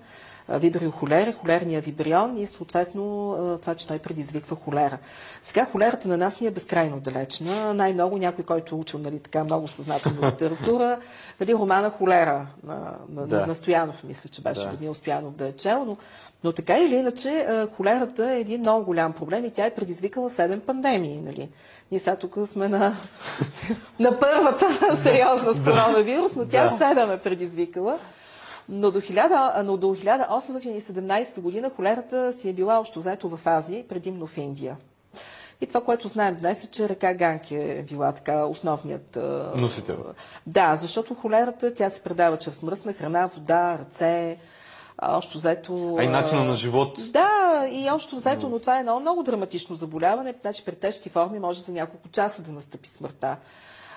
вибриохолера, 0.51 1.33
холерния 1.33 1.81
вибрион 1.81 2.37
и 2.37 2.47
съответно 2.47 3.37
това, 3.63 3.75
че 3.75 3.87
той 3.87 3.99
предизвиква 3.99 4.57
холера. 4.57 4.99
Сега 5.43 5.65
холерата 5.65 6.09
на 6.09 6.17
нас 6.17 6.41
ни 6.41 6.47
е 6.47 6.51
безкрайно 6.51 7.01
далечна. 7.01 7.75
Най-много 7.75 8.19
някой, 8.19 8.45
който 8.45 8.75
е 8.75 8.79
учил 8.79 8.99
нали, 8.99 9.19
така 9.19 9.45
много 9.45 9.69
съзнателна 9.69 10.27
литература, 10.33 10.99
нали, 11.41 11.55
романа 11.55 11.91
Холера 11.91 12.47
на, 12.65 12.95
на, 13.09 13.27
да. 13.27 13.47
на 13.47 13.55
Стоянов, 13.55 14.05
мисля, 14.05 14.29
че 14.29 14.43
беше 14.43 14.61
да. 14.61 14.73
Людмил 14.73 14.95
Стоянов 14.95 15.35
да 15.35 15.49
е 15.49 15.53
чел, 15.53 15.85
но 15.85 15.97
но 16.45 16.53
така 16.53 16.79
или 16.79 16.95
иначе, 16.95 17.47
холерата 17.77 18.33
е 18.33 18.41
един 18.41 18.61
много 18.61 18.85
голям 18.85 19.13
проблем 19.13 19.45
и 19.45 19.51
тя 19.51 19.67
е 19.67 19.75
предизвикала 19.75 20.31
седем 20.31 20.61
пандемии. 20.61 21.21
Нали? 21.21 21.49
Ние 21.91 22.01
сега 22.01 22.17
тук 22.17 22.39
сме 22.47 22.69
на, 22.69 22.97
на 23.99 24.19
първата 24.19 24.97
сериозна 24.97 25.53
с 25.53 25.63
коронавирус, 25.63 26.37
но 26.37 26.47
тя 26.47 26.79
седем 26.79 27.11
е 27.11 27.19
предизвикала. 27.19 27.99
Но 28.71 28.91
до, 28.91 29.01
1000, 29.01 29.63
но 29.63 29.77
до 29.77 29.87
1817 29.87 31.41
година 31.41 31.71
холерата 31.77 32.33
си 32.33 32.49
е 32.49 32.53
била 32.53 32.79
общо 32.79 33.01
заето 33.01 33.29
в 33.29 33.41
Азия, 33.45 33.89
предимно 33.89 34.27
в 34.27 34.39
Индия. 34.39 34.77
И 35.61 35.67
това, 35.67 35.81
което 35.81 36.09
знаем 36.09 36.37
днес 36.37 36.65
е, 36.65 36.71
че 36.71 36.89
река 36.89 37.15
Ганки 37.15 37.55
е 37.55 37.85
била 37.89 38.13
така 38.13 38.45
основният... 38.45 39.19
Носител. 39.57 39.97
Да, 40.47 40.77
защото 40.77 41.15
холерата 41.15 41.75
тя 41.75 41.91
се 41.91 42.01
предава 42.01 42.37
чрез 42.37 42.63
мръсна 42.63 42.93
храна, 42.93 43.27
вода, 43.27 43.79
ръце, 43.79 44.39
общо 45.03 45.39
взето... 45.39 45.97
А 45.99 46.05
и 46.05 46.09
начина 46.09 46.45
на 46.45 46.55
живот. 46.55 46.99
Да, 47.13 47.67
и 47.71 47.91
общо 47.91 48.17
взето, 48.17 48.49
но 48.49 48.59
това 48.59 48.77
е 48.77 48.81
едно 48.81 49.01
много 49.01 49.23
драматично 49.23 49.77
заболяване, 49.77 50.35
значи 50.41 50.65
при 50.65 50.75
тежки 50.75 51.09
форми 51.09 51.39
може 51.39 51.61
за 51.61 51.73
няколко 51.73 52.09
часа 52.09 52.43
да 52.43 52.53
настъпи 52.53 52.89
смъртта. 52.89 53.37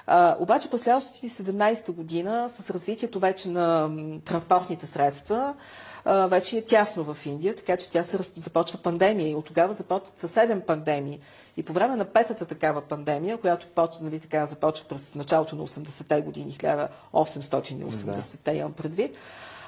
А, 0.07 0.35
обаче 0.39 0.69
през 0.69 0.81
1917 0.83 1.91
година, 1.91 2.49
с 2.49 2.69
развитието 2.69 3.19
вече 3.19 3.49
на 3.49 3.91
транспортните 4.25 4.87
средства, 4.87 5.53
а, 6.05 6.27
вече 6.27 6.57
е 6.57 6.65
тясно 6.65 7.13
в 7.13 7.25
Индия, 7.25 7.55
така 7.55 7.77
че 7.77 7.91
тя 7.91 8.03
се 8.03 8.19
раз... 8.19 8.33
започва 8.35 8.79
пандемия 8.79 9.29
и 9.29 9.35
от 9.35 9.45
тогава 9.45 9.73
започват 9.73 10.31
седем 10.31 10.61
пандемии. 10.61 11.19
И 11.57 11.63
по 11.63 11.73
време 11.73 11.95
на 11.95 12.05
петата 12.05 12.45
такава 12.45 12.81
пандемия, 12.81 13.37
която 13.37 13.67
почва, 13.67 14.05
нали, 14.05 14.19
така, 14.19 14.45
започва 14.45 14.85
през 14.87 15.15
началото 15.15 15.55
на 15.55 15.67
80-те 15.67 16.21
години, 16.21 16.57
1880-те 16.59 18.51
имам 18.51 18.73
предвид, 18.73 19.17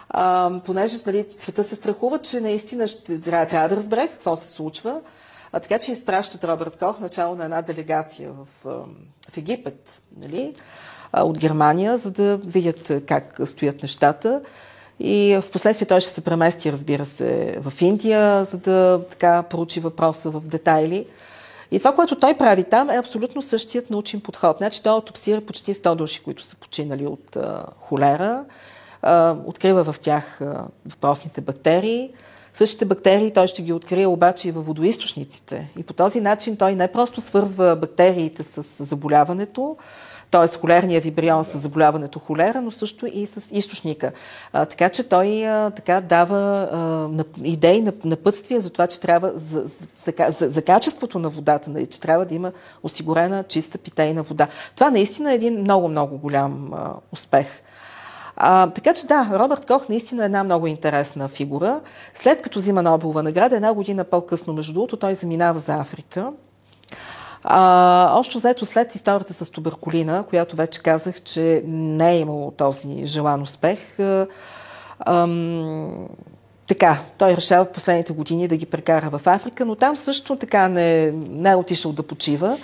а, 0.09 0.51
понеже 0.65 0.97
нали, 1.05 1.25
света 1.39 1.63
се 1.63 1.75
страхува, 1.75 2.19
че 2.19 2.39
наистина 2.39 2.87
ще, 2.87 3.21
трябва, 3.21 3.45
трябва 3.47 3.69
да 3.69 3.75
разбере 3.75 4.07
какво 4.07 4.35
се 4.35 4.47
случва, 4.47 5.01
А, 5.51 5.59
така 5.59 5.79
че 5.79 5.91
изпращат 5.91 6.43
Робърт 6.43 6.77
Кох 6.77 6.99
начало 6.99 7.35
на 7.35 7.43
една 7.43 7.61
делегация 7.61 8.31
в, 8.31 8.47
в 9.29 9.37
Египет, 9.37 10.01
нали, 10.17 10.53
от 11.13 11.39
Германия, 11.39 11.97
за 11.97 12.11
да 12.11 12.37
видят 12.37 12.91
как 13.07 13.39
стоят 13.45 13.81
нещата. 13.81 14.41
И 14.99 15.37
в 15.41 15.51
последствие 15.51 15.87
той 15.87 16.01
ще 16.01 16.09
се 16.11 16.23
премести, 16.23 16.71
разбира 16.71 17.05
се, 17.05 17.57
в 17.61 17.81
Индия, 17.81 18.43
за 18.43 18.57
да 18.57 19.01
така 19.09 19.43
проучи 19.43 19.79
въпроса 19.79 20.29
в 20.29 20.41
детайли. 20.41 21.07
И 21.71 21.79
това, 21.79 21.95
което 21.95 22.19
той 22.19 22.37
прави 22.37 22.63
там, 22.63 22.89
е 22.89 22.97
абсолютно 22.97 23.41
същият 23.41 23.89
научен 23.89 24.21
подход. 24.21 24.57
Значи 24.57 24.83
той 24.83 24.93
отопсира 24.93 25.41
почти 25.41 25.73
100 25.73 25.95
души, 25.95 26.23
които 26.23 26.43
са 26.43 26.55
починали 26.55 27.07
от 27.07 27.35
а, 27.35 27.65
холера, 27.79 28.43
а, 29.01 29.35
открива 29.45 29.93
в 29.93 29.99
тях 29.99 30.41
а, 30.41 30.63
въпросните 30.85 31.41
бактерии. 31.41 32.11
Същите 32.55 32.85
бактерии 32.85 33.31
той 33.31 33.47
ще 33.47 33.61
ги 33.61 33.73
открие 33.73 34.07
обаче 34.07 34.47
и 34.47 34.51
във 34.51 34.65
водоисточниците. 34.65 35.71
И 35.77 35.83
по 35.83 35.93
този 35.93 36.21
начин 36.21 36.57
той 36.57 36.75
не 36.75 36.87
просто 36.87 37.21
свързва 37.21 37.75
бактериите 37.75 38.43
с 38.43 38.85
заболяването, 38.85 39.77
т.е. 40.31 40.57
холерния 40.57 41.01
вибрион 41.01 41.43
с 41.43 41.57
заболяването 41.57 42.19
холера, 42.19 42.61
но 42.61 42.71
също 42.71 43.05
и 43.05 43.25
с 43.25 43.55
източника. 43.55 44.11
А, 44.53 44.65
така 44.65 44.89
че 44.89 45.09
той 45.09 45.45
а, 45.45 45.69
така 45.71 46.01
дава 46.01 46.69
а, 46.71 47.23
идеи, 47.43 47.81
на, 47.81 47.93
напътствия 48.05 48.61
за 48.61 48.69
това, 48.69 48.87
че 48.87 48.99
трябва 48.99 49.31
за, 49.35 49.61
за, 49.65 50.13
за, 50.29 50.49
за 50.49 50.61
качеството 50.61 51.19
на 51.19 51.29
водата, 51.29 51.69
нали, 51.69 51.85
че 51.85 52.01
трябва 52.01 52.25
да 52.25 52.35
има 52.35 52.51
осигурена 52.83 53.43
чиста 53.43 53.77
питейна 53.77 54.23
вода. 54.23 54.47
Това 54.75 54.89
наистина 54.89 55.31
е 55.31 55.35
един 55.35 55.59
много-много 55.59 56.17
голям 56.17 56.73
а, 56.73 56.93
успех. 57.11 57.47
А, 58.37 58.69
така 58.69 58.93
че 58.93 59.07
да, 59.07 59.29
Робърт 59.33 59.65
Кох 59.65 59.89
наистина 59.89 60.23
е 60.23 60.25
една 60.25 60.43
много 60.43 60.67
интересна 60.67 61.27
фигура. 61.27 61.81
След 62.13 62.41
като 62.41 62.59
взима 62.59 62.81
Нобелова 62.81 63.23
награда, 63.23 63.55
една 63.55 63.73
година 63.73 64.03
по-късно, 64.03 64.53
между 64.53 64.73
другото, 64.73 64.97
той 64.97 65.15
заминава 65.15 65.59
за 65.59 65.73
Африка. 65.73 66.31
А, 67.43 68.19
още 68.19 68.37
взето 68.37 68.65
след 68.65 68.95
историята 68.95 69.33
с 69.33 69.49
туберкулина, 69.49 70.23
която 70.23 70.55
вече 70.55 70.79
казах, 70.79 71.21
че 71.21 71.63
не 71.67 72.11
е 72.11 72.19
имало 72.19 72.51
този 72.51 73.05
желан 73.05 73.41
успех, 73.41 73.79
ам, 74.99 76.07
така, 76.67 77.01
той 77.17 77.35
решава 77.35 77.65
в 77.65 77.71
последните 77.71 78.13
години 78.13 78.47
да 78.47 78.57
ги 78.57 78.65
прекара 78.65 79.09
в 79.09 79.21
Африка, 79.25 79.65
но 79.65 79.75
там 79.75 79.97
също 79.97 80.35
така 80.35 80.67
не, 80.67 81.11
не 81.11 81.51
е 81.51 81.55
отишъл 81.55 81.91
да 81.91 82.03
почива. 82.03 82.57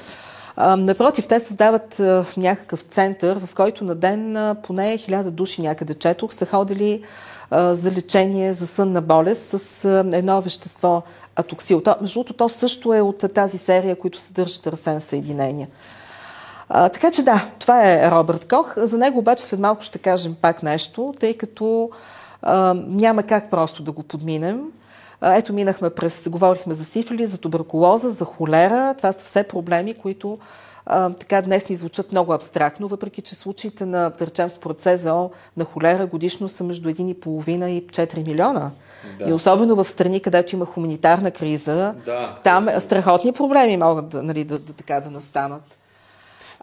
Напротив, 0.57 1.27
те 1.27 1.39
създават 1.39 2.01
някакъв 2.37 2.81
център, 2.81 3.39
в 3.45 3.55
който 3.55 3.83
на 3.83 3.95
ден 3.95 4.55
поне 4.63 4.97
хиляда 4.97 5.31
души 5.31 5.61
някъде 5.61 5.93
четох 5.93 6.33
са 6.33 6.45
ходили 6.45 7.03
за 7.51 7.91
лечение 7.91 8.53
за 8.53 8.67
сънна 8.67 9.01
болест 9.01 9.43
с 9.43 9.85
едно 10.13 10.41
вещество 10.41 11.03
атоксил. 11.35 11.81
То, 11.81 11.95
между 12.01 12.13
другото, 12.13 12.33
то 12.33 12.49
също 12.49 12.93
е 12.93 13.01
от 13.01 13.33
тази 13.33 13.57
серия, 13.57 13.95
които 13.95 14.17
съдържат 14.17 14.67
арсен 14.67 15.01
съединения. 15.01 15.67
А, 16.69 16.89
така 16.89 17.11
че 17.11 17.23
да, 17.23 17.49
това 17.59 17.91
е 17.91 18.11
Робърт 18.11 18.47
Кох. 18.47 18.73
За 18.77 18.97
него 18.97 19.19
обаче 19.19 19.43
след 19.43 19.59
малко 19.59 19.83
ще 19.83 19.99
кажем 19.99 20.35
пак 20.41 20.63
нещо, 20.63 21.13
тъй 21.19 21.37
като 21.37 21.89
а, 22.41 22.73
няма 22.87 23.23
как 23.23 23.51
просто 23.51 23.83
да 23.83 23.91
го 23.91 24.03
подминем. 24.03 24.61
Ето 25.23 25.53
минахме 25.53 25.89
през, 25.89 26.29
говорихме 26.29 26.73
за 26.73 26.85
сифили, 26.85 27.25
за 27.25 27.37
туберкулоза, 27.37 28.09
за 28.09 28.25
холера. 28.25 28.93
Това 28.97 29.11
са 29.11 29.25
все 29.25 29.43
проблеми, 29.43 29.93
които 29.93 30.39
а, 30.85 31.09
така 31.09 31.41
днес 31.41 31.69
ни 31.69 31.75
звучат 31.75 32.11
много 32.11 32.33
абстрактно, 32.33 32.87
въпреки 32.87 33.21
че 33.21 33.35
случаите 33.35 33.85
на, 33.85 34.09
да 34.09 34.27
речем, 34.27 34.49
според 34.49 34.81
СЗО 34.81 35.31
на 35.57 35.65
холера 35.65 36.05
годишно 36.05 36.49
са 36.49 36.63
между 36.63 36.89
1,5 36.89 37.67
и 37.67 37.87
4 37.87 38.27
милиона. 38.27 38.71
Да. 39.19 39.29
И 39.29 39.33
особено 39.33 39.75
в 39.75 39.89
страни, 39.89 40.19
където 40.19 40.55
има 40.55 40.65
хуманитарна 40.65 41.31
криза, 41.31 41.95
да. 42.05 42.37
там 42.43 42.69
страхотни 42.79 43.33
проблеми 43.33 43.77
могат 43.77 44.13
нали, 44.13 44.43
да, 44.43 44.59
да, 44.59 44.73
така 44.73 44.99
да 44.99 45.11
настанат. 45.11 45.63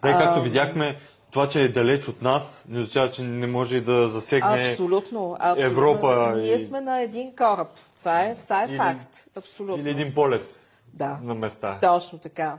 Да, 0.03 0.17
както 0.17 0.41
видяхме, 0.41 0.97
това, 1.31 1.47
че 1.47 1.61
е 1.61 1.67
далеч 1.67 2.07
от 2.07 2.21
нас, 2.21 2.65
не 2.69 2.79
означава, 2.79 3.09
че 3.09 3.23
не 3.23 3.47
може 3.47 3.81
да 3.81 4.07
засегне 4.07 4.69
абсолютно, 4.71 5.37
абсолютно. 5.39 5.65
Европа. 5.65 6.33
Ние 6.35 6.55
и... 6.55 6.67
сме 6.67 6.81
на 6.81 7.01
един 7.01 7.31
кораб. 7.35 7.67
Това 7.99 8.21
е, 8.21 8.35
това 8.35 8.63
е 8.63 8.65
или, 8.65 8.77
факт. 8.77 9.27
Абсолютно. 9.37 9.81
Или 9.81 9.89
един 9.89 10.13
полет 10.13 10.55
да. 10.93 11.17
на 11.23 11.35
места. 11.35 11.77
Точно 11.81 12.19
така. 12.19 12.57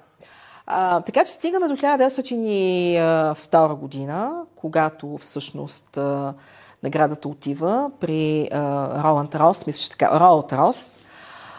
А, 0.66 1.00
така 1.00 1.24
че 1.24 1.32
стигаме 1.32 1.68
до 1.68 1.76
1902 1.76 3.74
година, 3.74 4.44
когато 4.56 5.18
всъщност 5.18 5.96
а, 5.96 6.34
наградата 6.82 7.28
отива 7.28 7.90
при 8.00 8.48
а, 8.52 8.58
Роланд 9.04 9.34
Рос, 9.34 9.66
мисля, 9.66 9.80
че 9.80 9.90
така, 9.90 10.20
Роланд 10.20 10.52
Рос, 10.52 11.00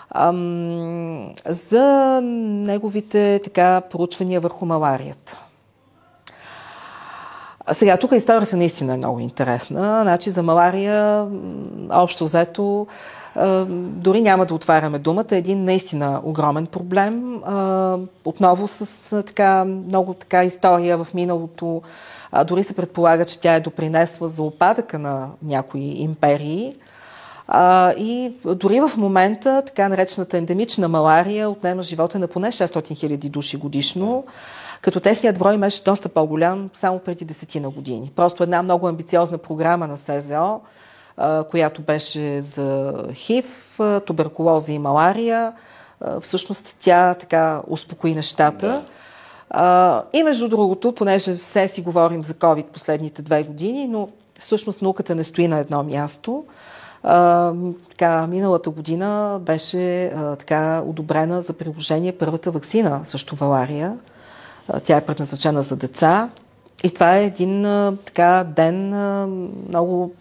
ам, 0.09 1.33
за 1.45 2.19
неговите 2.23 3.39
така 3.43 3.81
проучвания 3.81 4.41
върху 4.41 4.65
маларията. 4.65 5.41
Сега, 7.71 7.97
тук 7.97 8.11
историята 8.11 8.57
наистина 8.57 8.93
е 8.93 8.97
много 8.97 9.19
интересна. 9.19 10.01
Значи, 10.01 10.29
за 10.29 10.43
малария, 10.43 11.27
общо 11.89 12.23
взето, 12.23 12.87
дори 13.77 14.21
няма 14.21 14.45
да 14.45 14.53
отваряме 14.53 14.99
думата. 14.99 15.25
Един 15.31 15.63
наистина 15.63 16.21
огромен 16.23 16.65
проблем. 16.65 17.41
Отново 18.25 18.67
с 18.67 19.23
така, 19.23 19.65
много 19.65 20.13
така 20.13 20.43
история 20.43 20.97
в 20.97 21.07
миналото. 21.13 21.81
Дори 22.47 22.63
се 22.63 22.73
предполага, 22.73 23.25
че 23.25 23.39
тя 23.39 23.55
е 23.55 23.59
допринесла 23.59 24.27
за 24.27 24.43
опадъка 24.43 24.99
на 24.99 25.27
някои 25.43 25.81
империи. 25.81 26.75
И 27.97 28.33
дори 28.45 28.79
в 28.79 28.91
момента 28.97 29.63
така 29.65 29.89
наречената 29.89 30.37
ендемична 30.37 30.87
малария 30.87 31.49
отнема 31.49 31.81
живота 31.81 32.19
на 32.19 32.27
поне 32.27 32.47
600 32.51 32.65
000 32.65 33.29
души 33.29 33.57
годишно 33.57 34.23
като 34.81 34.99
техният 34.99 35.39
брой 35.39 35.57
беше 35.57 35.83
доста 35.83 36.09
по-голям 36.09 36.69
само 36.73 36.99
преди 36.99 37.25
десетина 37.25 37.69
години. 37.69 38.11
Просто 38.15 38.43
една 38.43 38.63
много 38.63 38.87
амбициозна 38.87 39.37
програма 39.37 39.87
на 39.87 39.97
СЗО 39.97 40.61
която 41.49 41.81
беше 41.81 42.41
за 42.41 42.93
ХИВ, 43.13 43.79
туберкулоза 44.05 44.73
и 44.73 44.79
малария. 44.79 45.53
Всъщност 46.21 46.77
тя 46.79 47.13
така 47.13 47.61
успокои 47.67 48.15
нещата. 48.15 48.67
Да. 48.67 50.03
И 50.13 50.23
между 50.23 50.47
другото, 50.47 50.91
понеже 50.91 51.35
все 51.35 51.67
си 51.67 51.81
говорим 51.81 52.23
за 52.23 52.33
COVID 52.33 52.65
последните 52.65 53.21
две 53.21 53.43
години, 53.43 53.87
но 53.87 54.09
всъщност 54.39 54.81
науката 54.81 55.15
не 55.15 55.23
стои 55.23 55.47
на 55.47 55.59
едно 55.59 55.83
място. 55.83 56.45
Uh, 57.05 57.73
така, 57.89 58.27
миналата 58.27 58.69
година 58.69 59.39
беше 59.41 59.77
uh, 59.77 60.39
така 60.39 60.83
одобрена 60.87 61.41
за 61.41 61.53
приложение 61.53 62.11
първата 62.11 62.51
вакцина 62.51 63.01
също 63.03 63.35
валария. 63.35 63.97
Uh, 64.69 64.83
тя 64.83 64.97
е 64.97 65.05
предназначена 65.05 65.61
за 65.63 65.75
деца. 65.75 66.29
И 66.83 66.93
това 66.93 67.17
е 67.17 67.25
един 67.25 67.65
а, 67.65 67.93
така 68.05 68.45
ден, 68.55 68.93
а, 68.93 69.27
много 69.67 70.11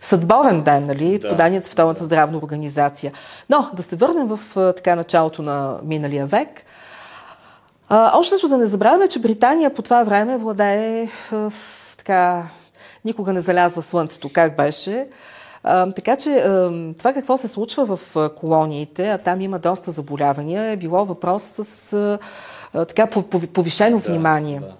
съдбовен 0.00 0.62
ден, 0.62 0.86
нали, 0.86 1.18
да. 1.18 1.28
поданият 1.28 1.64
Световната 1.64 2.04
здравна 2.04 2.38
организация. 2.38 3.12
Но 3.50 3.70
да 3.74 3.82
се 3.82 3.96
върнем 3.96 4.26
в 4.26 4.40
а, 4.56 4.72
така 4.72 4.96
началото 4.96 5.42
на 5.42 5.76
миналия 5.84 6.26
век. 6.26 6.48
А, 7.88 8.18
общото 8.18 8.48
да 8.48 8.58
не 8.58 8.66
забравяме, 8.66 9.08
че 9.08 9.18
Британия 9.18 9.74
по 9.74 9.82
това 9.82 10.02
време 10.02 10.38
владее 10.38 11.08
а, 11.32 11.50
така, 11.96 12.42
никога 13.04 13.32
не 13.32 13.40
залязва 13.40 13.82
слънцето, 13.82 14.30
как 14.32 14.56
беше. 14.56 15.08
А, 15.62 15.92
така 15.92 16.16
че 16.16 16.42
това 16.98 17.12
какво 17.12 17.36
се 17.36 17.48
случва 17.48 17.96
в 17.96 18.30
колониите, 18.36 19.10
а 19.10 19.18
там 19.18 19.40
има 19.40 19.58
доста 19.58 19.90
заболявания, 19.90 20.62
е 20.62 20.76
било 20.76 21.04
въпрос 21.04 21.42
с 21.42 21.92
а, 21.92 22.84
така 22.84 23.06
повишено 23.52 23.98
да, 23.98 24.08
внимание. 24.08 24.60
Да. 24.60 24.72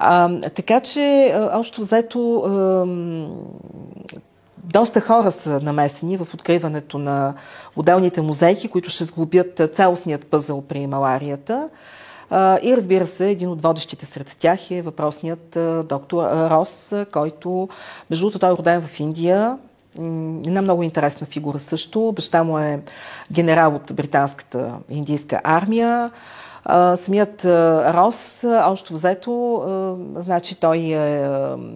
А, 0.00 0.40
така 0.50 0.80
че, 0.80 1.34
още 1.52 1.80
взето, 1.80 2.44
доста 4.64 5.00
хора 5.00 5.32
са 5.32 5.60
намесени 5.60 6.16
в 6.16 6.34
откриването 6.34 6.98
на 6.98 7.34
отделните 7.76 8.22
музейки, 8.22 8.68
които 8.68 8.90
ще 8.90 9.04
сглобят 9.04 9.60
цялостният 9.74 10.26
пъзъл 10.26 10.62
при 10.62 10.86
маларията. 10.86 11.68
И 12.62 12.74
разбира 12.76 13.06
се, 13.06 13.30
един 13.30 13.48
от 13.48 13.62
водещите 13.62 14.06
сред 14.06 14.36
тях 14.38 14.70
е 14.70 14.82
въпросният 14.82 15.58
доктор 15.88 16.22
Рос, 16.50 16.94
който, 17.12 17.68
между 18.10 18.24
другото, 18.24 18.38
той 18.38 18.52
е 18.52 18.56
роден 18.56 18.82
в 18.82 19.00
Индия, 19.00 19.58
една 20.46 20.62
много 20.62 20.82
интересна 20.82 21.26
фигура 21.26 21.58
също. 21.58 22.12
Баща 22.16 22.44
му 22.44 22.58
е 22.58 22.80
генерал 23.32 23.74
от 23.74 23.94
британската 23.94 24.72
индийска 24.90 25.40
армия. 25.44 26.10
Самият 26.96 27.44
Рос, 27.94 28.44
още 28.64 28.94
взето, 28.94 29.62
значи 30.16 30.54
той 30.54 30.78
е, 30.78 31.28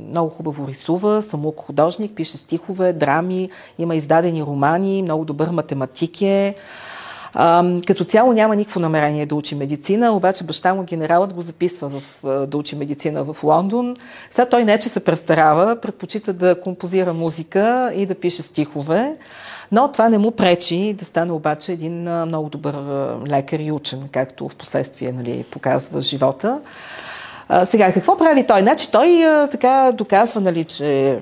много 0.08 0.30
хубаво 0.30 0.68
рисува, 0.68 1.22
самоук 1.22 1.60
художник, 1.60 2.14
пише 2.14 2.36
стихове, 2.36 2.92
драми, 2.92 3.50
има 3.78 3.94
издадени 3.96 4.42
романи, 4.42 5.02
много 5.02 5.24
добър 5.24 5.50
математик 5.50 6.22
е. 6.22 6.54
А, 7.34 7.64
като 7.86 8.04
цяло 8.04 8.32
няма 8.32 8.56
никакво 8.56 8.80
намерение 8.80 9.26
да 9.26 9.34
учи 9.34 9.54
медицина, 9.54 10.12
обаче 10.12 10.44
баща 10.44 10.74
му 10.74 10.82
генералът 10.82 11.32
го 11.32 11.40
записва 11.40 11.88
в, 11.88 12.46
да 12.46 12.58
учи 12.58 12.76
медицина 12.76 13.24
в 13.24 13.44
Лондон. 13.44 13.96
Сега 14.30 14.46
той 14.46 14.64
не 14.64 14.78
че 14.78 14.88
се 14.88 15.04
престарава, 15.04 15.76
предпочита 15.76 16.32
да 16.32 16.60
композира 16.60 17.12
музика 17.12 17.92
и 17.94 18.06
да 18.06 18.14
пише 18.14 18.42
стихове. 18.42 19.16
Но 19.72 19.92
това 19.92 20.08
не 20.08 20.18
му 20.18 20.30
пречи 20.30 20.94
да 20.98 21.04
стане 21.04 21.32
обаче 21.32 21.72
един 21.72 22.02
много 22.02 22.48
добър 22.48 22.74
лекар 23.28 23.58
и 23.58 23.72
учен, 23.72 24.08
както 24.12 24.48
в 24.48 24.56
последствие 24.56 25.12
нали, 25.12 25.44
показва 25.50 26.02
живота. 26.02 26.60
А, 27.54 27.64
сега, 27.66 27.92
какво 27.92 28.16
прави 28.16 28.46
той? 28.46 28.60
Значи 28.60 28.90
той 28.92 29.24
а, 29.24 29.48
така 29.48 29.92
доказва, 29.94 30.40
нали, 30.40 30.64
че 30.64 31.20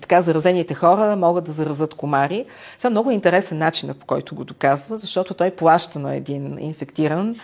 така 0.00 0.22
заразените 0.22 0.74
хора 0.74 1.16
могат 1.16 1.44
да 1.44 1.52
заразат 1.52 1.94
комари. 1.94 2.44
Сега 2.78 2.90
много 2.90 3.10
интересен 3.10 3.58
начин, 3.58 3.94
по 4.00 4.06
който 4.06 4.34
го 4.34 4.44
доказва, 4.44 4.96
защото 4.96 5.34
той 5.34 5.50
плаща 5.50 5.98
на 5.98 6.14
един 6.16 6.56
инфектиран, 6.60 7.36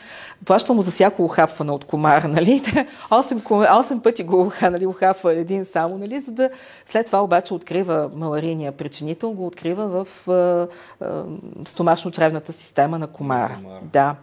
плаща 0.44 0.74
му 0.74 0.82
за 0.82 0.90
всяко 0.90 1.24
ухапване 1.24 1.72
от 1.72 1.84
комар, 1.84 2.22
нали? 2.28 2.62
8, 3.10 3.42
8 3.42 4.02
пъти 4.02 4.22
го 4.22 4.52
нали, 4.62 4.86
ухапва 4.86 5.32
един 5.32 5.64
само, 5.64 5.98
нали? 5.98 6.20
За 6.20 6.32
да 6.32 6.50
след 6.86 7.06
това 7.06 7.22
обаче 7.22 7.54
открива 7.54 8.10
маларийния 8.14 8.72
причинител, 8.72 9.32
го 9.32 9.46
открива 9.46 9.86
в 9.86 10.28
а, 10.30 10.68
а, 11.04 11.24
стомашно-чревната 11.64 12.50
система 12.50 12.98
на 12.98 13.06
комара. 13.06 13.58
Да. 13.92 14.14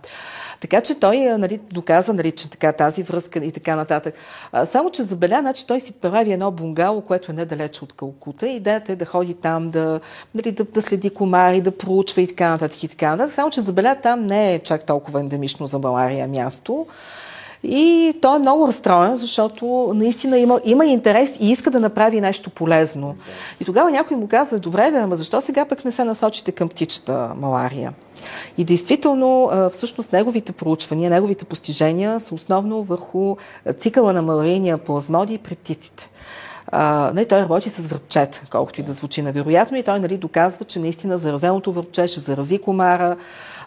Така 0.64 0.82
че 0.82 1.00
той 1.00 1.18
нали, 1.18 1.60
доказва, 1.72 2.14
нали, 2.14 2.32
че 2.32 2.50
така, 2.50 2.74
тази 2.74 3.04
връзка 3.04 3.40
и 3.40 3.52
така 3.52 3.76
нататък. 3.76 4.16
А, 4.52 4.66
само, 4.66 4.92
че 4.92 5.04
забеля, 5.04 5.38
значи 5.40 5.68
той 5.68 5.80
си 5.80 5.94
прави 5.94 6.32
едно 6.32 6.52
бунгало, 6.52 7.02
което 7.02 7.32
е 7.32 7.36
недалече 7.36 7.84
от 7.84 7.94
Калкута. 7.94 8.48
Идеята 8.48 8.92
е 8.92 8.96
да 8.96 9.06
ходи 9.06 9.34
там, 9.34 9.70
да, 9.70 10.00
нали, 10.36 10.52
да, 10.52 10.64
да 10.64 10.82
следи 10.82 11.10
комари, 11.10 11.62
да 11.62 11.78
проучва 11.78 12.22
и 12.22 12.28
така 12.28 12.50
нататък 12.50 12.84
и 12.84 12.88
така 12.88 13.12
нататък. 13.12 13.34
Само, 13.34 13.50
че 13.50 13.62
забеля 13.62 13.96
там 14.04 14.24
не 14.24 14.54
е 14.54 14.60
чак 14.60 14.86
толкова 14.86 15.20
ендемично 15.20 15.68
за 15.68 15.80
малария 15.80 16.28
място. 16.28 16.86
И 17.64 18.14
той 18.22 18.36
е 18.36 18.40
много 18.40 18.68
разстроен, 18.68 19.16
защото 19.16 19.92
наистина 19.96 20.38
има, 20.38 20.62
има 20.66 20.86
интерес 20.86 21.38
и 21.40 21.52
иска 21.52 21.72
да 21.72 21.80
направи 21.80 22.22
нещо 22.22 22.50
полезно. 22.50 23.16
И 23.60 23.66
тогава 23.66 23.92
някой 23.92 24.18
му 24.18 24.28
казва, 24.28 24.60
добре, 24.60 24.92
да, 24.92 24.98
ама 24.98 25.16
защо 25.16 25.42
сега 25.42 25.66
пък 25.66 25.86
не 25.86 25.92
се 25.92 26.04
насочите 26.04 26.52
към 26.52 26.70
птичата 26.70 27.32
малария? 27.38 27.94
И 28.58 28.64
действително, 28.64 29.52
всъщност, 29.72 30.14
неговите 30.14 30.52
проучвания, 30.52 31.10
неговите 31.10 31.46
постижения 31.46 32.20
са 32.20 32.36
основно 32.36 32.84
върху 32.84 33.36
цикъла 33.80 34.14
на 34.14 34.22
маларийния 34.22 34.78
плазмоди 34.78 35.38
при 35.38 35.56
птиците. 35.56 36.10
Uh, 36.74 37.14
не, 37.14 37.26
той 37.26 37.42
работи 37.42 37.70
с 37.70 37.88
връбчета, 37.88 38.42
колкото 38.52 38.80
и 38.80 38.84
да 38.84 38.94
звучи 38.94 39.22
невероятно, 39.22 39.78
и 39.78 39.84
той 39.84 40.00
нали, 40.00 40.18
доказва, 40.18 40.66
че 40.66 40.80
наистина 40.80 41.18
заразеното 41.18 41.72
връбче 41.72 42.08
ще 42.08 42.20
зарази 42.20 42.60
комара, 42.60 43.18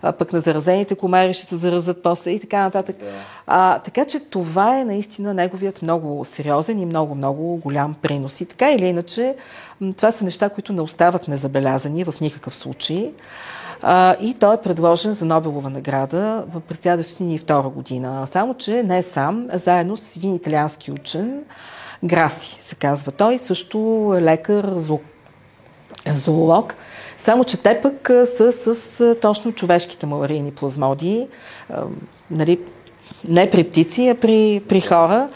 а, 0.09 0.13
пък 0.13 0.33
на 0.33 0.41
заразените 0.41 0.95
комари 0.95 1.35
ще 1.35 1.47
се 1.47 1.57
заразат 1.57 2.03
после 2.03 2.31
и 2.31 2.41
така 2.41 2.63
нататък. 2.63 2.97
Да. 3.01 3.07
А, 3.47 3.79
така 3.79 4.05
че 4.05 4.21
това 4.21 4.81
е 4.81 4.85
наистина 4.85 5.35
неговият 5.35 5.83
много 5.83 6.25
сериозен 6.25 6.79
и 6.79 6.87
много-много 6.87 7.57
голям 7.57 7.95
принос. 8.03 8.41
И 8.41 8.47
така 8.47 8.71
или 8.71 8.87
иначе, 8.87 9.37
това 9.97 10.13
са 10.13 10.25
неща, 10.25 10.49
които 10.49 10.73
не 10.73 10.81
остават 10.81 11.29
незабелязани 11.29 12.05
в 12.05 12.15
никакъв 12.21 12.55
случай. 12.55 13.13
А, 13.83 14.17
и 14.21 14.35
той 14.35 14.55
е 14.55 14.63
предложен 14.63 15.15
за 15.15 15.25
Нобелова 15.25 15.71
награда 15.71 16.45
през 16.69 16.79
1902 16.79 17.73
година. 17.73 18.27
Само, 18.27 18.55
че 18.55 18.83
не 18.83 19.03
сам, 19.03 19.49
а 19.53 19.59
заедно 19.59 19.97
с 19.97 20.17
един 20.17 20.35
италиански 20.35 20.93
учен, 20.93 21.43
Граси 22.05 22.57
се 22.61 22.75
казва 22.75 23.13
той, 23.13 23.39
също 23.39 23.79
лекар, 24.21 24.75
зоолог. 26.07 26.75
Само, 27.17 27.45
че 27.45 27.63
те 27.63 27.81
пък 27.83 28.11
са 28.37 28.53
с 28.53 29.15
точно 29.21 29.53
човешките 29.53 30.07
маларийни 30.07 30.53
плазмодии, 30.53 31.29
нали, 32.31 32.61
не 33.29 33.51
при 33.51 33.65
птици, 33.65 34.09
а 34.09 34.15
при, 34.15 34.63
при 34.69 34.81
хора. 34.81 35.29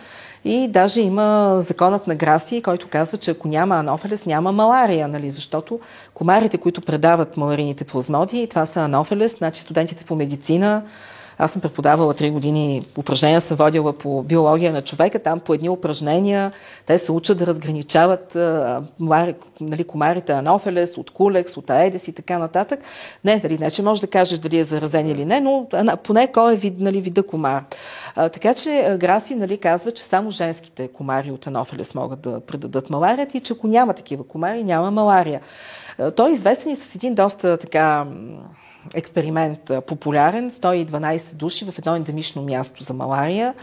И 0.45 0.68
даже 0.68 1.01
има 1.01 1.57
законът 1.59 2.07
на 2.07 2.14
Граси, 2.14 2.62
който 2.62 2.89
казва, 2.89 3.18
че 3.18 3.31
ако 3.31 3.49
няма 3.49 3.76
анофелес, 3.76 4.26
няма 4.26 4.53
малария, 4.53 5.09
нали? 5.09 5.31
защото 5.31 5.81
комарите, 6.14 6.59
които 6.59 6.81
предават 6.81 7.37
маларините 7.37 7.85
плазмоди, 7.85 8.47
това 8.47 8.66
са 8.66 8.81
анофелес, 8.81 9.37
значи 9.39 9.61
студентите 9.61 10.05
по 10.05 10.16
медицина, 10.16 10.83
аз 11.43 11.53
съм 11.53 11.62
преподавала 11.62 12.14
3 12.14 12.30
години 12.30 12.82
упражнения, 12.99 13.41
съм 13.41 13.57
водила 13.57 13.93
по 13.93 14.22
биология 14.22 14.72
на 14.72 14.82
човека. 14.82 15.18
Там 15.18 15.41
по 15.41 15.55
едни 15.55 15.68
упражнения 15.68 16.53
те 16.86 16.99
се 16.99 17.12
учат 17.12 17.38
да 17.38 17.47
разграничават 17.47 18.36
а, 18.36 18.82
нали, 19.61 19.84
комарите 19.84 20.32
анофелес 20.32 20.99
от 20.99 21.11
кулекс, 21.11 21.57
от 21.57 21.70
аедес 21.70 22.09
и 22.09 22.12
така 22.12 22.38
нататък. 22.38 22.80
Не, 23.24 23.38
дали, 23.38 23.59
не, 23.59 23.70
че 23.70 23.82
може 23.82 24.01
да 24.01 24.07
кажеш 24.07 24.38
дали 24.38 24.59
е 24.59 24.64
заразен 24.64 25.11
или 25.11 25.24
не, 25.24 25.41
но 25.41 25.66
поне 26.03 26.32
кой 26.32 26.53
е 26.53 26.57
вид, 26.57 26.74
нали, 26.78 27.01
вида 27.01 27.22
комар. 27.22 27.64
А, 28.16 28.28
така 28.28 28.55
че 28.55 28.97
Граси 29.01 29.34
нали, 29.34 29.59
казва, 29.59 29.93
че 29.93 30.05
само 30.05 30.30
женските 30.30 30.88
комари 30.88 31.30
от 31.30 31.47
анофелес 31.47 31.95
могат 31.95 32.20
да 32.20 32.41
предадат 32.41 32.91
маларията 32.91 33.36
и 33.36 33.41
че 33.41 33.53
ако 33.53 33.66
няма 33.66 33.95
такива 33.95 34.24
комари, 34.24 34.64
няма 34.64 34.91
малария. 34.91 35.41
Той 36.16 36.30
е 36.30 36.32
известен 36.32 36.72
и 36.72 36.76
с 36.76 36.95
един 36.95 37.14
доста 37.14 37.57
така 37.57 38.07
експеримент 38.95 39.70
популярен. 39.87 40.51
112 40.51 41.35
души 41.35 41.64
в 41.64 41.78
едно 41.78 41.97
ендемично 41.97 42.43
място 42.43 42.83
за 42.83 42.95
малария, 42.95 43.55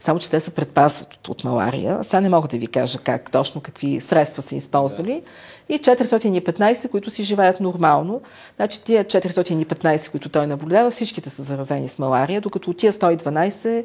само 0.00 0.18
че 0.18 0.30
те 0.30 0.40
се 0.40 0.50
предпазват 0.50 1.14
от, 1.14 1.28
от 1.28 1.44
малария. 1.44 2.04
Сега 2.04 2.20
не 2.20 2.28
мога 2.28 2.48
да 2.48 2.58
ви 2.58 2.66
кажа 2.66 2.98
как 2.98 3.30
точно, 3.30 3.60
какви 3.60 4.00
средства 4.00 4.42
са 4.42 4.56
използвали. 4.56 5.22
Да. 5.68 5.74
И 5.74 5.78
415, 5.78 6.90
които 6.90 7.10
си 7.10 7.22
живеят 7.22 7.60
нормално. 7.60 8.20
Значи 8.56 8.84
тия 8.84 9.04
415, 9.04 10.10
които 10.10 10.28
той 10.28 10.46
наблюдава, 10.46 10.90
всичките 10.90 11.30
са 11.30 11.42
заразени 11.42 11.88
с 11.88 11.98
малария, 11.98 12.40
докато 12.40 12.70
от 12.70 12.76
тия 12.76 12.92
112 12.92 13.84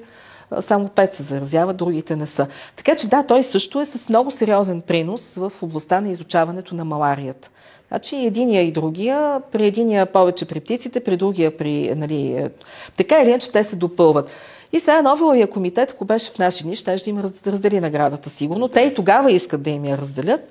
само 0.60 0.88
5 0.88 1.12
се 1.12 1.24
заразяват, 1.24 1.78
другите 1.78 2.16
не 2.16 2.26
са. 2.26 2.48
Така 2.76 2.96
че 2.96 3.08
да, 3.08 3.24
той 3.24 3.44
също 3.44 3.82
е 3.82 3.86
с 3.86 4.10
много 4.10 4.32
сериозен 4.32 4.82
принос 4.82 5.36
в 5.36 5.52
областта 5.62 6.02
на 6.02 6.10
изучаването 6.10 6.76
на 6.76 6.86
маларията. 6.86 7.50
Значи 7.92 8.16
единия 8.16 8.62
и 8.62 8.72
другия, 8.72 9.42
при 9.52 9.68
единия 9.68 10.06
повече 10.06 10.46
при 10.46 10.60
птиците, 10.60 11.04
при 11.04 11.18
другия 11.18 11.58
при... 11.58 11.96
Нали, 11.96 12.32
е, 12.32 12.50
така 12.98 13.22
или 13.22 13.30
иначе 13.30 13.52
те 13.52 13.64
се 13.64 13.76
допълват. 13.76 14.30
И 14.74 14.80
сега 14.80 15.02
Нобеловия 15.02 15.50
комитет, 15.50 15.92
ако 15.92 16.06
беше 16.06 16.32
в 16.32 16.38
наши 16.38 16.64
дни, 16.64 16.76
ще 16.76 17.04
им 17.08 17.20
раздели 17.48 17.80
наградата 17.80 18.30
сигурно. 18.30 18.68
Те 18.68 18.82
и 18.82 18.94
тогава 18.94 19.32
искат 19.32 19.62
да 19.62 19.70
им 19.70 19.86
я 19.86 19.98
разделят. 19.98 20.42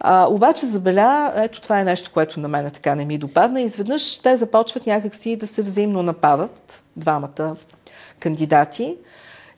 А, 0.00 0.26
обаче 0.30 0.66
забеля, 0.66 1.32
ето 1.36 1.60
това 1.60 1.80
е 1.80 1.84
нещо, 1.84 2.10
което 2.14 2.40
на 2.40 2.48
мен 2.48 2.70
така 2.70 2.94
не 2.94 3.04
ми 3.04 3.18
допадна. 3.18 3.60
Изведнъж 3.60 4.18
те 4.18 4.36
започват 4.36 4.86
някакси 4.86 5.36
да 5.36 5.46
се 5.46 5.62
взаимно 5.62 6.02
нападат, 6.02 6.82
двамата 6.96 7.56
кандидати. 8.20 8.96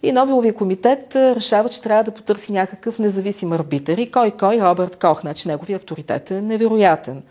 И 0.03 0.13
Нобеловия 0.13 0.55
комитет 0.55 1.17
решава, 1.17 1.69
че 1.69 1.83
трябва 1.83 2.05
да 2.05 2.11
потърси 2.11 2.53
някакъв 2.53 2.99
независим 2.99 3.53
арбитър. 3.53 3.99
И 3.99 4.11
кой 4.11 4.31
кой? 4.31 4.61
Робърт 4.61 4.97
Кох. 4.97 5.21
Значи 5.21 5.49
неговия 5.49 5.77
авторитет 5.77 6.31
е 6.31 6.41
невероятен. 6.41 7.23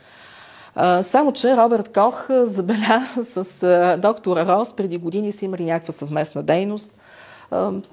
Само, 1.01 1.31
че 1.33 1.57
Робърт 1.57 1.93
Кох 1.93 2.25
забеля 2.29 3.07
с 3.23 3.97
доктора 4.01 4.45
Рос 4.45 4.73
преди 4.73 4.97
години 4.97 5.31
са 5.31 5.45
имали 5.45 5.65
някаква 5.65 5.93
съвместна 5.93 6.43
дейност. 6.43 6.91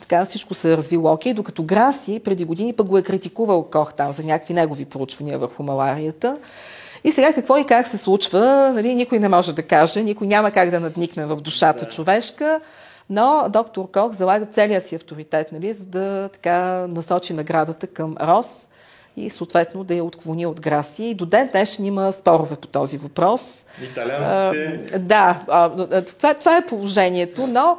Така 0.01 0.25
всичко 0.25 0.55
се 0.55 0.72
е 0.72 0.77
развило 0.77 1.12
окей, 1.12 1.35
докато 1.35 1.62
Граси 1.62 2.20
преди 2.25 2.45
години 2.45 2.72
пък 2.72 2.87
го 2.87 2.99
е 2.99 3.03
критикувал 3.03 3.62
Кох 3.62 3.95
там 3.95 4.12
за 4.12 4.25
някакви 4.25 4.55
негови 4.55 4.85
проучвания 4.85 5.39
върху 5.39 5.62
маларията. 5.62 6.37
И 7.05 7.12
сега 7.12 7.33
какво 7.33 7.59
и 7.59 7.66
как 7.66 7.87
се 7.87 7.99
случва, 7.99 8.70
нали, 8.75 8.95
никой 8.95 9.18
не 9.18 9.29
може 9.29 9.55
да 9.55 9.62
каже, 9.62 10.03
никой 10.03 10.27
няма 10.27 10.51
как 10.51 10.70
да 10.70 10.81
надникне 10.81 11.27
в 11.27 11.37
душата 11.37 11.89
човешка. 11.89 12.61
Но 13.11 13.47
доктор 13.49 13.91
Кох 13.91 14.13
залага 14.13 14.47
целия 14.47 14.81
си 14.81 14.95
авторитет, 14.95 15.53
нали, 15.53 15.73
за 15.73 15.87
да 15.87 16.29
така 16.33 16.87
насочи 16.89 17.33
наградата 17.33 17.87
към 17.87 18.17
Рос 18.21 18.69
и 19.17 19.31
съответно 19.31 19.85
да 19.85 19.95
я 19.95 20.05
отклони 20.05 20.47
от 20.47 20.61
Граси. 20.61 21.05
И 21.05 21.15
до 21.15 21.27
ден 21.27 21.49
днешен 21.53 21.85
има 21.85 22.13
спорове 22.13 22.57
по 22.57 22.67
този 22.67 22.99
въпрос. 22.99 23.67
Италианците... 23.83 24.99
Да, 24.99 25.41
това, 26.07 26.35
това 26.35 26.57
е 26.57 26.67
положението, 26.67 27.47
но 27.47 27.79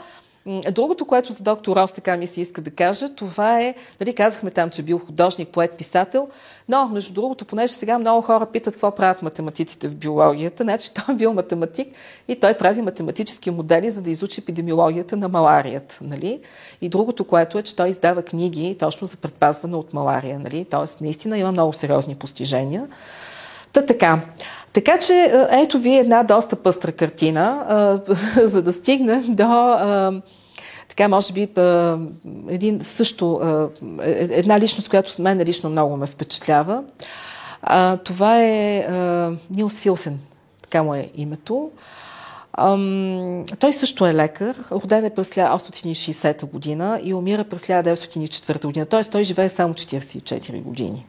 Другото, 0.71 1.05
което 1.05 1.33
за 1.33 1.43
доктор 1.43 1.75
Рос 1.77 1.93
така 1.93 2.17
ми 2.17 2.27
се 2.27 2.41
иска 2.41 2.61
да 2.61 2.71
кажа, 2.71 3.15
това 3.15 3.61
е, 3.61 3.75
нали, 3.99 4.15
казахме 4.15 4.51
там, 4.51 4.69
че 4.69 4.83
бил 4.83 4.99
художник, 4.99 5.49
поет, 5.49 5.77
писател, 5.77 6.27
но, 6.69 6.87
между 6.87 7.13
другото, 7.13 7.45
понеже 7.45 7.73
сега 7.73 7.99
много 7.99 8.21
хора 8.21 8.45
питат 8.45 8.73
какво 8.73 8.95
правят 8.95 9.21
математиците 9.21 9.87
в 9.87 9.95
биологията, 9.95 10.63
значи 10.63 10.93
той 10.93 11.15
е 11.15 11.17
бил 11.17 11.33
математик 11.33 11.87
и 12.27 12.39
той 12.39 12.53
прави 12.53 12.81
математически 12.81 13.51
модели, 13.51 13.91
за 13.91 14.01
да 14.01 14.11
изучи 14.11 14.41
епидемиологията 14.41 15.17
на 15.17 15.29
маларията. 15.29 15.97
Нали? 16.01 16.39
И 16.81 16.89
другото, 16.89 17.23
което 17.23 17.59
е, 17.59 17.63
че 17.63 17.75
той 17.75 17.89
издава 17.89 18.21
книги 18.21 18.75
точно 18.79 19.07
за 19.07 19.17
предпазване 19.17 19.75
от 19.75 19.93
малария. 19.93 20.39
Нали? 20.39 20.65
Тоест, 20.65 21.01
наистина 21.01 21.37
има 21.37 21.51
много 21.51 21.73
сериозни 21.73 22.15
постижения. 22.15 22.87
Та 23.75 23.85
така. 23.85 24.19
Така 24.73 24.99
че, 24.99 25.47
ето 25.51 25.79
ви 25.79 25.97
една 25.97 26.23
доста 26.23 26.55
пъстра 26.55 26.91
картина, 26.91 28.01
за 28.43 28.61
да 28.61 28.73
стигнем 28.73 29.23
до 29.27 30.21
така, 30.89 31.07
може 31.07 31.33
би, 31.33 31.49
един 32.49 32.79
също, 32.83 33.41
е, 34.03 34.27
една 34.31 34.59
личност, 34.59 34.89
която 34.89 35.11
с 35.11 35.19
мен 35.19 35.41
лично 35.41 35.69
много 35.69 35.97
ме 35.97 36.07
впечатлява. 36.07 36.83
Това 38.03 38.43
е 38.43 38.87
Нилс 39.49 39.75
Филсен, 39.75 40.19
така 40.61 40.83
му 40.83 40.95
е 40.95 41.09
името. 41.15 41.69
Ам, 42.57 43.45
той 43.59 43.73
също 43.73 44.05
е 44.05 44.13
лекар, 44.13 44.55
роден 44.71 45.05
е 45.05 45.09
през 45.09 45.29
1860 45.29 46.45
година 46.45 46.99
и 47.03 47.13
умира 47.13 47.43
през 47.43 47.61
1904 47.61 48.65
година, 48.65 48.85
т.е. 48.85 49.03
той 49.03 49.23
живее 49.23 49.49
само 49.49 49.73
44 49.73 50.63
години. 50.63 51.05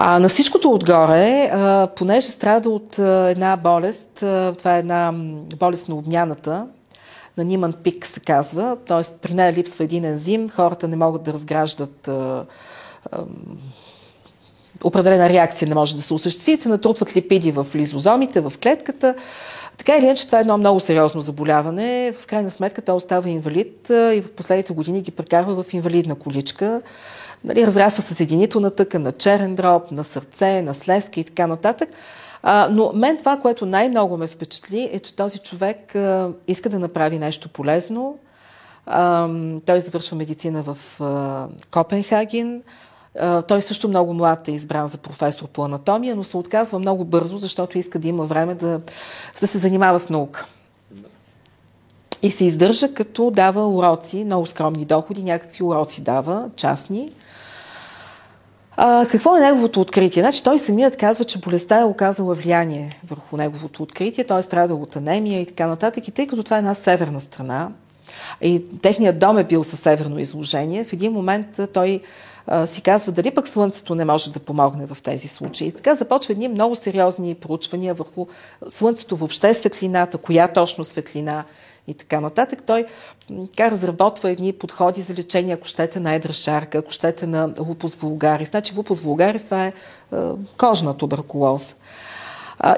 А 0.00 0.18
на 0.18 0.28
всичкото 0.28 0.70
отгоре, 0.70 1.50
а, 1.52 1.86
понеже 1.96 2.26
страда 2.26 2.70
от 2.70 2.98
а, 2.98 3.30
една 3.30 3.56
болест, 3.56 4.22
а, 4.22 4.54
това 4.58 4.76
е 4.76 4.78
една 4.78 5.12
болест 5.58 5.88
на 5.88 5.94
обмяната, 5.94 6.66
на 7.36 7.44
Ниман 7.44 7.72
пик 7.72 8.06
се 8.06 8.20
казва, 8.20 8.76
т.е. 8.86 9.18
при 9.22 9.34
нея 9.34 9.52
липсва 9.52 9.84
един 9.84 10.04
ензим, 10.04 10.48
хората 10.48 10.88
не 10.88 10.96
могат 10.96 11.22
да 11.22 11.32
разграждат 11.32 12.08
а, 12.08 12.44
а, 13.12 13.24
определена 14.84 15.28
реакция 15.28 15.68
не 15.68 15.74
може 15.74 15.96
да 15.96 16.02
се 16.02 16.14
осъществи, 16.14 16.56
се 16.56 16.68
натрупват 16.68 17.16
липиди 17.16 17.52
в 17.52 17.66
лизозомите, 17.74 18.40
в 18.40 18.52
клетката. 18.62 19.14
Така 19.78 19.96
или 19.96 20.04
иначе, 20.04 20.26
това 20.26 20.38
е 20.38 20.40
едно 20.40 20.58
много 20.58 20.80
сериозно 20.80 21.20
заболяване. 21.20 22.12
В 22.20 22.26
крайна 22.26 22.50
сметка 22.50 22.82
той 22.82 22.94
остава 22.94 23.28
инвалид 23.28 23.86
и 23.90 24.22
в 24.24 24.32
последните 24.36 24.72
години 24.72 25.00
ги 25.00 25.10
прекарва 25.10 25.62
в 25.62 25.74
инвалидна 25.74 26.14
количка. 26.14 26.82
Нали, 27.44 27.66
разраства 27.66 28.02
се 28.02 28.14
съединителна 28.14 28.70
тъка 28.70 28.98
на 28.98 29.12
черен 29.12 29.54
дроб, 29.54 29.90
на 29.90 30.04
сърце, 30.04 30.62
на 30.62 30.74
слезка 30.74 31.20
и 31.20 31.24
така 31.24 31.46
нататък. 31.46 31.88
А, 32.42 32.68
но 32.70 32.92
мен 32.94 33.16
това, 33.16 33.36
което 33.36 33.66
най-много 33.66 34.16
ме 34.16 34.26
впечатли, 34.26 34.90
е, 34.92 34.98
че 34.98 35.16
този 35.16 35.38
човек 35.38 35.94
а, 35.94 36.30
иска 36.48 36.68
да 36.68 36.78
направи 36.78 37.18
нещо 37.18 37.48
полезно. 37.48 38.18
А, 38.86 39.28
той 39.66 39.80
завършва 39.80 40.16
медицина 40.16 40.62
в 40.62 40.78
а, 41.00 41.46
Копенхаген. 41.70 42.62
А, 43.20 43.42
той 43.42 43.62
също 43.62 43.88
много 43.88 44.14
млад 44.14 44.48
е 44.48 44.52
избран 44.52 44.88
за 44.88 44.98
професор 44.98 45.46
по 45.46 45.64
анатомия, 45.64 46.16
но 46.16 46.24
се 46.24 46.36
отказва 46.36 46.78
много 46.78 47.04
бързо, 47.04 47.38
защото 47.38 47.78
иска 47.78 47.98
да 47.98 48.08
има 48.08 48.24
време 48.24 48.54
да, 48.54 48.80
да 49.40 49.46
се 49.46 49.58
занимава 49.58 49.98
с 49.98 50.08
наука. 50.08 50.46
И 52.22 52.30
се 52.30 52.44
издържа 52.44 52.94
като 52.94 53.30
дава 53.30 53.68
уроци, 53.68 54.24
много 54.24 54.46
скромни 54.46 54.84
доходи, 54.84 55.22
някакви 55.22 55.64
уроци 55.64 56.02
дава, 56.02 56.50
частни. 56.56 57.10
А, 58.80 59.06
какво 59.06 59.36
е 59.36 59.40
неговото 59.40 59.80
откритие? 59.80 60.22
Значи 60.22 60.44
той 60.44 60.58
самият 60.58 60.96
казва, 60.96 61.24
че 61.24 61.38
болестта 61.38 61.80
е 61.80 61.84
оказала 61.84 62.34
влияние 62.34 63.00
върху 63.08 63.36
неговото 63.36 63.82
откритие, 63.82 64.24
той 64.24 64.40
е 64.40 64.42
страдал 64.42 64.82
от 64.82 64.96
анемия 64.96 65.40
и 65.40 65.46
така 65.46 65.66
нататък. 65.66 66.08
И 66.08 66.10
тъй 66.10 66.26
като 66.26 66.42
това 66.42 66.56
е 66.56 66.58
една 66.58 66.74
северна 66.74 67.20
страна, 67.20 67.68
и 68.40 68.62
техният 68.82 69.18
дом 69.18 69.38
е 69.38 69.44
бил 69.44 69.64
със 69.64 69.80
северно 69.80 70.18
изложение, 70.18 70.84
в 70.84 70.92
един 70.92 71.12
момент 71.12 71.60
той 71.72 72.00
си 72.66 72.82
казва 72.82 73.12
дали 73.12 73.30
пък 73.30 73.48
Слънцето 73.48 73.94
не 73.94 74.04
може 74.04 74.32
да 74.32 74.40
помогне 74.40 74.86
в 74.86 75.02
тези 75.02 75.28
случаи. 75.28 75.72
Така 75.72 75.94
започва 75.94 76.32
едни 76.32 76.48
много 76.48 76.76
сериозни 76.76 77.34
проучвания 77.34 77.94
върху 77.94 78.26
Слънцето 78.68 79.16
въобще 79.16 79.54
светлината, 79.54 80.18
коя 80.18 80.48
точно 80.48 80.84
светлина 80.84 81.44
и 81.88 81.94
така 81.94 82.20
нататък. 82.20 82.62
Той 82.66 82.86
така 83.50 83.70
разработва 83.70 84.30
едни 84.30 84.52
подходи 84.52 85.02
за 85.02 85.14
лечение, 85.14 85.54
ако 85.54 85.66
щете 85.66 86.00
на 86.00 86.14
едра 86.14 86.32
шарка, 86.32 86.78
ако 86.78 86.90
щете 86.90 87.26
на 87.26 87.50
лупус 87.58 87.94
вулгарис. 87.94 88.48
Значи 88.48 88.74
лупус 88.76 89.00
вулгарис 89.00 89.44
това 89.44 89.64
е, 89.64 89.72
е 90.12 90.16
кожна 90.58 90.94
туберкулоза. 90.94 91.74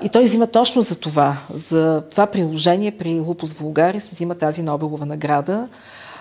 И 0.03 0.09
той 0.09 0.25
взима 0.25 0.47
точно 0.47 0.83
за 0.83 0.99
това, 0.99 1.37
за 1.55 2.03
това 2.11 2.27
приложение 2.27 2.91
при 2.91 3.21
лупус 3.21 3.53
вулгарис, 3.53 4.11
взима 4.11 4.35
тази 4.35 4.63
Нобелова 4.63 5.07
награда. 5.07 5.69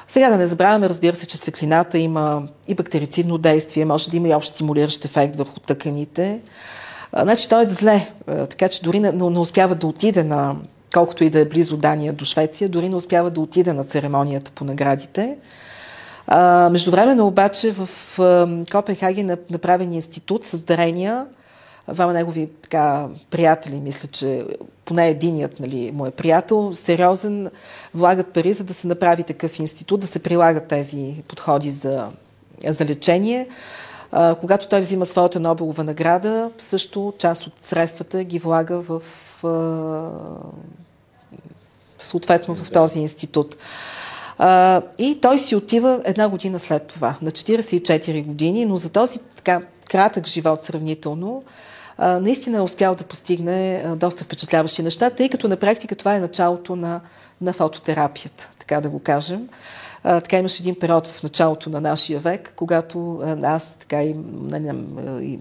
Сега 0.07 0.29
да 0.29 0.37
не 0.37 0.47
забравяме, 0.47 0.89
разбира 0.89 1.15
се, 1.15 1.27
че 1.27 1.37
светлината 1.37 1.97
има 1.97 2.43
и 2.67 2.75
бактерицидно 2.75 3.37
действие, 3.37 3.85
може 3.85 4.09
да 4.09 4.17
има 4.17 4.27
и 4.27 4.33
общ 4.33 4.49
стимулиращ 4.49 5.05
ефект 5.05 5.35
върху 5.35 5.59
тъканите. 5.59 6.41
Значи 7.21 7.49
той 7.49 7.65
е 7.65 7.69
зле, 7.69 8.11
така 8.25 8.69
че 8.69 8.83
дори 8.83 8.99
не, 8.99 9.11
не 9.11 9.39
успява 9.39 9.75
да 9.75 9.87
отиде 9.87 10.23
на 10.23 10.55
колкото 10.93 11.23
и 11.23 11.29
да 11.29 11.39
е 11.39 11.45
близо 11.45 11.77
Дания 11.77 12.13
до 12.13 12.25
Швеция, 12.25 12.69
дори 12.69 12.89
не 12.89 12.95
успява 12.95 13.29
да 13.29 13.41
отида 13.41 13.73
на 13.73 13.83
церемонията 13.83 14.51
по 14.51 14.63
наградите. 14.63 15.37
А, 16.27 16.69
междувременно 16.69 17.27
обаче 17.27 17.71
в 17.71 17.89
а, 18.19 18.47
Копенхаген 18.71 19.29
е 19.29 19.37
направен 19.49 19.93
институт 19.93 20.45
с 20.45 20.63
дарения. 20.63 21.25
Двама 21.93 22.13
негови 22.13 22.49
така, 22.61 23.07
приятели, 23.29 23.75
мисля, 23.75 24.09
че 24.11 24.45
поне 24.85 25.09
единият 25.09 25.59
нали, 25.59 25.91
му 25.91 26.05
е 26.05 26.11
приятел, 26.11 26.73
сериозен, 26.73 27.49
влагат 27.93 28.27
пари, 28.27 28.53
за 28.53 28.63
да 28.63 28.73
се 28.73 28.87
направи 28.87 29.23
такъв 29.23 29.59
институт, 29.59 29.99
да 29.99 30.07
се 30.07 30.19
прилагат 30.19 30.67
тези 30.67 31.15
подходи 31.27 31.71
за, 31.71 32.07
за 32.67 32.85
лечение. 32.85 33.47
А, 34.11 34.35
когато 34.35 34.67
той 34.67 34.81
взима 34.81 35.05
своята 35.05 35.39
Нобелова 35.39 35.83
награда, 35.83 36.51
също 36.57 37.13
част 37.17 37.47
от 37.47 37.53
средствата 37.61 38.23
ги 38.23 38.39
влага 38.39 38.81
в 38.81 39.01
съответно 41.99 42.55
в 42.55 42.71
този 42.71 42.99
институт. 42.99 43.55
И 44.97 45.19
той 45.21 45.39
си 45.39 45.55
отива 45.55 46.01
една 46.05 46.29
година 46.29 46.59
след 46.59 46.87
това, 46.87 47.15
на 47.21 47.31
44 47.31 48.25
години, 48.25 48.65
но 48.65 48.77
за 48.77 48.91
този 48.91 49.19
така 49.35 49.61
кратък 49.89 50.27
живот 50.27 50.61
сравнително, 50.61 51.43
наистина 51.99 52.57
е 52.57 52.61
успял 52.61 52.95
да 52.95 53.03
постигне 53.03 53.85
доста 53.95 54.23
впечатляващи 54.23 54.83
неща, 54.83 55.09
тъй 55.09 55.29
като 55.29 55.47
на 55.47 55.57
практика 55.57 55.95
това 55.95 56.15
е 56.15 56.19
началото 56.19 56.75
на, 56.75 57.01
на 57.41 57.53
фототерапията, 57.53 58.49
така 58.59 58.81
да 58.81 58.89
го 58.89 58.99
кажем. 58.99 59.49
Така 60.03 60.37
имаше 60.37 60.63
един 60.63 60.79
период 60.79 61.07
в 61.07 61.23
началото 61.23 61.69
на 61.69 61.81
нашия 61.81 62.19
век, 62.19 62.53
когато 62.55 63.21
аз 63.43 63.75
така 63.75 64.03
и, 64.03 64.15
нали, 64.41 64.71
и 65.21 65.39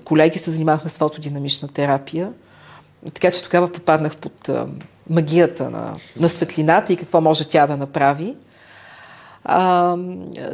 колеги 0.00 0.38
се 0.38 0.50
занимавахме 0.50 0.90
с 0.90 0.98
фотодинамична 0.98 1.68
терапия. 1.68 2.32
Така 3.12 3.30
че 3.30 3.42
тогава 3.42 3.72
попаднах 3.72 4.16
под 4.16 4.48
а, 4.48 4.66
магията 5.10 5.70
на, 5.70 5.94
на 6.16 6.28
светлината 6.28 6.92
и 6.92 6.96
какво 6.96 7.20
може 7.20 7.48
тя 7.48 7.66
да 7.66 7.76
направи. 7.76 8.36
А, 9.44 9.96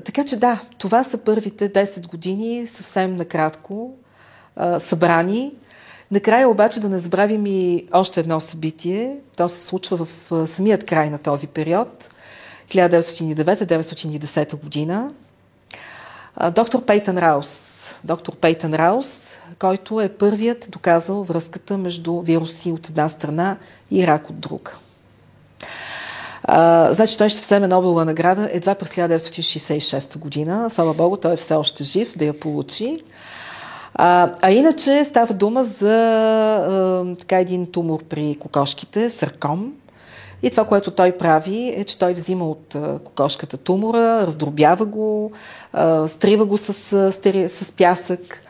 така 0.04 0.24
че 0.24 0.36
да, 0.36 0.60
това 0.78 1.04
са 1.04 1.18
първите 1.18 1.72
10 1.72 2.06
години, 2.06 2.66
съвсем 2.66 3.14
накратко, 3.14 3.94
а, 4.56 4.80
събрани. 4.80 5.52
Накрая 6.10 6.48
обаче 6.48 6.80
да 6.80 6.88
не 6.88 6.98
забравим 6.98 7.46
и 7.46 7.86
още 7.92 8.20
едно 8.20 8.40
събитие. 8.40 9.16
То 9.36 9.48
се 9.48 9.66
случва 9.66 10.04
в 10.04 10.32
а, 10.32 10.46
самият 10.46 10.86
край 10.86 11.10
на 11.10 11.18
този 11.18 11.46
период, 11.46 12.10
1909-1910 12.68 14.60
година. 14.60 15.12
А, 16.36 16.50
доктор 16.50 16.84
Пейтън 16.84 17.18
Раус. 17.18 17.76
Доктор 18.04 18.36
Пейтън 18.36 18.74
Раус 18.74 19.29
който 19.60 20.00
е 20.00 20.08
първият 20.08 20.68
доказал 20.70 21.24
връзката 21.24 21.78
между 21.78 22.20
вируси 22.20 22.72
от 22.72 22.88
една 22.88 23.08
страна 23.08 23.56
и 23.90 24.06
рак 24.06 24.30
от 24.30 24.40
друга. 24.40 24.70
А, 26.42 26.92
значи 26.92 27.18
той 27.18 27.28
ще 27.28 27.42
вземе 27.42 27.68
Нобелова 27.68 28.04
награда 28.04 28.48
едва 28.52 28.74
през 28.74 28.88
1966 28.88 30.18
година. 30.18 30.70
Слава 30.70 30.94
Богу, 30.94 31.16
той 31.16 31.32
е 31.32 31.36
все 31.36 31.54
още 31.54 31.84
жив 31.84 32.16
да 32.16 32.24
я 32.24 32.40
получи. 32.40 32.98
А, 33.94 34.32
а 34.42 34.50
иначе 34.50 35.04
става 35.04 35.34
дума 35.34 35.64
за 35.64 36.06
а, 36.56 37.16
така 37.16 37.38
един 37.38 37.72
тумор 37.72 38.04
при 38.04 38.36
кокошките, 38.40 39.10
сарком. 39.10 39.72
И 40.42 40.50
това, 40.50 40.64
което 40.64 40.90
той 40.90 41.12
прави, 41.12 41.74
е, 41.76 41.84
че 41.84 41.98
той 41.98 42.12
взима 42.12 42.48
от 42.48 42.74
а, 42.74 42.98
кокошката 42.98 43.56
тумора, 43.56 44.26
раздробява 44.26 44.86
го, 44.86 45.32
а, 45.72 46.08
стрива 46.08 46.44
го 46.44 46.56
с, 46.56 46.72
с 47.48 47.72
пясък, 47.76 48.42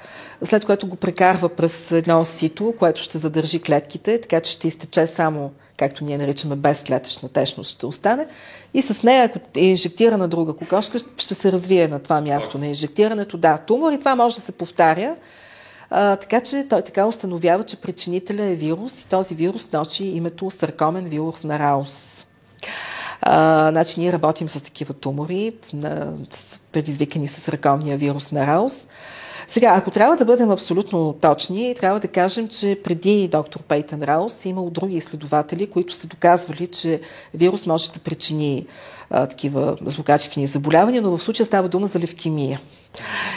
след 0.44 0.64
което 0.64 0.86
го 0.86 0.96
прекарва 0.96 1.48
през 1.48 1.92
едно 1.92 2.24
сито, 2.24 2.74
което 2.78 3.02
ще 3.02 3.18
задържи 3.18 3.62
клетките, 3.62 4.20
така 4.20 4.40
че 4.40 4.52
ще 4.52 4.68
изтече 4.68 5.06
само, 5.06 5.50
както 5.76 6.04
ние 6.04 6.18
наричаме, 6.18 6.56
безклетъчна 6.56 7.28
течност 7.28 7.70
ще 7.70 7.86
остане. 7.86 8.26
И 8.74 8.82
с 8.82 9.02
нея, 9.02 9.24
ако 9.24 9.38
е 9.56 9.64
инжектирана 9.64 10.28
друга 10.28 10.52
кокошка, 10.52 10.98
ще 11.16 11.34
се 11.34 11.52
развие 11.52 11.88
на 11.88 11.98
това 11.98 12.20
място 12.20 12.58
на 12.58 12.66
инжектирането. 12.66 13.36
Да, 13.36 13.58
тумор 13.58 13.92
и 13.92 13.98
това 13.98 14.16
може 14.16 14.36
да 14.36 14.42
се 14.42 14.52
повтаря. 14.52 15.16
А, 15.90 16.16
така 16.16 16.40
че 16.40 16.66
той 16.68 16.82
така 16.82 17.06
установява, 17.06 17.64
че 17.64 17.76
причинителя 17.76 18.42
е 18.42 18.54
вирус 18.54 19.02
и 19.02 19.08
този 19.08 19.34
вирус 19.34 19.72
ночи 19.72 20.04
името 20.04 20.50
саркомен 20.50 21.04
вирус 21.04 21.44
на 21.44 21.58
Раус. 21.58 22.26
А, 23.22 23.70
значи 23.70 24.00
ние 24.00 24.12
работим 24.12 24.48
с 24.48 24.64
такива 24.64 24.94
тумори, 24.94 25.52
на, 25.72 26.12
предизвикани 26.72 27.28
с 27.28 27.48
ръковния 27.48 27.98
вирус 27.98 28.32
на 28.32 28.46
Раус. 28.46 28.86
Сега, 29.50 29.74
ако 29.76 29.90
трябва 29.90 30.16
да 30.16 30.24
бъдем 30.24 30.50
абсолютно 30.50 31.12
точни, 31.20 31.74
трябва 31.74 32.00
да 32.00 32.08
кажем, 32.08 32.48
че 32.48 32.80
преди 32.84 33.28
доктор 33.28 33.62
Пейтън 33.62 34.02
Раус 34.02 34.44
имало 34.44 34.70
други 34.70 34.96
изследователи, 34.96 35.66
които 35.66 35.94
са 35.94 36.06
доказвали, 36.06 36.66
че 36.66 37.00
вирус 37.34 37.66
може 37.66 37.90
да 37.92 38.00
причини 38.00 38.66
а, 39.10 39.26
такива 39.26 39.76
злокачествени 39.86 40.46
заболявания, 40.46 41.02
но 41.02 41.16
в 41.16 41.22
случая 41.22 41.46
става 41.46 41.68
дума 41.68 41.86
за 41.86 42.00
левкемия. 42.00 42.60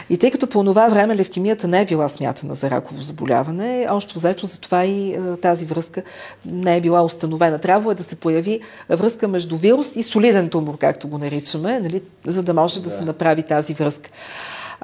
И 0.09 0.17
тъй 0.17 0.31
като 0.31 0.47
по 0.47 0.63
това 0.63 0.87
време 0.87 1.15
левкемията 1.15 1.67
не 1.67 1.81
е 1.81 1.85
била 1.85 2.07
смятана 2.07 2.55
за 2.55 2.69
раково 2.69 3.01
заболяване, 3.01 3.87
още 3.89 4.13
взето 4.15 4.45
за 4.45 4.59
това 4.59 4.85
и 4.85 5.15
а, 5.15 5.37
тази 5.37 5.65
връзка 5.65 6.03
не 6.45 6.77
е 6.77 6.81
била 6.81 7.03
установена. 7.03 7.59
Трябва 7.59 7.91
е 7.91 7.95
да 7.95 8.03
се 8.03 8.15
появи 8.15 8.59
връзка 8.89 9.27
между 9.27 9.57
вирус 9.57 9.95
и 9.95 10.03
солиден 10.03 10.49
тумор, 10.49 10.77
както 10.77 11.07
го 11.07 11.17
наричаме, 11.17 11.79
нали, 11.79 12.01
за 12.27 12.43
да 12.43 12.53
може 12.53 12.81
да, 12.81 12.89
да 12.89 12.97
се 12.97 13.03
направи 13.03 13.43
тази 13.43 13.73
връзка. 13.73 14.09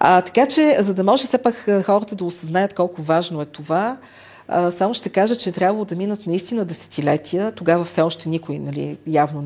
А, 0.01 0.21
така 0.21 0.45
че, 0.45 0.77
за 0.79 0.93
да 0.93 1.03
може 1.03 1.27
все 1.27 1.37
пак 1.37 1.55
хората 1.85 2.15
да 2.15 2.25
осъзнаят 2.25 2.73
колко 2.73 3.01
важно 3.01 3.41
е 3.41 3.45
това, 3.45 3.97
А, 4.47 4.71
само 4.71 4.93
ще 4.93 5.09
кажа, 5.09 5.35
че 5.35 5.49
е 5.49 5.53
трябвало 5.53 5.85
да 5.85 5.95
минат 5.95 6.25
наистина 6.27 6.65
десетилетия. 6.65 7.51
Тогава 7.51 7.83
все 7.83 8.01
още 8.01 8.29
никой, 8.29 8.59
нали, 8.59 8.97
явно. 9.07 9.43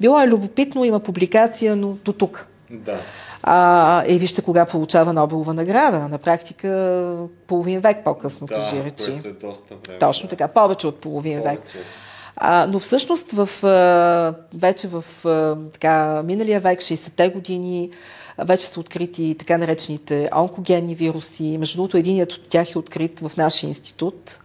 Било 0.00 0.20
е 0.20 0.28
любопитно, 0.28 0.84
има 0.84 1.00
публикация, 1.00 1.76
но 1.76 1.96
до 2.04 2.12
тук. 2.12 2.46
Да. 2.70 3.00
А, 3.42 4.04
и 4.06 4.18
вижте 4.18 4.42
кога 4.42 4.66
получава 4.66 5.12
Нобелова 5.12 5.54
награда. 5.54 6.08
На 6.08 6.18
практика 6.18 7.28
половин 7.46 7.80
век 7.80 8.04
по-късно, 8.04 8.46
да, 8.46 8.54
кажи 8.54 8.84
речи. 8.84 9.12
Което 9.12 9.28
е 9.28 9.32
доста 9.32 9.74
време. 9.86 9.98
Точно 9.98 10.28
така, 10.28 10.48
повече 10.48 10.86
от 10.86 11.00
половин 11.00 11.38
повече. 11.38 11.78
век. 11.78 11.86
А, 12.36 12.66
но 12.66 12.78
всъщност 12.78 13.32
в, 13.32 13.48
вече 14.54 14.88
в 14.88 15.04
така, 15.72 16.22
миналия 16.22 16.60
век, 16.60 16.80
60-те 16.80 17.28
години, 17.28 17.90
вече 18.44 18.66
са 18.66 18.80
открити 18.80 19.36
така 19.38 19.58
наречените 19.58 20.30
онкогенни 20.36 20.94
вируси. 20.94 21.56
Между 21.58 21.76
другото, 21.76 21.96
единият 21.96 22.32
от 22.32 22.48
тях 22.48 22.74
е 22.74 22.78
открит 22.78 23.20
в 23.20 23.32
нашия 23.36 23.68
институт. 23.68 24.38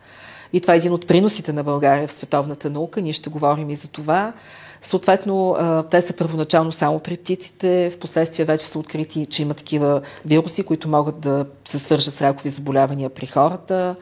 И 0.53 0.61
това 0.61 0.73
е 0.73 0.77
един 0.77 0.93
от 0.93 1.07
приносите 1.07 1.53
на 1.53 1.63
България 1.63 2.07
в 2.07 2.11
световната 2.11 2.69
наука. 2.69 3.01
Ние 3.01 3.13
ще 3.13 3.29
говорим 3.29 3.69
и 3.69 3.75
за 3.75 3.91
това. 3.91 4.33
Съответно, 4.81 5.55
те 5.91 6.01
са 6.01 6.13
първоначално 6.13 6.71
само 6.71 6.99
при 6.99 7.17
птиците, 7.17 7.89
в 7.89 7.99
последствие 7.99 8.45
вече 8.45 8.65
са 8.65 8.79
открити, 8.79 9.25
че 9.25 9.41
има 9.41 9.53
такива 9.53 10.01
вируси, 10.25 10.63
които 10.63 10.89
могат 10.89 11.19
да 11.19 11.45
се 11.65 11.79
свържат 11.79 12.13
с 12.13 12.21
ракови 12.21 12.49
заболявания 12.49 13.09
при 13.09 13.25
хората. 13.25 13.95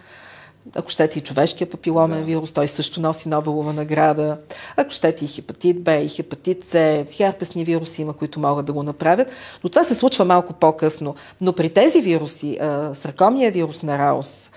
Ако 0.75 0.89
щете 0.89 1.19
и 1.19 1.21
човешкия 1.21 1.69
папиломен 1.69 2.19
да. 2.19 2.25
вирус, 2.25 2.51
той 2.51 2.67
също 2.67 3.01
носи 3.01 3.29
Нобелова 3.29 3.73
награда. 3.73 4.37
Ако 4.77 4.91
щете 4.91 5.25
и 5.25 5.27
хепатит 5.27 5.83
Б, 5.83 5.95
и 5.95 6.09
хепатит 6.09 6.65
С, 6.65 7.05
херпесни 7.11 7.63
вируси 7.63 8.01
има, 8.01 8.13
които 8.13 8.39
могат 8.39 8.65
да 8.65 8.73
го 8.73 8.83
направят. 8.83 9.27
Но 9.63 9.69
това 9.69 9.83
се 9.83 9.95
случва 9.95 10.25
малко 10.25 10.53
по-късно. 10.53 11.15
Но 11.41 11.53
при 11.53 11.69
тези 11.69 12.01
вируси, 12.01 12.59
сракомния 12.93 13.51
вирус 13.51 13.83
на 13.83 13.97
Раус, 13.97 14.51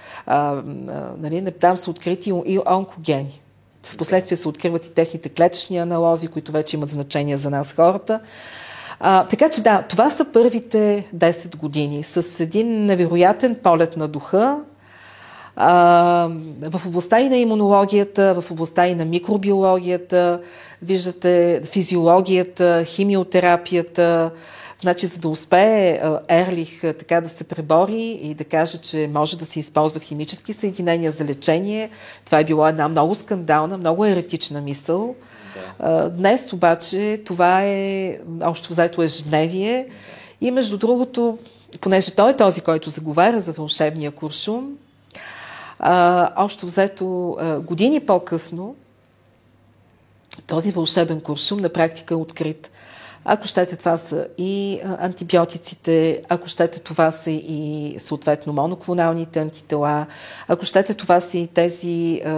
нали, 1.19 1.53
там 1.61 1.77
са 1.77 1.91
открити 1.91 2.33
и 2.47 2.59
онкогени. 2.71 3.41
В 3.83 3.97
последствие 3.97 4.37
се 4.37 4.49
откриват 4.49 4.87
и 4.87 4.93
техните 4.93 5.29
клетъчни 5.29 5.79
аналози, 5.79 6.29
които 6.29 6.53
вече 6.53 6.77
имат 6.77 6.89
значение 6.89 7.37
за 7.37 7.51
нас 7.51 7.73
хората. 7.73 8.21
А, 9.01 9.27
така 9.27 9.51
че 9.51 9.63
да, 9.63 9.83
това 9.83 10.11
са 10.11 10.25
първите 10.33 11.09
10 11.17 11.57
години 11.57 12.03
с 12.03 12.41
един 12.41 12.87
невероятен 12.87 13.55
полет 13.63 13.97
на 13.97 14.09
духа, 14.09 14.39
а, 14.39 14.76
в 15.57 16.83
областта 16.87 17.21
и 17.21 17.29
на 17.29 17.37
имунологията, 17.37 18.41
в 18.41 18.51
областта 18.51 18.87
и 18.87 18.95
на 18.95 19.05
микробиологията, 19.05 20.41
виждате 20.83 21.61
физиологията, 21.65 22.85
химиотерапията, 22.85 24.31
Значи, 24.81 25.07
за 25.07 25.21
да 25.21 25.29
успее 25.29 26.01
Ерлих 26.29 26.81
така 26.81 27.21
да 27.21 27.29
се 27.29 27.45
пребори 27.45 28.19
и 28.23 28.35
да 28.35 28.45
каже, 28.45 28.79
че 28.79 29.11
може 29.15 29.39
да 29.39 29.47
се 29.47 29.61
използват 29.61 30.03
химически 30.03 30.53
съединения 30.53 31.11
за 31.11 31.25
лечение, 31.25 31.91
това 32.25 32.39
е 32.39 32.45
било 32.45 32.69
една 32.69 32.89
много 32.89 33.15
скандална, 33.15 33.79
много 33.79 34.05
еретична 34.05 34.61
мисъл. 34.61 35.15
Да. 35.81 36.11
Днес 36.11 36.53
обаче 36.53 37.23
това 37.27 37.63
е 37.63 38.19
общо 38.43 38.69
взето 38.69 39.03
ежедневие 39.03 39.87
и 40.41 40.51
между 40.51 40.79
другото, 40.79 41.39
понеже 41.81 42.15
той 42.15 42.31
е 42.31 42.37
този, 42.37 42.61
който 42.61 42.91
заговаря 42.91 43.41
за 43.41 43.53
вълшебния 43.53 44.11
куршум, 44.11 44.77
общо 46.37 46.67
взето 46.67 47.37
години 47.67 48.01
по-късно 48.01 48.77
този 50.47 50.73
вълшебен 50.73 51.21
куршум 51.21 51.61
на 51.61 51.69
практика 51.69 52.15
е 52.15 52.17
открит 52.17 52.71
ако 53.29 53.47
щете, 53.47 53.77
това 53.77 53.97
са 53.97 54.27
и 54.39 54.81
антибиотиците, 54.99 56.23
ако 56.29 56.49
щете, 56.49 56.81
това 56.81 57.11
са 57.11 57.31
и 57.31 57.95
съответно 57.99 58.53
моноклоналните 58.53 59.41
антитела, 59.41 60.07
ако 60.49 60.65
щете, 60.65 60.95
това 60.95 61.21
са 61.21 61.39
и 61.39 61.47
тези 61.47 62.23
е, 62.25 62.33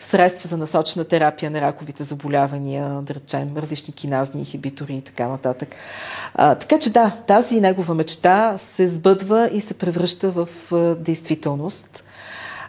средства 0.00 0.48
за 0.48 0.56
насочена 0.56 1.04
терапия 1.04 1.50
на 1.50 1.60
раковите 1.60 2.04
заболявания, 2.04 3.00
да 3.02 3.14
речем, 3.14 3.56
различни 3.56 3.94
киназни 3.94 4.40
инхибитори 4.40 4.94
и 4.94 5.02
така 5.02 5.28
нататък. 5.28 5.68
А, 6.34 6.54
така 6.54 6.78
че 6.78 6.92
да, 6.92 7.10
тази 7.26 7.60
негова 7.60 7.94
мечта 7.94 8.58
се 8.58 8.88
сбъдва 8.88 9.50
и 9.52 9.60
се 9.60 9.74
превръща 9.74 10.30
в 10.30 10.48
е, 10.72 10.94
действителност. 10.94 12.04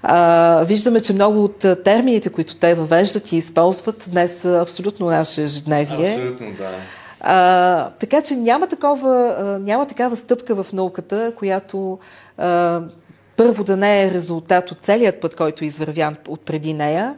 А, 0.08 0.64
виждаме, 0.64 1.02
че 1.02 1.14
много 1.14 1.44
от 1.44 1.58
термините, 1.84 2.30
които 2.30 2.56
те 2.56 2.74
въвеждат 2.74 3.32
и 3.32 3.38
използват, 3.38 4.10
днес 4.12 4.40
са 4.40 4.62
абсолютно 4.62 5.06
наше 5.06 5.44
ежедневие. 5.44 6.14
Абсолютно, 6.14 6.52
да. 6.52 6.72
А, 7.20 7.90
така 7.90 8.22
че 8.22 8.36
няма, 8.36 8.68
такова, 8.68 9.36
а, 9.40 9.60
няма 9.60 9.86
такава 9.86 10.16
стъпка 10.16 10.64
в 10.64 10.74
науката, 10.74 11.34
която 11.36 12.00
а, 12.38 12.82
първо 13.38 13.64
да 13.64 13.78
не 13.78 14.04
е 14.04 14.12
резултат 14.12 14.72
от 14.72 14.78
целият 14.82 15.22
път, 15.22 15.36
който 15.36 15.64
е 15.64 15.68
извървян 15.68 16.16
от 16.28 16.42
преди 16.42 16.74
нея 16.74 17.16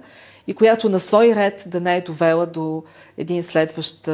и 0.48 0.54
която 0.54 0.90
на 0.90 1.00
свой 1.00 1.36
ред 1.36 1.64
да 1.68 1.80
не 1.80 1.98
е 1.98 2.02
довела 2.02 2.46
до 2.46 2.84
един 3.18 3.44
следващ 3.44 4.10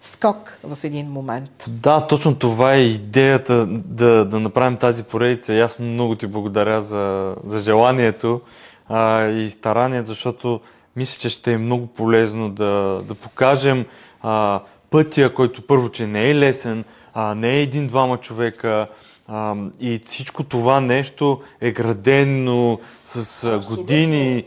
скок 0.00 0.58
в 0.64 0.78
един 0.84 1.06
момент. 1.06 1.64
Да, 1.68 2.06
точно 2.06 2.34
това 2.34 2.74
е 2.74 2.80
идеята 2.80 3.66
да, 3.66 4.24
да 4.24 4.40
направим 4.40 4.76
тази 4.76 5.02
поредица. 5.04 5.54
И 5.54 5.60
аз 5.60 5.78
много 5.78 6.14
ти 6.14 6.26
благодаря 6.26 6.82
за, 6.82 7.36
за 7.44 7.60
желанието 7.60 8.40
а, 8.88 9.24
и 9.24 9.50
старанието, 9.50 10.08
защото 10.08 10.60
мисля, 10.96 11.20
че 11.20 11.28
ще 11.28 11.52
е 11.52 11.58
много 11.58 11.86
полезно 11.86 12.50
да, 12.50 13.02
да 13.08 13.14
покажем 13.14 13.84
а, 14.22 14.60
пътя, 14.90 15.34
който 15.34 15.62
първо, 15.62 15.88
че 15.88 16.06
не 16.06 16.30
е 16.30 16.34
лесен, 16.34 16.84
а, 17.14 17.34
не 17.34 17.50
е 17.50 17.62
един-двама 17.62 18.16
човека 18.16 18.88
а, 19.28 19.54
и 19.80 20.00
всичко 20.06 20.44
това 20.44 20.80
нещо 20.80 21.40
е 21.60 21.72
градено 21.72 22.78
с 23.04 23.44
а, 23.44 23.58
години, 23.58 24.44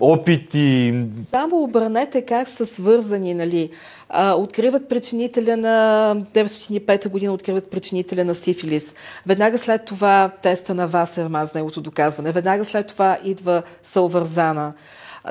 опити. 0.00 0.94
Само 1.30 1.62
обърнете 1.62 2.22
как 2.22 2.48
са 2.48 2.66
свързани, 2.66 3.34
нали? 3.34 3.70
А, 4.14 4.34
откриват 4.34 4.88
причинителя 4.88 5.56
на 5.56 6.16
1905 6.34 7.08
година, 7.08 7.32
откриват 7.32 7.70
причинителя 7.70 8.24
на 8.24 8.34
сифилис. 8.34 8.94
Веднага 9.26 9.58
след 9.58 9.84
това 9.84 10.30
теста 10.42 10.74
на 10.74 10.86
Васерман 10.86 11.46
с 11.46 11.54
неговото 11.54 11.80
доказване. 11.80 12.32
Веднага 12.32 12.64
след 12.64 12.86
това 12.86 13.18
идва 13.24 13.62
Салвързана 13.82 14.72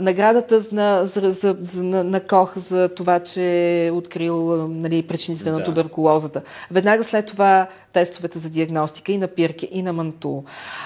наградата 0.02 0.62
на, 0.72 1.06
за, 1.06 1.32
за, 1.32 1.56
за, 1.62 1.84
на, 1.84 2.04
на 2.04 2.20
Кох 2.20 2.58
за 2.58 2.90
това, 2.90 3.20
че 3.20 3.86
е 3.86 3.92
открил 3.92 4.68
нали, 4.68 5.04
причините 5.04 5.44
да. 5.44 5.52
на 5.52 5.64
туберкулозата. 5.64 6.42
Веднага 6.72 7.04
след 7.04 7.26
това 7.26 7.68
тестовете 7.94 8.40
за 8.40 8.50
диагностика 8.50 9.12
и 9.12 9.18
на 9.18 9.28
пирки, 9.28 9.70
и 9.72 9.82
на 9.82 9.94
манту. 9.94 10.44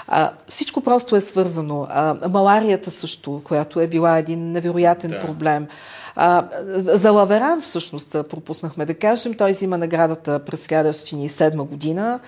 А, 0.07 0.31
всичко 0.49 0.81
просто 0.81 1.15
е 1.15 1.21
свързано. 1.21 1.87
А, 1.89 2.29
маларията 2.29 2.91
също, 2.91 3.41
която 3.43 3.79
е 3.79 3.87
била 3.87 4.17
един 4.17 4.51
невероятен 4.51 5.11
да. 5.11 5.19
проблем. 5.19 5.67
А, 6.15 6.47
за 6.75 7.11
Лаверан 7.11 7.61
всъщност 7.61 8.11
пропуснахме 8.29 8.85
да 8.85 8.93
кажем. 8.93 9.33
Той 9.33 9.51
взима 9.51 9.77
наградата 9.77 10.39
през 10.39 10.67
1907 10.67 11.55
година. 11.63 12.19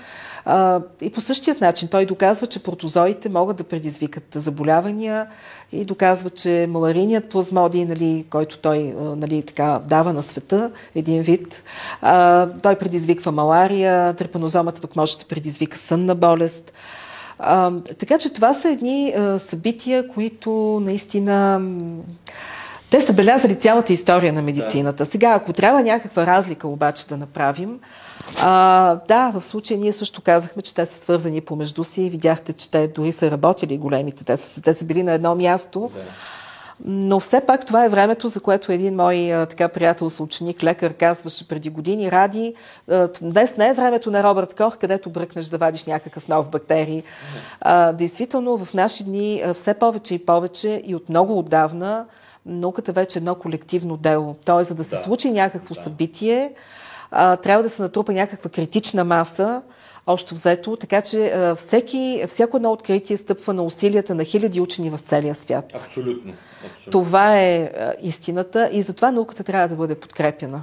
А, 0.50 0.82
и 1.02 1.10
по 1.10 1.22
същият 1.22 1.62
начин 1.62 1.88
той 1.88 2.06
доказва, 2.06 2.48
че 2.48 2.64
протозоите 2.64 3.30
могат 3.30 3.58
да 3.58 3.64
предизвикат 3.64 4.24
заболявания 4.36 5.28
и 5.72 5.86
доказва, 5.86 6.30
че 6.30 6.68
малариният 6.70 7.30
плазмодий, 7.30 7.86
нали, 7.86 8.26
който 8.30 8.58
той 8.58 8.96
нали, 8.98 9.44
така, 9.44 9.82
дава 9.86 10.14
на 10.14 10.24
света, 10.24 10.72
един 10.96 11.22
вид, 11.22 11.64
а, 12.02 12.48
той 12.64 12.76
предизвиква 12.76 13.32
малария, 13.32 14.14
трепанозомът 14.14 14.82
пък 14.82 14.96
може 14.96 15.18
да 15.18 15.26
предизвика 15.26 15.78
сънна 15.78 16.16
болест. 16.16 16.74
А, 17.40 17.72
така 18.00 18.18
че 18.18 18.34
това 18.34 18.54
са 18.54 18.70
едни 18.70 19.14
а, 19.18 19.40
събития, 19.40 20.08
които 20.08 20.80
наистина 20.84 21.62
те 22.90 23.02
са 23.02 23.14
белязали 23.14 23.56
цялата 23.56 23.94
история 23.94 24.34
на 24.34 24.42
медицината. 24.42 25.06
Сега, 25.06 25.34
ако 25.34 25.54
трябва 25.54 25.84
някаква 25.84 26.26
разлика 26.26 26.68
обаче 26.68 27.08
да 27.08 27.18
направим, 27.18 27.80
а, 28.42 28.96
да, 29.08 29.32
в 29.32 29.42
случая 29.46 29.80
ние 29.80 29.94
също 29.94 30.22
казахме, 30.22 30.62
че 30.62 30.74
те 30.74 30.86
са 30.86 31.00
свързани 31.00 31.42
помежду 31.42 31.84
си 31.84 32.04
и 32.04 32.10
видяхте, 32.10 32.54
че 32.54 32.72
те 32.72 32.88
дори 32.88 33.12
са 33.12 33.32
работили 33.32 33.78
големите. 33.78 34.24
Те 34.24 34.38
са, 34.38 34.62
те 34.62 34.74
са 34.74 34.86
били 34.86 35.04
на 35.04 35.12
едно 35.12 35.36
място. 35.36 35.92
Да. 35.94 36.02
Но 36.86 37.20
все 37.20 37.42
пак 37.42 37.66
това 37.66 37.86
е 37.86 37.90
времето, 37.90 38.28
за 38.28 38.40
което 38.40 38.72
един 38.72 38.96
мой 38.96 39.34
а, 39.34 39.46
така 39.46 39.68
приятел, 39.68 40.10
съученик, 40.10 40.64
лекар, 40.64 40.94
казваше 40.94 41.48
преди 41.48 41.70
години, 41.70 42.12
Ради, 42.12 42.54
а, 42.92 43.10
днес 43.22 43.58
не 43.58 43.68
е 43.68 43.74
времето 43.74 44.12
на 44.12 44.24
Робърт 44.24 44.56
Кох, 44.56 44.78
където 44.78 45.10
бръкнеш 45.10 45.46
да 45.46 45.58
вадиш 45.58 45.84
някакъв 45.84 46.28
нов 46.28 46.50
бактерий. 46.50 47.04
А, 47.62 47.94
действително, 47.94 48.66
в 48.66 48.74
наши 48.74 49.04
дни 49.04 49.44
все 49.54 49.74
повече 49.74 50.14
и 50.14 50.26
повече 50.26 50.82
и 50.86 50.96
от 50.96 51.10
много 51.10 51.40
отдавна 51.40 52.06
науката 52.46 52.92
вече 52.92 53.20
е 53.20 53.22
едно 53.22 53.36
колективно 53.36 53.98
дело. 53.98 54.36
Тоест, 54.46 54.68
за 54.68 54.76
да 54.76 54.84
се 54.84 54.96
да. 54.96 55.02
случи 55.02 55.32
някакво 55.32 55.74
да. 55.74 55.82
събитие, 55.82 56.54
а, 57.12 57.36
трябва 57.36 57.64
да 57.64 57.70
се 57.70 57.82
натрупа 57.82 58.14
някаква 58.14 58.50
критична 58.50 59.04
маса, 59.04 59.62
общо 60.08 60.34
взето, 60.34 60.76
така 60.76 61.02
че 61.02 61.26
а, 61.26 61.56
всеки, 61.56 62.24
всяко 62.28 62.58
едно 62.58 62.72
откритие 62.72 63.18
стъпва 63.18 63.54
на 63.54 63.64
усилията 63.64 64.16
на 64.16 64.24
хиляди 64.24 64.62
учени 64.62 64.90
в 64.90 65.00
целия 65.00 65.36
свят. 65.36 65.66
Абсолютно. 65.74 66.34
абсолютно. 66.66 66.92
Това 66.92 67.40
е 67.40 67.64
а, 67.64 67.94
истината 68.02 68.70
и 68.72 68.82
затова 68.82 69.12
науката 69.12 69.44
трябва 69.44 69.68
да 69.68 69.76
бъде 69.76 69.96
подкрепена. 69.96 70.62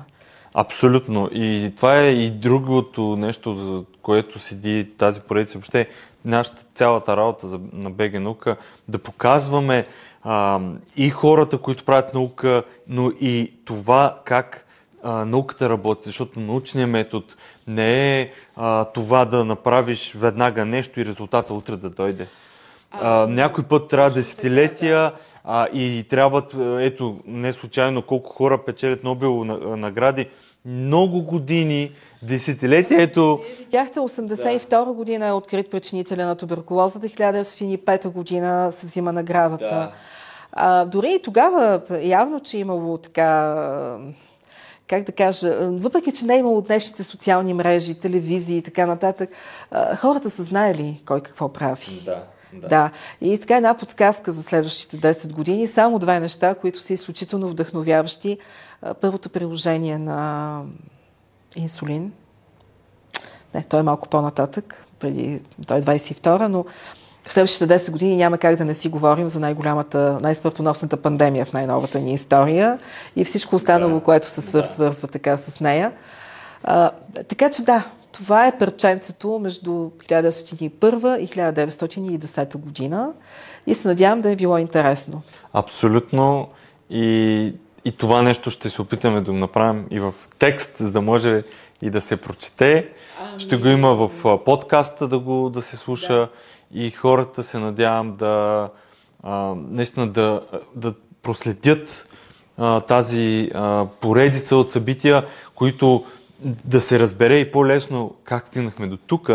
Абсолютно. 0.55 1.29
И 1.33 1.73
това 1.77 1.99
е 1.99 2.11
и 2.11 2.31
другото 2.31 3.17
нещо, 3.17 3.55
за 3.55 3.85
което 4.03 4.39
седи 4.39 4.91
тази 4.99 5.21
поредица. 5.21 5.59
Въобще 5.59 5.89
нашата 6.25 6.63
цялата 6.75 7.17
работа 7.17 7.49
за, 7.49 7.61
на 7.73 7.91
БГ 7.91 8.21
наука, 8.21 8.57
да 8.89 8.99
показваме 8.99 9.87
а, 10.23 10.61
и 10.97 11.11
хората, 11.11 11.59
които 11.59 11.85
правят 11.85 12.15
наука, 12.15 12.63
но 12.89 13.11
и 13.21 13.53
това 13.65 14.21
как 14.25 14.67
а, 15.05 15.25
науката 15.25 15.69
работи, 15.69 16.03
защото 16.05 16.41
научният 16.41 16.91
метод 16.91 17.27
не 17.67 18.21
е 18.21 18.31
а, 18.57 18.85
това 18.85 19.25
да 19.25 19.45
направиш 19.45 20.15
веднага 20.17 20.65
нещо 20.65 21.01
и 21.01 21.07
резултата 21.07 21.55
утре 21.55 21.77
да 21.77 21.91
дойде. 21.91 22.29
А, 22.91 23.27
някой 23.27 23.65
път 23.65 23.89
трябва 23.89 24.11
десетилетия 24.11 25.13
а, 25.45 25.67
и 25.73 26.05
трябват, 26.09 26.55
ето, 26.81 27.19
не 27.27 27.53
случайно 27.53 28.03
колко 28.03 28.33
хора 28.33 28.65
печелят 28.65 29.05
Нобел 29.05 29.45
награди, 29.77 30.29
много 30.67 31.23
години, 31.23 31.91
десетилетия, 32.23 33.03
ето... 33.03 33.41
Видяхте, 33.59 34.01
82 34.01 34.69
да. 34.69 34.93
година 34.93 35.27
е 35.27 35.33
открит 35.33 35.71
причинителя 35.71 36.27
на 36.27 36.35
туберкулозата, 36.35 37.07
1905 37.07 38.09
година 38.09 38.73
се 38.73 38.87
взима 38.87 39.13
наградата. 39.13 39.67
Да. 39.67 39.93
А, 40.53 40.85
дори 40.85 41.13
и 41.13 41.23
тогава 41.23 41.81
явно, 42.03 42.41
че 42.41 42.57
е 42.57 42.61
имало 42.61 42.99
така 42.99 43.55
как 44.89 45.03
да 45.03 45.13
кажа, 45.13 45.71
въпреки, 45.71 46.13
че 46.13 46.25
не 46.25 46.35
е 46.35 46.39
имало 46.39 46.61
днешните 46.61 47.03
социални 47.03 47.55
мрежи, 47.55 48.01
телевизии 48.01 48.57
и 48.57 48.63
така 48.63 48.87
нататък, 48.87 49.31
хората 49.99 50.31
са 50.31 50.43
знаели 50.43 51.03
кой 51.07 51.21
какво 51.21 51.53
прави. 51.53 52.03
Да. 52.05 52.25
Да. 52.53 52.69
да. 52.69 52.91
И 53.21 53.39
така 53.39 53.57
една 53.57 53.75
подсказка 53.75 54.33
за 54.33 54.43
следващите 54.43 54.97
10 54.97 55.33
години. 55.33 55.67
Само 55.67 55.99
две 55.99 56.21
неща, 56.21 56.55
които 56.55 56.81
са 56.81 56.93
изключително 56.93 57.49
вдъхновяващи. 57.49 58.39
Първото 59.01 59.29
приложение 59.29 59.99
на 59.99 60.61
инсулин. 61.57 62.13
Не, 63.55 63.63
той 63.63 63.81
е 63.81 63.83
малко 63.83 64.09
по-нататък, 64.09 64.87
преди, 64.99 65.41
той 65.67 65.79
е 65.79 65.83
22-а, 65.83 66.49
но 66.49 66.65
в 67.27 67.33
следващите 67.33 67.79
10 67.79 67.91
години 67.91 68.17
няма 68.17 68.39
как 68.39 68.57
да 68.57 68.65
не 68.65 68.75
си 68.75 68.89
говорим 68.89 69.29
за 69.29 69.41
най-голямата, 69.41 70.19
най-смъртоносната 70.23 70.97
пандемия 70.97 71.45
в 71.45 71.53
най-новата 71.53 72.01
ни 72.01 72.15
история 72.15 72.79
и 73.17 73.25
всичко 73.25 73.57
останало, 73.57 73.95
да. 73.95 74.05
което 74.05 74.27
се 74.27 74.41
свързва, 74.41 74.69
да. 74.69 74.75
свързва 74.75 75.09
така 75.09 75.37
с 75.37 75.61
нея. 75.61 75.93
А, 76.65 76.91
така 77.29 77.51
че 77.51 77.63
да, 77.63 77.85
това 78.13 78.47
е 78.47 78.59
перченцето 78.59 79.39
между 79.43 79.71
1901 79.71 81.19
и 81.19 81.29
1910 81.29 82.57
година 82.57 83.13
и 83.67 83.75
се 83.75 83.89
надявам 83.89 84.21
да 84.21 84.31
е 84.31 84.37
било 84.37 84.59
интересно. 84.59 85.23
Абсолютно. 85.53 86.49
И, 86.91 87.55
и 87.85 87.93
това 87.93 88.23
нещо 88.23 88.51
ще 88.51 88.71
се 88.71 88.83
опитаме 88.83 89.21
да 89.21 89.31
го 89.31 89.37
направим 89.37 89.87
и 89.91 90.01
в 90.01 90.15
текст, 90.39 90.77
за 90.77 90.93
да 90.93 91.01
може 91.01 91.43
и 91.83 91.91
да 91.91 92.01
се 92.01 92.17
прочете. 92.17 92.89
Ами... 93.23 93.41
Ще 93.41 93.57
го 93.57 93.69
има 93.69 93.95
в 93.95 94.39
подкаста 94.45 95.09
да, 95.09 95.19
го, 95.19 95.51
да 95.51 95.63
се 95.63 95.77
слуша 95.77 96.15
да. 96.15 96.29
И 96.73 96.91
хората 96.91 97.43
се 97.43 97.59
надявам 97.59 98.17
да 98.17 98.69
а, 99.23 99.55
наистина 99.57 100.09
да, 100.09 100.41
да 100.75 100.95
проследят 101.23 102.09
а, 102.59 102.81
тази 102.81 103.51
а, 103.55 103.87
поредица 104.01 104.57
от 104.57 104.71
събития, 104.71 105.27
които 105.55 106.05
да 106.45 106.81
се 106.81 106.99
разбере 106.99 107.39
и 107.39 107.53
по-лесно 107.53 108.15
как 108.25 108.47
стигнахме 108.47 108.87
до 108.87 108.97
тук, 108.97 109.31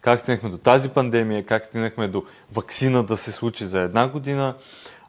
как 0.00 0.20
стигнахме 0.20 0.50
до 0.50 0.58
тази 0.58 0.88
пандемия, 0.88 1.46
как 1.46 1.64
стигнахме 1.64 2.08
до 2.08 2.24
вакцина 2.54 3.02
да 3.02 3.16
се 3.16 3.32
случи 3.32 3.64
за 3.64 3.80
една 3.80 4.08
година, 4.08 4.54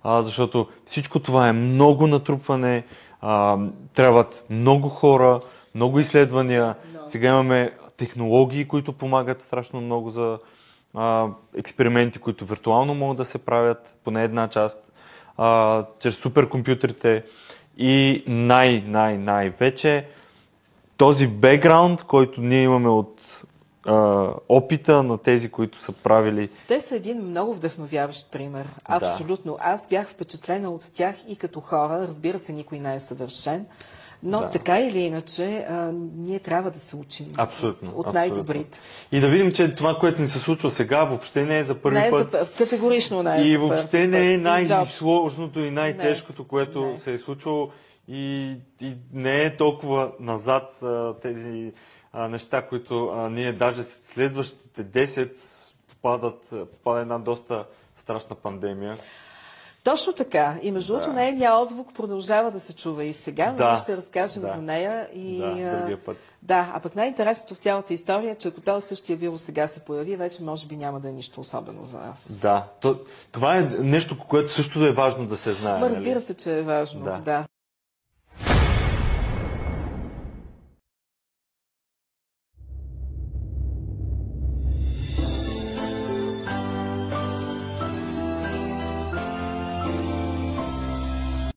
а, 0.03 0.21
защото 0.21 0.67
всичко 0.85 1.19
това 1.19 1.47
е 1.47 1.53
много 1.53 2.07
натрупване, 2.07 2.83
а, 3.21 3.57
трябват 3.93 4.45
много 4.49 4.89
хора, 4.89 5.41
много 5.75 5.99
изследвания. 5.99 6.75
Сега 7.05 7.29
имаме 7.29 7.71
технологии, 7.97 8.67
които 8.67 8.93
помагат 8.93 9.39
страшно 9.39 9.81
много 9.81 10.09
за 10.09 10.39
а, 10.95 11.27
експерименти, 11.57 12.19
които 12.19 12.45
виртуално 12.45 12.93
могат 12.93 13.17
да 13.17 13.25
се 13.25 13.37
правят, 13.37 13.95
поне 14.03 14.23
една 14.23 14.47
част, 14.47 14.91
а, 15.37 15.83
чрез 15.99 16.15
суперкомпютрите 16.15 17.23
и 17.77 18.23
най-най-най-вече 18.27 20.07
този 20.97 21.27
бекграунд, 21.27 22.03
който 22.03 22.41
ние 22.41 22.63
имаме 22.63 22.89
от 22.89 23.21
а, 23.85 24.29
опита 24.49 25.03
на 25.03 25.17
тези, 25.17 25.49
които 25.49 25.81
са 25.81 25.91
правили. 25.91 26.49
Те 26.67 26.81
са 26.81 26.95
един 26.95 27.21
много 27.21 27.53
вдъхновяващ 27.53 28.31
пример. 28.31 28.67
Абсолютно. 28.85 29.51
Да. 29.51 29.57
Аз 29.61 29.87
бях 29.87 30.09
впечатлена 30.09 30.69
от 30.69 30.91
тях 30.93 31.15
и 31.27 31.35
като 31.35 31.59
хора. 31.59 32.05
Разбира 32.07 32.39
се, 32.39 32.53
никой 32.53 32.79
не 32.79 32.95
е 32.95 32.99
съвършен. 32.99 33.65
Но 34.25 34.39
да. 34.39 34.49
така 34.49 34.79
или 34.79 34.99
иначе, 34.99 35.65
а, 35.69 35.91
ние 36.15 36.39
трябва 36.39 36.71
да 36.71 36.79
се 36.79 36.95
учим 36.95 37.27
абсолютно, 37.37 37.89
от, 37.89 38.07
от 38.07 38.13
най-добрите. 38.13 38.79
И 39.11 39.19
да 39.19 39.27
видим, 39.27 39.51
че 39.51 39.75
това, 39.75 39.95
което 39.99 40.21
ни 40.21 40.27
се 40.27 40.39
случва 40.39 40.71
сега, 40.71 41.03
въобще 41.03 41.45
не 41.45 41.59
е 41.59 41.63
за 41.63 41.75
първи 41.75 41.99
не 41.99 42.07
е 42.07 42.09
път. 42.09 42.31
За, 42.31 42.45
категорично 42.57 43.23
не 43.23 43.37
е. 43.37 43.41
И 43.41 43.57
въобще 43.57 44.07
не 44.07 44.33
е 44.33 44.37
най-сложното 44.37 45.59
и 45.59 45.71
най-тежкото, 45.71 46.47
което 46.47 46.85
не. 46.85 46.99
се 46.99 47.13
е 47.13 47.17
случвало 47.17 47.69
и, 48.07 48.51
и 48.81 48.93
не 49.13 49.43
е 49.43 49.57
толкова 49.57 50.11
назад 50.19 50.83
а, 50.83 51.13
тези 51.13 51.71
а, 52.13 52.27
неща, 52.27 52.61
които 52.61 53.07
а, 53.07 53.29
ние 53.29 53.53
даже 53.53 53.83
следващите 53.83 54.83
10 54.83 55.31
попадат, 55.89 56.49
попада 56.49 57.01
една 57.01 57.19
доста 57.19 57.65
страшна 57.97 58.35
пандемия. 58.35 58.97
Точно 59.85 60.13
така. 60.13 60.55
И 60.61 60.71
между 60.71 60.93
другото, 60.93 61.13
да. 61.13 61.19
нейният 61.19 61.53
отзвук 61.57 61.93
продължава 61.93 62.51
да 62.51 62.59
се 62.59 62.75
чува 62.75 63.03
и 63.03 63.13
сега, 63.13 63.51
но 63.51 63.57
да. 63.57 63.77
ще 63.77 63.97
разкажем 63.97 64.41
да. 64.41 64.47
за 64.47 64.61
нея. 64.61 65.07
И, 65.13 65.37
да, 65.37 65.79
другия 65.79 66.03
път. 66.03 66.17
Да, 66.41 66.71
а 66.73 66.79
пък 66.79 66.95
най-интересното 66.95 67.55
в 67.55 67.57
цялата 67.57 67.93
история 67.93 68.31
е, 68.31 68.35
че 68.35 68.47
ако 68.47 68.61
този 68.61 68.87
същия 68.87 69.17
вирус 69.17 69.41
сега 69.41 69.67
се 69.67 69.79
появи, 69.79 70.15
вече 70.15 70.43
може 70.43 70.67
би 70.67 70.77
няма 70.77 70.99
да 70.99 71.09
е 71.09 71.11
нищо 71.11 71.41
особено 71.41 71.85
за 71.85 71.99
нас. 71.99 72.39
Да, 72.41 72.67
то, 72.81 72.99
това 73.31 73.57
е 73.57 73.61
нещо, 73.79 74.17
което 74.27 74.53
също 74.53 74.79
да 74.79 74.87
е 74.89 74.91
важно 74.91 75.25
да 75.25 75.37
се 75.37 75.53
знае. 75.53 75.79
Ма, 75.79 75.89
разбира 75.89 76.15
нали? 76.15 76.25
се, 76.25 76.33
че 76.33 76.59
е 76.59 76.61
важно. 76.61 77.03
Да. 77.03 77.17
да. 77.25 77.45